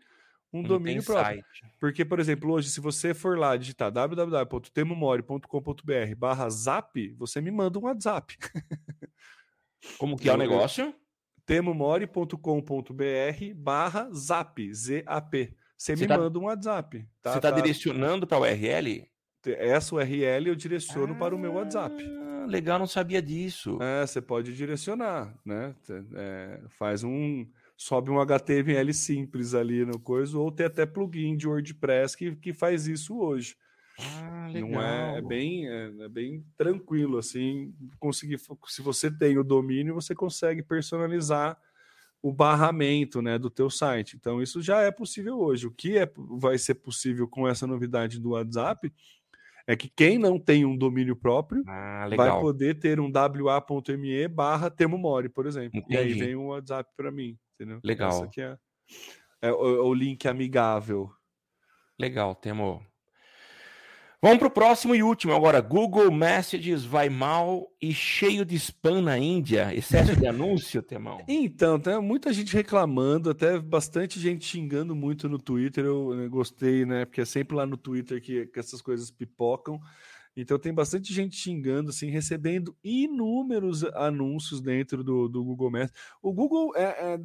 um 0.53 0.62
não 0.62 0.68
domínio 0.68 1.03
tem 1.03 1.14
próprio. 1.14 1.42
Site. 1.42 1.64
Porque, 1.78 2.05
por 2.05 2.20
exemplo, 2.20 2.53
hoje, 2.53 2.70
se 2.70 2.80
você 2.80 3.14
for 3.14 3.38
lá 3.38 3.57
digitar 3.57 3.90
www.temomori.com.br 3.90 6.14
barra 6.16 6.51
zap, 6.51 7.09
você 7.14 7.40
me 7.40 7.51
manda 7.51 7.78
um 7.78 7.84
WhatsApp. 7.84 8.36
Como 9.99 10.16
que 10.16 10.28
é 10.28 10.32
o 10.32 10.36
negócio? 10.36 10.94
temomori.com.br 11.44 13.55
barra 13.55 14.11
zap, 14.12 14.74
Z-A-P. 14.74 15.55
Você, 15.76 15.94
você 15.94 16.03
me 16.03 16.09
tá... 16.09 16.18
manda 16.18 16.38
um 16.38 16.44
WhatsApp. 16.44 17.07
Tá, 17.22 17.32
você 17.32 17.38
está 17.38 17.51
tá... 17.51 17.57
direcionando 17.57 18.26
para 18.26 18.38
o 18.38 18.42
URL? 18.42 19.07
Essa 19.53 19.94
URL 19.94 20.49
eu 20.49 20.55
direciono 20.55 21.14
ah, 21.14 21.16
para 21.16 21.34
o 21.34 21.38
meu 21.38 21.55
WhatsApp. 21.55 21.94
Legal, 22.47 22.78
não 22.78 22.86
sabia 22.86 23.20
disso. 23.20 23.78
É, 23.80 24.07
você 24.07 24.20
pode 24.20 24.55
direcionar, 24.55 25.34
né? 25.44 25.74
É, 26.14 26.61
faz 26.70 27.03
um. 27.03 27.47
Sobe 27.76 28.11
um 28.11 28.18
HTML 28.18 28.94
simples 28.94 29.53
ali 29.53 29.84
no 29.84 29.99
coisa, 29.99 30.38
ou 30.38 30.51
tem 30.51 30.64
até 30.64 30.86
plugin 30.86 31.36
de 31.36 31.47
WordPress 31.47 32.16
que, 32.16 32.34
que 32.36 32.55
faz 32.55 32.86
isso 32.86 33.18
hoje. 33.18 33.55
Ah, 33.99 34.49
legal. 34.51 34.70
Não 34.70 34.82
é, 34.82 35.18
é 35.18 35.22
bem, 35.22 35.68
é, 35.68 35.92
é, 36.01 36.09
bem 36.09 36.44
tranquilo 36.57 37.18
assim. 37.18 37.74
Conseguir, 37.99 38.38
se 38.66 38.80
você 38.80 39.11
tem 39.11 39.36
o 39.36 39.44
domínio, 39.44 39.94
você 39.94 40.14
consegue 40.14 40.62
personalizar 40.62 41.59
o 42.22 42.32
barramento 42.32 43.22
né, 43.22 43.38
do 43.38 43.49
teu 43.49 43.70
site. 43.70 44.16
Então, 44.16 44.42
isso 44.42 44.61
já 44.61 44.80
é 44.80 44.90
possível 44.90 45.38
hoje. 45.38 45.66
O 45.66 45.70
que 45.70 45.97
é, 45.97 46.11
vai 46.16 46.59
ser 46.59 46.74
possível 46.74 47.28
com 47.28 47.47
essa 47.47 47.66
novidade 47.66 48.18
do 48.18 48.30
WhatsApp 48.30 48.92
é 49.66 49.74
que 49.74 49.88
quem 49.88 50.18
não 50.18 50.38
tem 50.38 50.64
um 50.64 50.76
domínio 50.76 51.16
próprio 51.16 51.64
ah, 51.66 52.08
vai 52.16 52.40
poder 52.40 52.78
ter 52.78 53.00
um 53.00 53.10
wa.me 53.12 54.28
barra 54.28 54.70
termomore, 54.70 55.28
por 55.28 55.46
exemplo. 55.46 55.78
Entendi. 55.78 55.94
E 55.94 55.96
aí 55.96 56.12
vem 56.14 56.36
um 56.36 56.48
WhatsApp 56.48 56.88
para 56.96 57.10
mim, 57.10 57.36
entendeu? 57.54 57.80
Legal. 57.82 58.10
Essa 58.10 58.24
aqui 58.24 58.40
é, 58.40 58.56
é 59.42 59.52
o, 59.52 59.86
o 59.86 59.94
link 59.94 60.26
amigável. 60.28 61.10
Legal, 61.98 62.34
Temo. 62.34 62.84
Vamos 64.22 64.38
para 64.38 64.48
o 64.48 64.50
próximo 64.50 64.94
e 64.94 65.02
último 65.02 65.34
agora. 65.34 65.60
Google 65.60 66.10
Messages 66.10 66.84
vai 66.84 67.10
mal 67.10 67.70
e 67.80 67.92
cheio 67.92 68.44
de 68.44 68.56
spam 68.56 69.02
na 69.02 69.18
Índia. 69.18 69.74
Excesso 69.74 70.16
de 70.16 70.26
anúncio, 70.26 70.82
Temão? 70.82 71.22
Então, 71.28 71.78
tem 71.78 72.00
muita 72.00 72.32
gente 72.32 72.54
reclamando, 72.54 73.30
até 73.30 73.58
bastante 73.58 74.18
gente 74.18 74.46
xingando 74.46 74.96
muito 74.96 75.28
no 75.28 75.38
Twitter. 75.38 75.84
Eu, 75.84 76.14
eu 76.14 76.30
gostei, 76.30 76.86
né? 76.86 77.04
Porque 77.04 77.20
é 77.20 77.26
sempre 77.26 77.54
lá 77.54 77.66
no 77.66 77.76
Twitter 77.76 78.20
que, 78.22 78.46
que 78.46 78.58
essas 78.58 78.80
coisas 78.80 79.10
pipocam. 79.10 79.78
Então 80.36 80.58
tem 80.58 80.72
bastante 80.72 81.14
gente 81.14 81.34
xingando, 81.34 81.88
assim, 81.88 82.10
recebendo 82.10 82.76
inúmeros 82.84 83.84
anúncios 83.84 84.60
dentro 84.60 85.02
do, 85.02 85.28
do 85.28 85.42
Google 85.42 85.70
Messages. 85.70 85.96
O 86.20 86.32
Google 86.32 86.76
é, 86.76 87.14
é, 87.14 87.20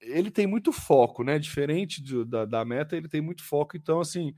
ele 0.00 0.30
tem 0.30 0.46
muito 0.46 0.72
foco, 0.72 1.24
né? 1.24 1.38
Diferente 1.38 2.00
do, 2.00 2.24
da, 2.24 2.44
da 2.44 2.64
Meta, 2.64 2.96
ele 2.96 3.08
tem 3.08 3.20
muito 3.20 3.44
foco. 3.44 3.76
Então, 3.76 4.00
assim, 4.00 4.32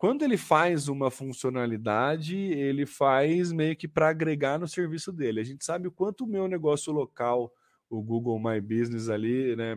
quando 0.00 0.22
ele 0.22 0.38
faz 0.38 0.88
uma 0.88 1.10
funcionalidade, 1.10 2.34
ele 2.34 2.86
faz 2.86 3.52
meio 3.52 3.76
que 3.76 3.86
para 3.86 4.08
agregar 4.08 4.58
no 4.58 4.66
serviço 4.66 5.12
dele. 5.12 5.40
A 5.40 5.44
gente 5.44 5.62
sabe 5.62 5.88
o 5.88 5.92
quanto 5.92 6.24
o 6.24 6.26
meu 6.26 6.48
negócio 6.48 6.90
local, 6.90 7.52
o 7.90 8.00
Google 8.00 8.40
My 8.40 8.58
Business 8.62 9.10
ali, 9.10 9.54
né? 9.54 9.76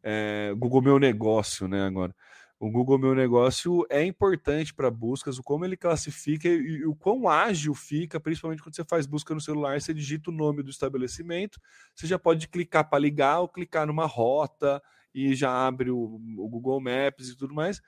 É, 0.00 0.54
Google 0.56 0.80
Meu 0.80 0.96
Negócio, 0.96 1.66
né? 1.66 1.84
Agora, 1.84 2.14
o 2.60 2.70
Google 2.70 3.00
Meu 3.00 3.16
Negócio 3.16 3.84
é 3.90 4.04
importante 4.04 4.72
para 4.72 4.88
buscas, 4.92 5.40
o 5.40 5.42
como 5.42 5.64
ele 5.64 5.76
classifica 5.76 6.46
e, 6.46 6.86
o 6.86 6.94
quão 6.94 7.28
ágil 7.28 7.74
fica, 7.74 8.20
principalmente 8.20 8.62
quando 8.62 8.76
você 8.76 8.84
faz 8.84 9.06
busca 9.06 9.34
no 9.34 9.40
celular, 9.40 9.80
você 9.80 9.92
digita 9.92 10.30
o 10.30 10.32
nome 10.32 10.62
do 10.62 10.70
estabelecimento, 10.70 11.60
você 11.96 12.06
já 12.06 12.16
pode 12.16 12.46
clicar 12.46 12.88
para 12.88 13.00
ligar 13.00 13.40
ou 13.40 13.48
clicar 13.48 13.88
numa 13.88 14.06
rota 14.06 14.80
e 15.12 15.34
já 15.34 15.50
abre 15.50 15.90
o, 15.90 16.20
o 16.38 16.48
Google 16.48 16.80
Maps 16.80 17.28
e 17.28 17.36
tudo 17.36 17.52
mais 17.52 17.82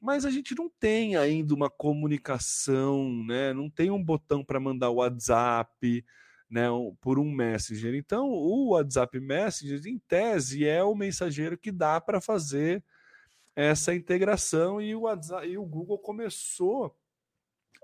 mas 0.00 0.24
a 0.24 0.30
gente 0.30 0.54
não 0.54 0.70
tem 0.80 1.16
ainda 1.16 1.54
uma 1.54 1.68
comunicação, 1.68 3.24
né? 3.24 3.52
Não 3.52 3.68
tem 3.68 3.90
um 3.90 4.02
botão 4.02 4.44
para 4.44 4.60
mandar 4.60 4.90
o 4.90 4.96
WhatsApp, 4.96 6.04
né, 6.50 6.66
por 7.00 7.18
um 7.18 7.30
Messenger. 7.30 7.94
Então, 7.94 8.30
o 8.30 8.70
WhatsApp 8.70 9.20
Messenger, 9.20 9.80
em 9.86 9.98
tese, 9.98 10.66
é 10.66 10.82
o 10.82 10.94
mensageiro 10.94 11.58
que 11.58 11.70
dá 11.70 12.00
para 12.00 12.20
fazer 12.20 12.82
essa 13.54 13.94
integração 13.94 14.80
e 14.80 14.94
o, 14.94 15.00
WhatsApp, 15.00 15.46
e 15.46 15.58
o 15.58 15.64
Google 15.64 15.98
começou 15.98 16.96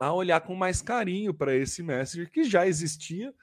a 0.01 0.13
olhar 0.13 0.41
com 0.41 0.55
mais 0.55 0.81
carinho 0.81 1.35
para 1.35 1.55
esse 1.55 1.83
Messenger 1.83 2.31
que 2.31 2.45
já 2.45 2.67
existia, 2.67 3.35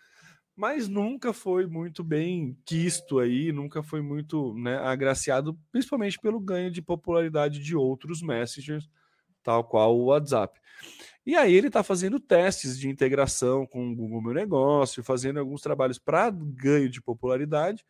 mas 0.62 0.88
nunca 0.88 1.34
foi 1.34 1.66
muito 1.66 2.04
bem 2.04 2.56
quisto 2.64 3.18
aí, 3.18 3.52
nunca 3.52 3.82
foi 3.82 4.00
muito 4.00 4.54
né, 4.54 4.78
agraciado, 4.78 5.58
principalmente 5.72 6.20
pelo 6.20 6.40
ganho 6.40 6.70
de 6.70 6.84
popularidade 6.84 7.60
de 7.60 7.76
outros 7.76 8.22
messengers, 8.22 8.88
tal 9.42 9.64
qual 9.64 9.98
o 9.98 10.06
WhatsApp. 10.06 10.62
E 11.26 11.36
aí 11.36 11.52
ele 11.52 11.66
está 11.66 11.82
fazendo 11.82 12.20
testes 12.20 12.78
de 12.78 12.88
integração 12.88 13.66
com 13.66 13.90
o 13.90 13.96
Google 13.96 14.22
Meu 14.22 14.36
Negócio, 14.36 15.04
fazendo 15.04 15.40
alguns 15.40 15.64
trabalhos 15.64 15.98
para 15.98 16.30
ganho 16.30 16.92
de 16.92 17.02
popularidade. 17.02 17.84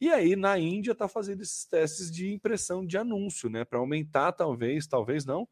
E 0.00 0.10
aí 0.10 0.34
na 0.34 0.58
Índia 0.58 0.90
está 0.90 1.06
fazendo 1.06 1.42
esses 1.42 1.64
testes 1.64 2.10
de 2.10 2.32
impressão 2.34 2.84
de 2.84 2.98
anúncio, 2.98 3.48
né, 3.48 3.64
para 3.64 3.78
aumentar 3.78 4.32
talvez, 4.32 4.88
talvez 4.88 5.24
não, 5.24 5.46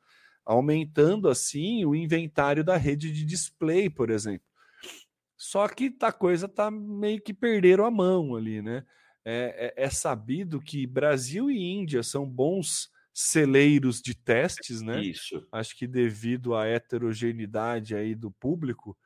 aumentando 0.44 1.28
assim 1.28 1.84
o 1.84 1.94
inventário 1.94 2.64
da 2.64 2.76
rede 2.76 3.12
de 3.12 3.24
display, 3.24 3.88
por 3.88 4.10
exemplo. 4.10 4.53
Só 5.44 5.68
que 5.68 5.94
a 6.00 6.10
coisa 6.10 6.48
tá 6.48 6.70
meio 6.70 7.20
que 7.20 7.34
perderam 7.34 7.84
a 7.84 7.90
mão 7.90 8.34
ali, 8.34 8.62
né? 8.62 8.82
É, 9.22 9.74
é, 9.76 9.84
é, 9.84 9.90
sabido 9.90 10.58
que 10.58 10.86
Brasil 10.86 11.50
e 11.50 11.62
Índia 11.62 12.02
são 12.02 12.24
bons 12.26 12.90
celeiros 13.12 14.00
de 14.00 14.14
testes, 14.14 14.80
né? 14.80 15.02
Isso. 15.02 15.46
Acho 15.52 15.76
que 15.76 15.86
devido 15.86 16.54
à 16.54 16.66
heterogeneidade 16.66 17.94
aí 17.94 18.14
do 18.14 18.30
público, 18.30 18.96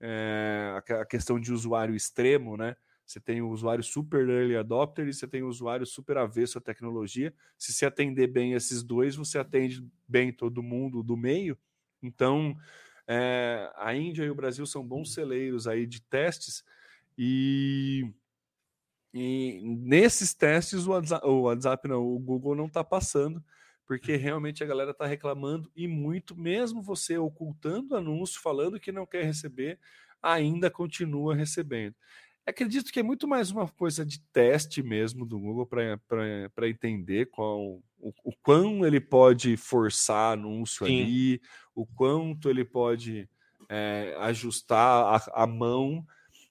é, 0.00 0.80
a 0.98 1.04
questão 1.04 1.38
de 1.38 1.52
usuário 1.52 1.94
extremo, 1.94 2.56
né? 2.56 2.74
Você 3.04 3.20
tem 3.20 3.42
o 3.42 3.50
usuário 3.50 3.84
super 3.84 4.26
early 4.26 4.56
adopter 4.56 5.06
e 5.06 5.12
você 5.12 5.28
tem 5.28 5.42
o 5.42 5.48
usuário 5.48 5.84
super 5.84 6.16
avesso 6.16 6.56
à 6.56 6.60
tecnologia. 6.62 7.34
Se 7.58 7.70
você 7.70 7.84
atender 7.84 8.28
bem 8.28 8.54
esses 8.54 8.82
dois, 8.82 9.14
você 9.14 9.38
atende 9.38 9.86
bem 10.08 10.32
todo 10.32 10.62
mundo 10.62 11.02
do 11.02 11.18
meio. 11.18 11.58
Então, 12.02 12.56
é, 13.14 13.70
a 13.76 13.94
Índia 13.94 14.24
e 14.24 14.30
o 14.30 14.34
Brasil 14.34 14.64
são 14.64 14.82
bons 14.82 15.12
celeiros 15.12 15.66
aí 15.66 15.86
de 15.86 16.00
testes 16.00 16.64
e, 17.18 18.10
e 19.12 19.60
nesses 19.62 20.32
testes 20.32 20.86
o 20.86 20.92
WhatsApp, 20.92 21.26
o 21.26 21.42
WhatsApp 21.42 21.88
não, 21.88 22.02
o 22.02 22.18
Google 22.18 22.54
não 22.54 22.66
está 22.66 22.82
passando, 22.82 23.44
porque 23.86 24.16
realmente 24.16 24.64
a 24.64 24.66
galera 24.66 24.92
está 24.92 25.04
reclamando 25.04 25.70
e 25.76 25.86
muito, 25.86 26.34
mesmo 26.34 26.80
você 26.80 27.18
ocultando 27.18 27.96
anúncio, 27.96 28.40
falando 28.40 28.80
que 28.80 28.90
não 28.90 29.04
quer 29.04 29.24
receber, 29.24 29.78
ainda 30.22 30.70
continua 30.70 31.34
recebendo. 31.34 31.94
Acredito 32.46 32.90
que 32.90 33.00
é 33.00 33.02
muito 33.02 33.28
mais 33.28 33.50
uma 33.50 33.68
coisa 33.68 34.06
de 34.06 34.20
teste 34.32 34.82
mesmo 34.82 35.26
do 35.26 35.38
Google 35.38 35.66
para 35.66 36.68
entender 36.68 37.26
qual 37.26 37.82
o, 38.02 38.12
o 38.24 38.32
quão 38.42 38.84
ele 38.84 39.00
pode 39.00 39.56
forçar 39.56 40.32
anúncio 40.32 40.84
Sim. 40.84 41.02
ali, 41.02 41.40
o 41.74 41.86
quanto 41.86 42.50
ele 42.50 42.64
pode 42.64 43.28
é, 43.68 44.14
ajustar 44.18 45.14
a, 45.14 45.44
a, 45.44 45.46
mão 45.46 46.04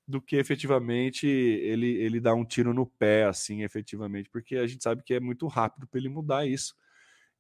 do 0.08 0.22
que 0.22 0.38
efetivamente 0.38 1.28
ele, 1.28 1.88
ele 1.88 2.20
dá 2.20 2.34
um 2.34 2.46
tiro 2.46 2.74
no 2.74 2.86
pé, 2.86 3.26
assim, 3.26 3.64
efetivamente, 3.64 4.30
porque 4.30 4.56
a 4.56 4.66
gente 4.66 4.82
sabe 4.82 5.04
que 5.04 5.14
é 5.14 5.20
muito 5.20 5.46
rápido 5.48 5.86
para 5.88 6.00
ele 6.00 6.10
mudar 6.10 6.48
isso. 6.48 6.74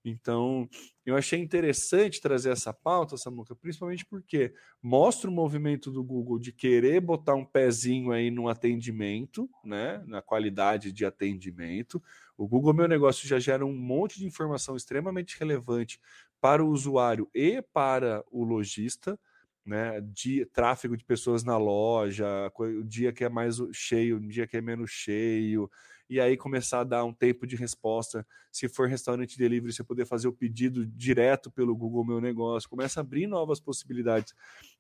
Então, 0.04 0.68
eu 1.06 1.16
achei 1.16 1.40
interessante 1.40 2.20
trazer 2.20 2.50
essa 2.50 2.74
pauta, 2.74 3.18
Samuca, 3.18 3.56
principalmente 3.56 4.04
porque 4.06 4.52
mostra 4.82 5.30
o 5.30 5.34
movimento 5.34 5.92
do 5.92 6.04
Google 6.04 6.40
de 6.40 6.52
querer 6.52 7.00
botar 7.02 7.36
um 7.36 7.46
pezinho 7.46 8.12
aí 8.12 8.32
no 8.32 8.50
atendimento, 8.50 9.48
né, 9.64 10.04
na 10.08 10.20
qualidade 10.22 10.92
de 10.92 11.06
atendimento. 11.06 12.02
O 12.36 12.48
Google 12.48 12.74
Meu 12.74 12.88
Negócio 12.88 13.28
já 13.28 13.38
gera 13.40 13.64
um 13.64 13.76
monte 13.76 14.18
de 14.18 14.26
informação 14.26 14.76
extremamente 14.76 15.38
relevante 15.40 16.00
para 16.40 16.64
o 16.66 16.70
usuário 16.70 17.30
e 17.34 17.62
para 17.62 18.24
o 18.32 18.44
lojista, 18.44 19.20
né, 19.66 20.02
de 20.02 20.46
tráfego 20.48 20.98
de 20.98 21.06
pessoas 21.06 21.44
na 21.44 21.58
loja, 21.58 22.52
o 22.58 22.84
dia 22.84 23.12
que 23.14 23.24
é 23.24 23.30
mais 23.30 23.58
cheio, 23.72 24.18
o 24.18 24.28
dia 24.28 24.48
que 24.48 24.58
é 24.58 24.62
menos 24.62 24.90
cheio, 24.92 25.70
e 26.10 26.20
aí 26.20 26.36
começar 26.36 26.82
a 26.82 26.84
dar 26.84 27.06
um 27.06 27.14
tempo 27.14 27.48
de 27.48 27.56
resposta. 27.56 28.28
Se 28.52 28.68
for 28.68 28.90
restaurante 28.90 29.38
delivery, 29.38 29.72
você 29.72 29.82
poder 29.82 30.06
fazer 30.06 30.28
o 30.28 30.34
pedido 30.34 30.86
direto 30.86 31.50
pelo 31.50 31.74
Google 31.74 32.06
Meu 32.06 32.20
Negócio. 32.20 32.70
Começa 32.70 33.00
a 33.00 33.02
abrir 33.02 33.28
novas 33.28 33.62
possibilidades 33.62 34.34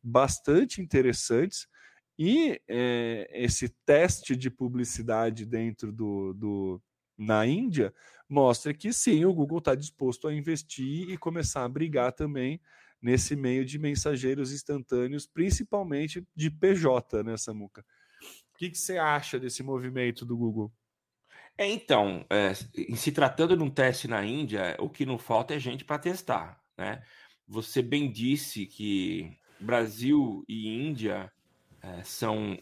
bastante 0.03 0.81
interessantes. 0.81 1.67
E 2.19 2.59
é, 2.67 3.29
esse 3.31 3.69
teste 3.85 4.35
de 4.35 4.49
publicidade 4.49 5.45
dentro 5.45 5.91
do, 5.93 6.33
do 6.33 6.81
na 7.17 7.45
Índia 7.45 7.93
mostra 8.27 8.73
que 8.73 8.91
sim, 8.91 9.23
o 9.23 9.33
Google 9.33 9.59
está 9.59 9.73
disposto 9.73 10.27
a 10.27 10.33
investir 10.33 11.09
e 11.09 11.17
começar 11.17 11.63
a 11.63 11.69
brigar 11.69 12.11
também 12.11 12.59
nesse 13.01 13.35
meio 13.35 13.65
de 13.65 13.79
mensageiros 13.79 14.51
instantâneos, 14.51 15.25
principalmente 15.25 16.25
de 16.35 16.51
PJ, 16.51 17.23
né, 17.23 17.35
Samuca? 17.37 17.81
O 18.53 18.57
que, 18.57 18.69
que 18.69 18.77
você 18.77 18.97
acha 18.97 19.39
desse 19.39 19.63
movimento 19.63 20.25
do 20.25 20.37
Google? 20.37 20.71
É, 21.57 21.67
então, 21.67 22.25
é, 22.29 22.53
se 22.53 23.11
tratando 23.11 23.57
de 23.57 23.63
um 23.63 23.69
teste 23.69 24.07
na 24.07 24.23
Índia, 24.23 24.75
o 24.79 24.89
que 24.89 25.05
não 25.05 25.17
falta 25.17 25.53
é 25.53 25.59
gente 25.59 25.83
para 25.83 25.99
testar, 25.99 26.61
né? 26.77 27.03
Você 27.47 27.81
bem 27.81 28.11
disse 28.11 28.65
que 28.65 29.37
Brasil 29.59 30.45
e 30.47 30.67
Índia 30.67 31.31
é, 31.81 32.03
são 32.03 32.57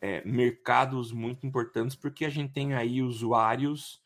é, 0.00 0.24
mercados 0.24 1.12
muito 1.12 1.46
importantes 1.46 1.96
porque 1.96 2.24
a 2.24 2.28
gente 2.28 2.52
tem 2.52 2.74
aí 2.74 3.00
usuários 3.00 4.00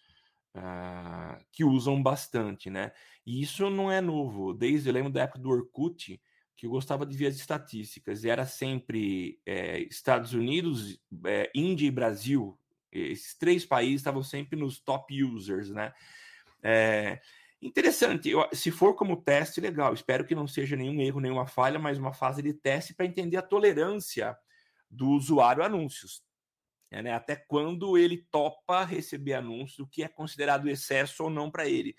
uh, 0.56 1.44
que 1.52 1.64
usam 1.64 2.02
bastante, 2.02 2.70
né? 2.70 2.92
E 3.26 3.42
isso 3.42 3.68
não 3.70 3.90
é 3.90 4.00
novo. 4.00 4.52
Desde 4.52 4.88
eu 4.88 4.94
lembro 4.94 5.12
da 5.12 5.22
época 5.22 5.38
do 5.38 5.50
Orkut, 5.50 6.20
que 6.56 6.66
eu 6.66 6.70
gostava 6.70 7.06
de 7.06 7.16
ver 7.16 7.26
as 7.26 7.36
estatísticas, 7.36 8.24
e 8.24 8.30
era 8.30 8.44
sempre 8.44 9.40
é, 9.46 9.80
Estados 9.80 10.32
Unidos, 10.32 11.00
é, 11.24 11.50
Índia 11.54 11.86
e 11.86 11.90
Brasil 11.90 12.58
esses 12.90 13.34
três 13.34 13.64
países 13.64 14.00
estavam 14.00 14.22
sempre 14.22 14.58
nos 14.58 14.78
top 14.78 15.22
users, 15.22 15.70
né? 15.70 15.92
É, 16.62 17.20
interessante, 17.60 18.30
eu, 18.30 18.46
se 18.52 18.70
for 18.70 18.94
como 18.94 19.22
teste, 19.22 19.60
legal. 19.60 19.92
Espero 19.92 20.24
que 20.24 20.34
não 20.34 20.46
seja 20.46 20.76
nenhum 20.76 21.00
erro, 21.00 21.20
nenhuma 21.20 21.46
falha, 21.46 21.78
mas 21.78 21.98
uma 21.98 22.12
fase 22.12 22.42
de 22.42 22.52
teste 22.52 22.94
para 22.94 23.06
entender 23.06 23.36
a 23.36 23.42
tolerância 23.42 24.36
do 24.90 25.10
usuário 25.10 25.62
a 25.62 25.66
anúncios. 25.66 26.22
É, 26.90 27.02
né? 27.02 27.12
Até 27.12 27.36
quando 27.36 27.98
ele 27.98 28.26
topa 28.30 28.84
receber 28.84 29.34
anúncios, 29.34 29.78
o 29.78 29.86
que 29.86 30.02
é 30.02 30.08
considerado 30.08 30.68
excesso 30.68 31.24
ou 31.24 31.30
não 31.30 31.50
para 31.50 31.68
ele. 31.68 31.94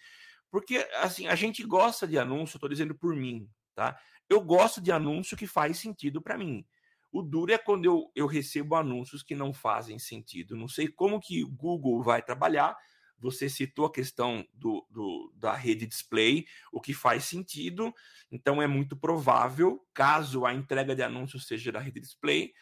Porque, 0.50 0.78
assim, 0.96 1.28
a 1.28 1.36
gente 1.36 1.64
gosta 1.64 2.08
de 2.08 2.18
anúncio, 2.18 2.58
estou 2.58 2.70
dizendo 2.70 2.96
por 2.96 3.16
mim, 3.16 3.48
tá? 3.76 4.00
Eu 4.28 4.42
gosto 4.42 4.82
de 4.82 4.92
anúncio 4.92 5.38
que 5.38 5.46
faz 5.46 5.78
sentido 5.78 6.22
para 6.22 6.38
mim. 6.38 6.66
O 7.12 7.22
duro 7.22 7.52
é 7.52 7.58
quando 7.58 7.86
eu, 7.86 8.12
eu 8.16 8.28
recebo 8.28 8.76
anúncios 8.76 9.24
que 9.24 9.36
não 9.36 9.54
fazem 9.54 9.98
sentido. 9.98 10.56
Não 10.56 10.68
sei 10.68 10.88
como 10.88 11.20
que 11.20 11.44
o 11.44 11.50
Google 11.50 12.04
vai 12.04 12.22
trabalhar. 12.22 12.78
Você 13.18 13.50
citou 13.50 13.86
a 13.86 13.92
questão 13.92 14.46
do, 14.54 14.86
do, 14.90 15.34
da 15.36 15.54
rede 15.54 15.86
display, 15.86 16.46
o 16.72 16.80
que 16.80 16.94
faz 16.94 17.26
sentido. 17.26 17.94
Então 18.32 18.62
é 18.62 18.68
muito 18.68 18.96
provável, 18.96 19.84
caso 19.94 20.46
a 20.46 20.54
entrega 20.54 20.96
de 20.96 21.02
anúncios 21.02 21.48
seja 21.48 21.72
da 21.72 21.80
rede 21.80 22.00
display, 22.00 22.54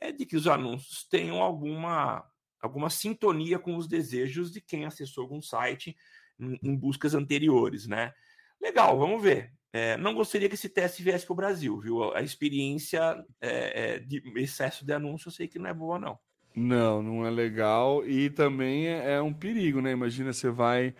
é 0.00 0.12
de 0.12 0.26
que 0.26 0.36
os 0.36 0.46
anúncios 0.46 1.04
tenham 1.04 1.40
alguma, 1.40 2.24
alguma 2.60 2.90
sintonia 2.90 3.58
com 3.58 3.76
os 3.76 3.86
desejos 3.86 4.52
de 4.52 4.60
quem 4.60 4.84
acessou 4.84 5.22
algum 5.22 5.40
site 5.40 5.96
em, 6.38 6.58
em 6.62 6.76
buscas 6.76 7.14
anteriores, 7.14 7.86
né? 7.86 8.12
Legal, 8.60 8.98
vamos 8.98 9.22
ver. 9.22 9.52
É, 9.72 9.96
não 9.96 10.14
gostaria 10.14 10.48
que 10.48 10.54
esse 10.54 10.68
teste 10.68 11.02
viesse 11.02 11.24
para 11.24 11.32
o 11.32 11.36
Brasil, 11.36 11.78
viu? 11.78 12.12
A 12.14 12.22
experiência 12.22 13.24
é, 13.40 13.94
é, 13.94 13.98
de 14.00 14.20
excesso 14.36 14.84
de 14.84 14.92
anúncio 14.92 15.28
eu 15.28 15.32
sei 15.32 15.46
que 15.46 15.58
não 15.58 15.70
é 15.70 15.74
boa, 15.74 15.98
não. 15.98 16.18
Não, 16.54 17.00
não 17.00 17.24
é 17.24 17.30
legal 17.30 18.04
e 18.04 18.28
também 18.28 18.88
é, 18.88 19.12
é 19.12 19.22
um 19.22 19.32
perigo, 19.32 19.80
né? 19.80 19.92
Imagina 19.92 20.32
você 20.32 20.50
vai 20.50 20.94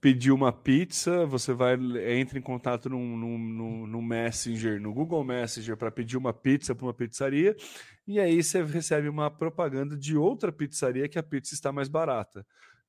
pedir 0.00 0.30
uma 0.30 0.52
pizza, 0.52 1.26
você 1.26 1.52
vai 1.52 1.74
entra 2.18 2.38
em 2.38 2.42
contato 2.42 2.88
no, 2.88 2.98
no, 2.98 3.38
no, 3.38 3.86
no 3.86 4.02
Messenger, 4.02 4.80
no 4.80 4.92
Google 4.92 5.24
Messenger 5.24 5.76
para 5.76 5.90
pedir 5.90 6.16
uma 6.16 6.32
pizza 6.32 6.74
para 6.74 6.86
uma 6.86 6.94
pizzaria 6.94 7.56
e 8.06 8.20
aí 8.20 8.42
você 8.42 8.62
recebe 8.62 9.08
uma 9.08 9.30
propaganda 9.30 9.96
de 9.96 10.16
outra 10.16 10.52
pizzaria 10.52 11.08
que 11.08 11.18
a 11.18 11.22
pizza 11.22 11.54
está 11.54 11.72
mais 11.72 11.88
barata. 11.88 12.46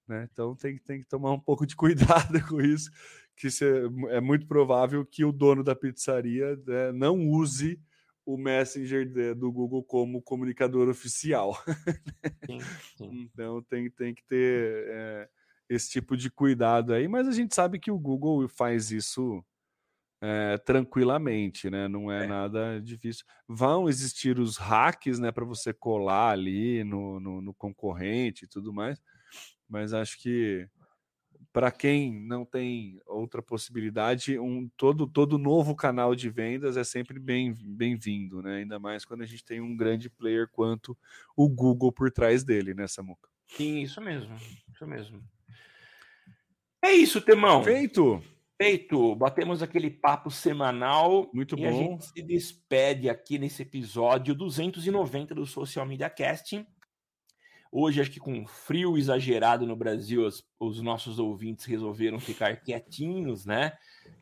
Né? 0.07 0.27
Então 0.31 0.55
tem, 0.55 0.77
tem 0.77 1.01
que 1.01 1.07
tomar 1.07 1.33
um 1.33 1.39
pouco 1.39 1.65
de 1.65 1.75
cuidado 1.75 2.39
com 2.47 2.61
isso, 2.61 2.89
que 3.35 3.47
é 4.09 4.21
muito 4.21 4.47
provável 4.47 5.05
que 5.05 5.25
o 5.25 5.31
dono 5.31 5.63
da 5.63 5.75
pizzaria 5.75 6.55
né, 6.65 6.91
não 6.91 7.27
use 7.27 7.79
o 8.25 8.37
Messenger 8.37 9.35
do 9.35 9.51
Google 9.51 9.83
como 9.83 10.21
comunicador 10.21 10.89
oficial. 10.89 11.57
Sim, 12.45 12.59
sim. 12.97 13.29
Então 13.33 13.61
tem, 13.63 13.89
tem 13.89 14.13
que 14.13 14.23
ter 14.23 14.85
é, 14.89 15.29
esse 15.69 15.89
tipo 15.89 16.17
de 16.17 16.29
cuidado 16.29 16.93
aí, 16.93 17.07
mas 17.07 17.27
a 17.27 17.31
gente 17.31 17.55
sabe 17.55 17.79
que 17.79 17.89
o 17.89 17.97
Google 17.97 18.47
faz 18.49 18.91
isso 18.91 19.43
é, 20.21 20.57
tranquilamente, 20.57 21.69
né? 21.69 21.87
Não 21.87 22.11
é, 22.11 22.23
é, 22.23 22.27
nada 22.27 22.81
difícil. 22.81 23.25
Vão 23.47 23.87
existir 23.87 24.39
os 24.39 24.57
hacks, 24.57 25.19
né, 25.19 25.31
para 25.31 25.45
você 25.45 25.73
colar 25.73 26.31
ali 26.31 26.83
no, 26.83 27.19
no, 27.19 27.41
no 27.41 27.53
concorrente 27.53 28.45
e 28.45 28.47
tudo 28.47 28.73
mais, 28.73 29.01
mas 29.69 29.93
acho 29.93 30.19
que 30.19 30.67
para 31.53 31.71
quem 31.71 32.13
não 32.13 32.45
tem 32.45 33.01
outra 33.05 33.41
possibilidade, 33.41 34.37
um 34.37 34.69
todo 34.75 35.07
todo 35.07 35.37
novo 35.37 35.75
canal 35.75 36.15
de 36.15 36.29
vendas 36.29 36.77
é 36.77 36.83
sempre 36.83 37.19
bem 37.19 37.53
bem-vindo, 37.59 38.41
né? 38.41 38.57
Ainda 38.57 38.79
mais 38.79 39.05
quando 39.05 39.21
a 39.21 39.25
gente 39.25 39.43
tem 39.43 39.61
um 39.61 39.75
grande 39.75 40.09
player 40.09 40.47
quanto 40.51 40.97
o 41.35 41.47
Google 41.49 41.91
por 41.91 42.11
trás 42.11 42.43
dele, 42.43 42.73
né, 42.73 42.87
Samuca? 42.87 43.29
Sim, 43.47 43.81
isso 43.81 44.01
mesmo. 44.01 44.35
Isso 44.71 44.85
mesmo. 44.85 45.23
É 46.81 46.91
isso, 46.91 47.21
Temão. 47.21 47.63
Feito. 47.63 48.21
Feito. 48.59 49.15
Batemos 49.15 49.61
aquele 49.61 49.91
papo 49.91 50.31
semanal. 50.31 51.29
Muito 51.31 51.55
e 51.57 51.61
bom. 51.61 51.67
a 51.67 51.71
gente 51.71 52.05
se 52.05 52.21
despede 52.23 53.07
aqui 53.09 53.37
nesse 53.37 53.61
episódio 53.61 54.33
290 54.33 55.35
do 55.35 55.45
Social 55.45 55.85
Media 55.85 56.09
Casting. 56.09 56.65
Hoje, 57.71 58.01
acho 58.01 58.09
que 58.09 58.19
com 58.19 58.47
frio 58.47 58.97
exagerado 58.97 59.67
no 59.67 59.75
Brasil, 59.75 60.25
os, 60.25 60.43
os 60.59 60.81
nossos 60.81 61.19
ouvintes 61.19 61.65
resolveram 61.65 62.19
ficar 62.19 62.57
quietinhos, 62.63 63.45
né? 63.45 63.73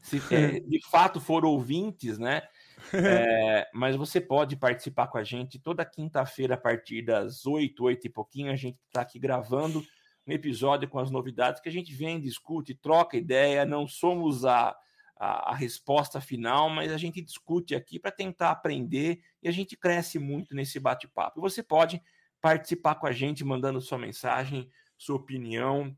Se 0.02 0.22
é, 0.34 0.60
de 0.60 0.80
fato 0.90 1.22
for 1.22 1.46
ouvintes, 1.46 2.18
né? 2.18 2.42
É, 2.94 3.68
mas 3.74 3.96
você 3.96 4.20
pode 4.20 4.58
participar 4.58 5.08
com 5.08 5.18
a 5.18 5.24
gente 5.24 5.58
toda 5.58 5.86
quinta-feira, 5.86 6.56
a 6.56 6.58
partir 6.58 7.02
das 7.02 7.46
8, 7.46 7.84
8 7.84 8.06
e 8.06 8.10
pouquinho. 8.10 8.52
A 8.52 8.56
gente 8.56 8.78
está 8.86 9.02
aqui 9.02 9.18
gravando 9.18 9.84
um 10.28 10.32
episódio 10.32 10.89
com 10.89 10.99
as 10.99 11.11
novidades 11.11 11.61
que 11.61 11.69
a 11.69 11.71
gente 11.71 11.93
vem, 11.93 12.19
discute, 12.19 12.73
troca 12.73 13.17
ideia. 13.17 13.65
Não 13.65 13.88
somos 13.88 14.43
a, 14.43 14.76
a, 15.17 15.51
a 15.51 15.55
resposta 15.55 16.19
final, 16.19 16.69
mas 16.69 16.91
a 16.91 16.97
gente 16.97 17.21
discute 17.21 17.76
aqui 17.76 17.99
para 17.99 18.11
tentar 18.11 18.51
aprender 18.51 19.21
e 19.41 19.47
a 19.47 19.51
gente 19.51 19.78
cresce 19.78 20.17
muito 20.17 20.55
nesse 20.55 20.80
bate-papo. 20.80 21.41
Você 21.41 21.61
pode 21.61 22.01
participar 22.41 22.95
com 22.95 23.07
a 23.07 23.11
gente, 23.11 23.43
mandando 23.43 23.80
sua 23.80 23.97
mensagem, 23.97 24.69
sua 24.97 25.15
opinião, 25.15 25.95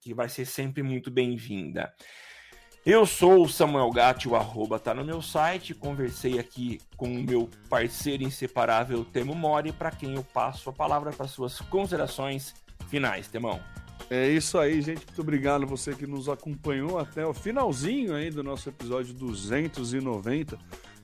que 0.00 0.14
vai 0.14 0.28
ser 0.28 0.44
sempre 0.44 0.82
muito 0.82 1.10
bem-vinda. 1.10 1.92
Eu 2.86 3.04
sou 3.04 3.44
o 3.44 3.48
Samuel 3.48 3.90
Gatti, 3.90 4.26
o 4.26 4.34
arroba 4.34 4.78
tá 4.78 4.94
no 4.94 5.04
meu 5.04 5.20
site. 5.20 5.74
Conversei 5.74 6.38
aqui 6.38 6.80
com 6.96 7.06
o 7.08 7.22
meu 7.22 7.50
parceiro 7.68 8.22
inseparável 8.22 9.04
Temo 9.04 9.34
Mori, 9.34 9.70
para 9.70 9.90
quem 9.90 10.14
eu 10.14 10.24
passo 10.24 10.70
a 10.70 10.72
palavra 10.72 11.12
para 11.12 11.28
suas 11.28 11.60
considerações 11.60 12.54
finais, 12.90 13.28
Temão. 13.28 13.60
É 14.10 14.28
isso 14.28 14.58
aí, 14.58 14.82
gente. 14.82 15.06
Muito 15.06 15.20
obrigado 15.20 15.66
você 15.66 15.94
que 15.94 16.06
nos 16.06 16.28
acompanhou 16.28 16.98
até 16.98 17.24
o 17.24 17.32
finalzinho 17.32 18.14
aí 18.14 18.28
do 18.28 18.42
nosso 18.42 18.68
episódio 18.68 19.14
290 19.14 20.58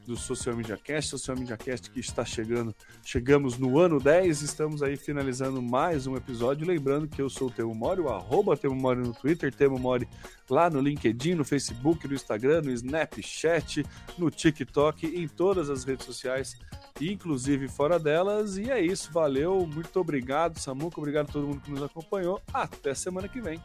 do 0.06 0.16
Social 0.16 0.56
Media 0.56 0.76
Cast. 0.76 1.10
Social 1.10 1.36
Media 1.36 1.56
Cast 1.56 1.90
que 1.90 2.00
está 2.00 2.24
chegando, 2.24 2.74
chegamos 3.04 3.58
no 3.58 3.78
ano 3.78 3.98
10, 3.98 4.42
estamos 4.42 4.82
aí 4.82 4.96
finalizando 4.96 5.60
mais 5.60 6.06
um 6.06 6.16
episódio. 6.16 6.66
Lembrando 6.66 7.08
que 7.08 7.20
eu 7.20 7.28
sou 7.28 7.48
o 7.48 7.50
Temo 7.50 7.74
Mori, 7.74 8.00
o 8.00 8.08
arroba 8.08 8.56
Temo 8.56 8.74
Mori 8.74 9.00
no 9.00 9.12
Twitter, 9.12 9.52
Temo 9.52 9.78
Mori 9.78 10.08
lá 10.48 10.70
no 10.70 10.80
LinkedIn, 10.80 11.34
no 11.34 11.44
Facebook, 11.44 12.06
no 12.06 12.14
Instagram, 12.14 12.62
no 12.62 12.70
Snapchat, 12.70 13.84
no 14.16 14.30
TikTok, 14.30 15.06
em 15.06 15.26
todas 15.26 15.68
as 15.68 15.84
redes 15.84 16.06
sociais, 16.06 16.56
inclusive 17.00 17.68
fora 17.68 17.98
delas. 17.98 18.56
E 18.56 18.70
é 18.70 18.80
isso, 18.80 19.12
valeu, 19.12 19.66
muito 19.66 19.98
obrigado, 19.98 20.58
Samuca, 20.58 21.00
obrigado 21.00 21.28
a 21.30 21.32
todo 21.32 21.46
mundo 21.46 21.60
que 21.60 21.70
nos 21.70 21.82
acompanhou. 21.82 22.40
Até 22.52 22.94
semana 22.94 23.28
que 23.28 23.40
vem. 23.40 23.60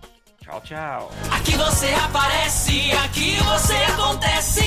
Tchau, 0.51 0.61
tchau. 0.61 1.11
Aqui 1.31 1.55
você 1.55 1.87
aparece, 1.93 2.91
aqui 3.05 3.37
você 3.37 3.73
acontece. 3.93 4.61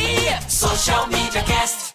Social 0.48 1.06
Media 1.08 1.42
Cast. 1.42 1.93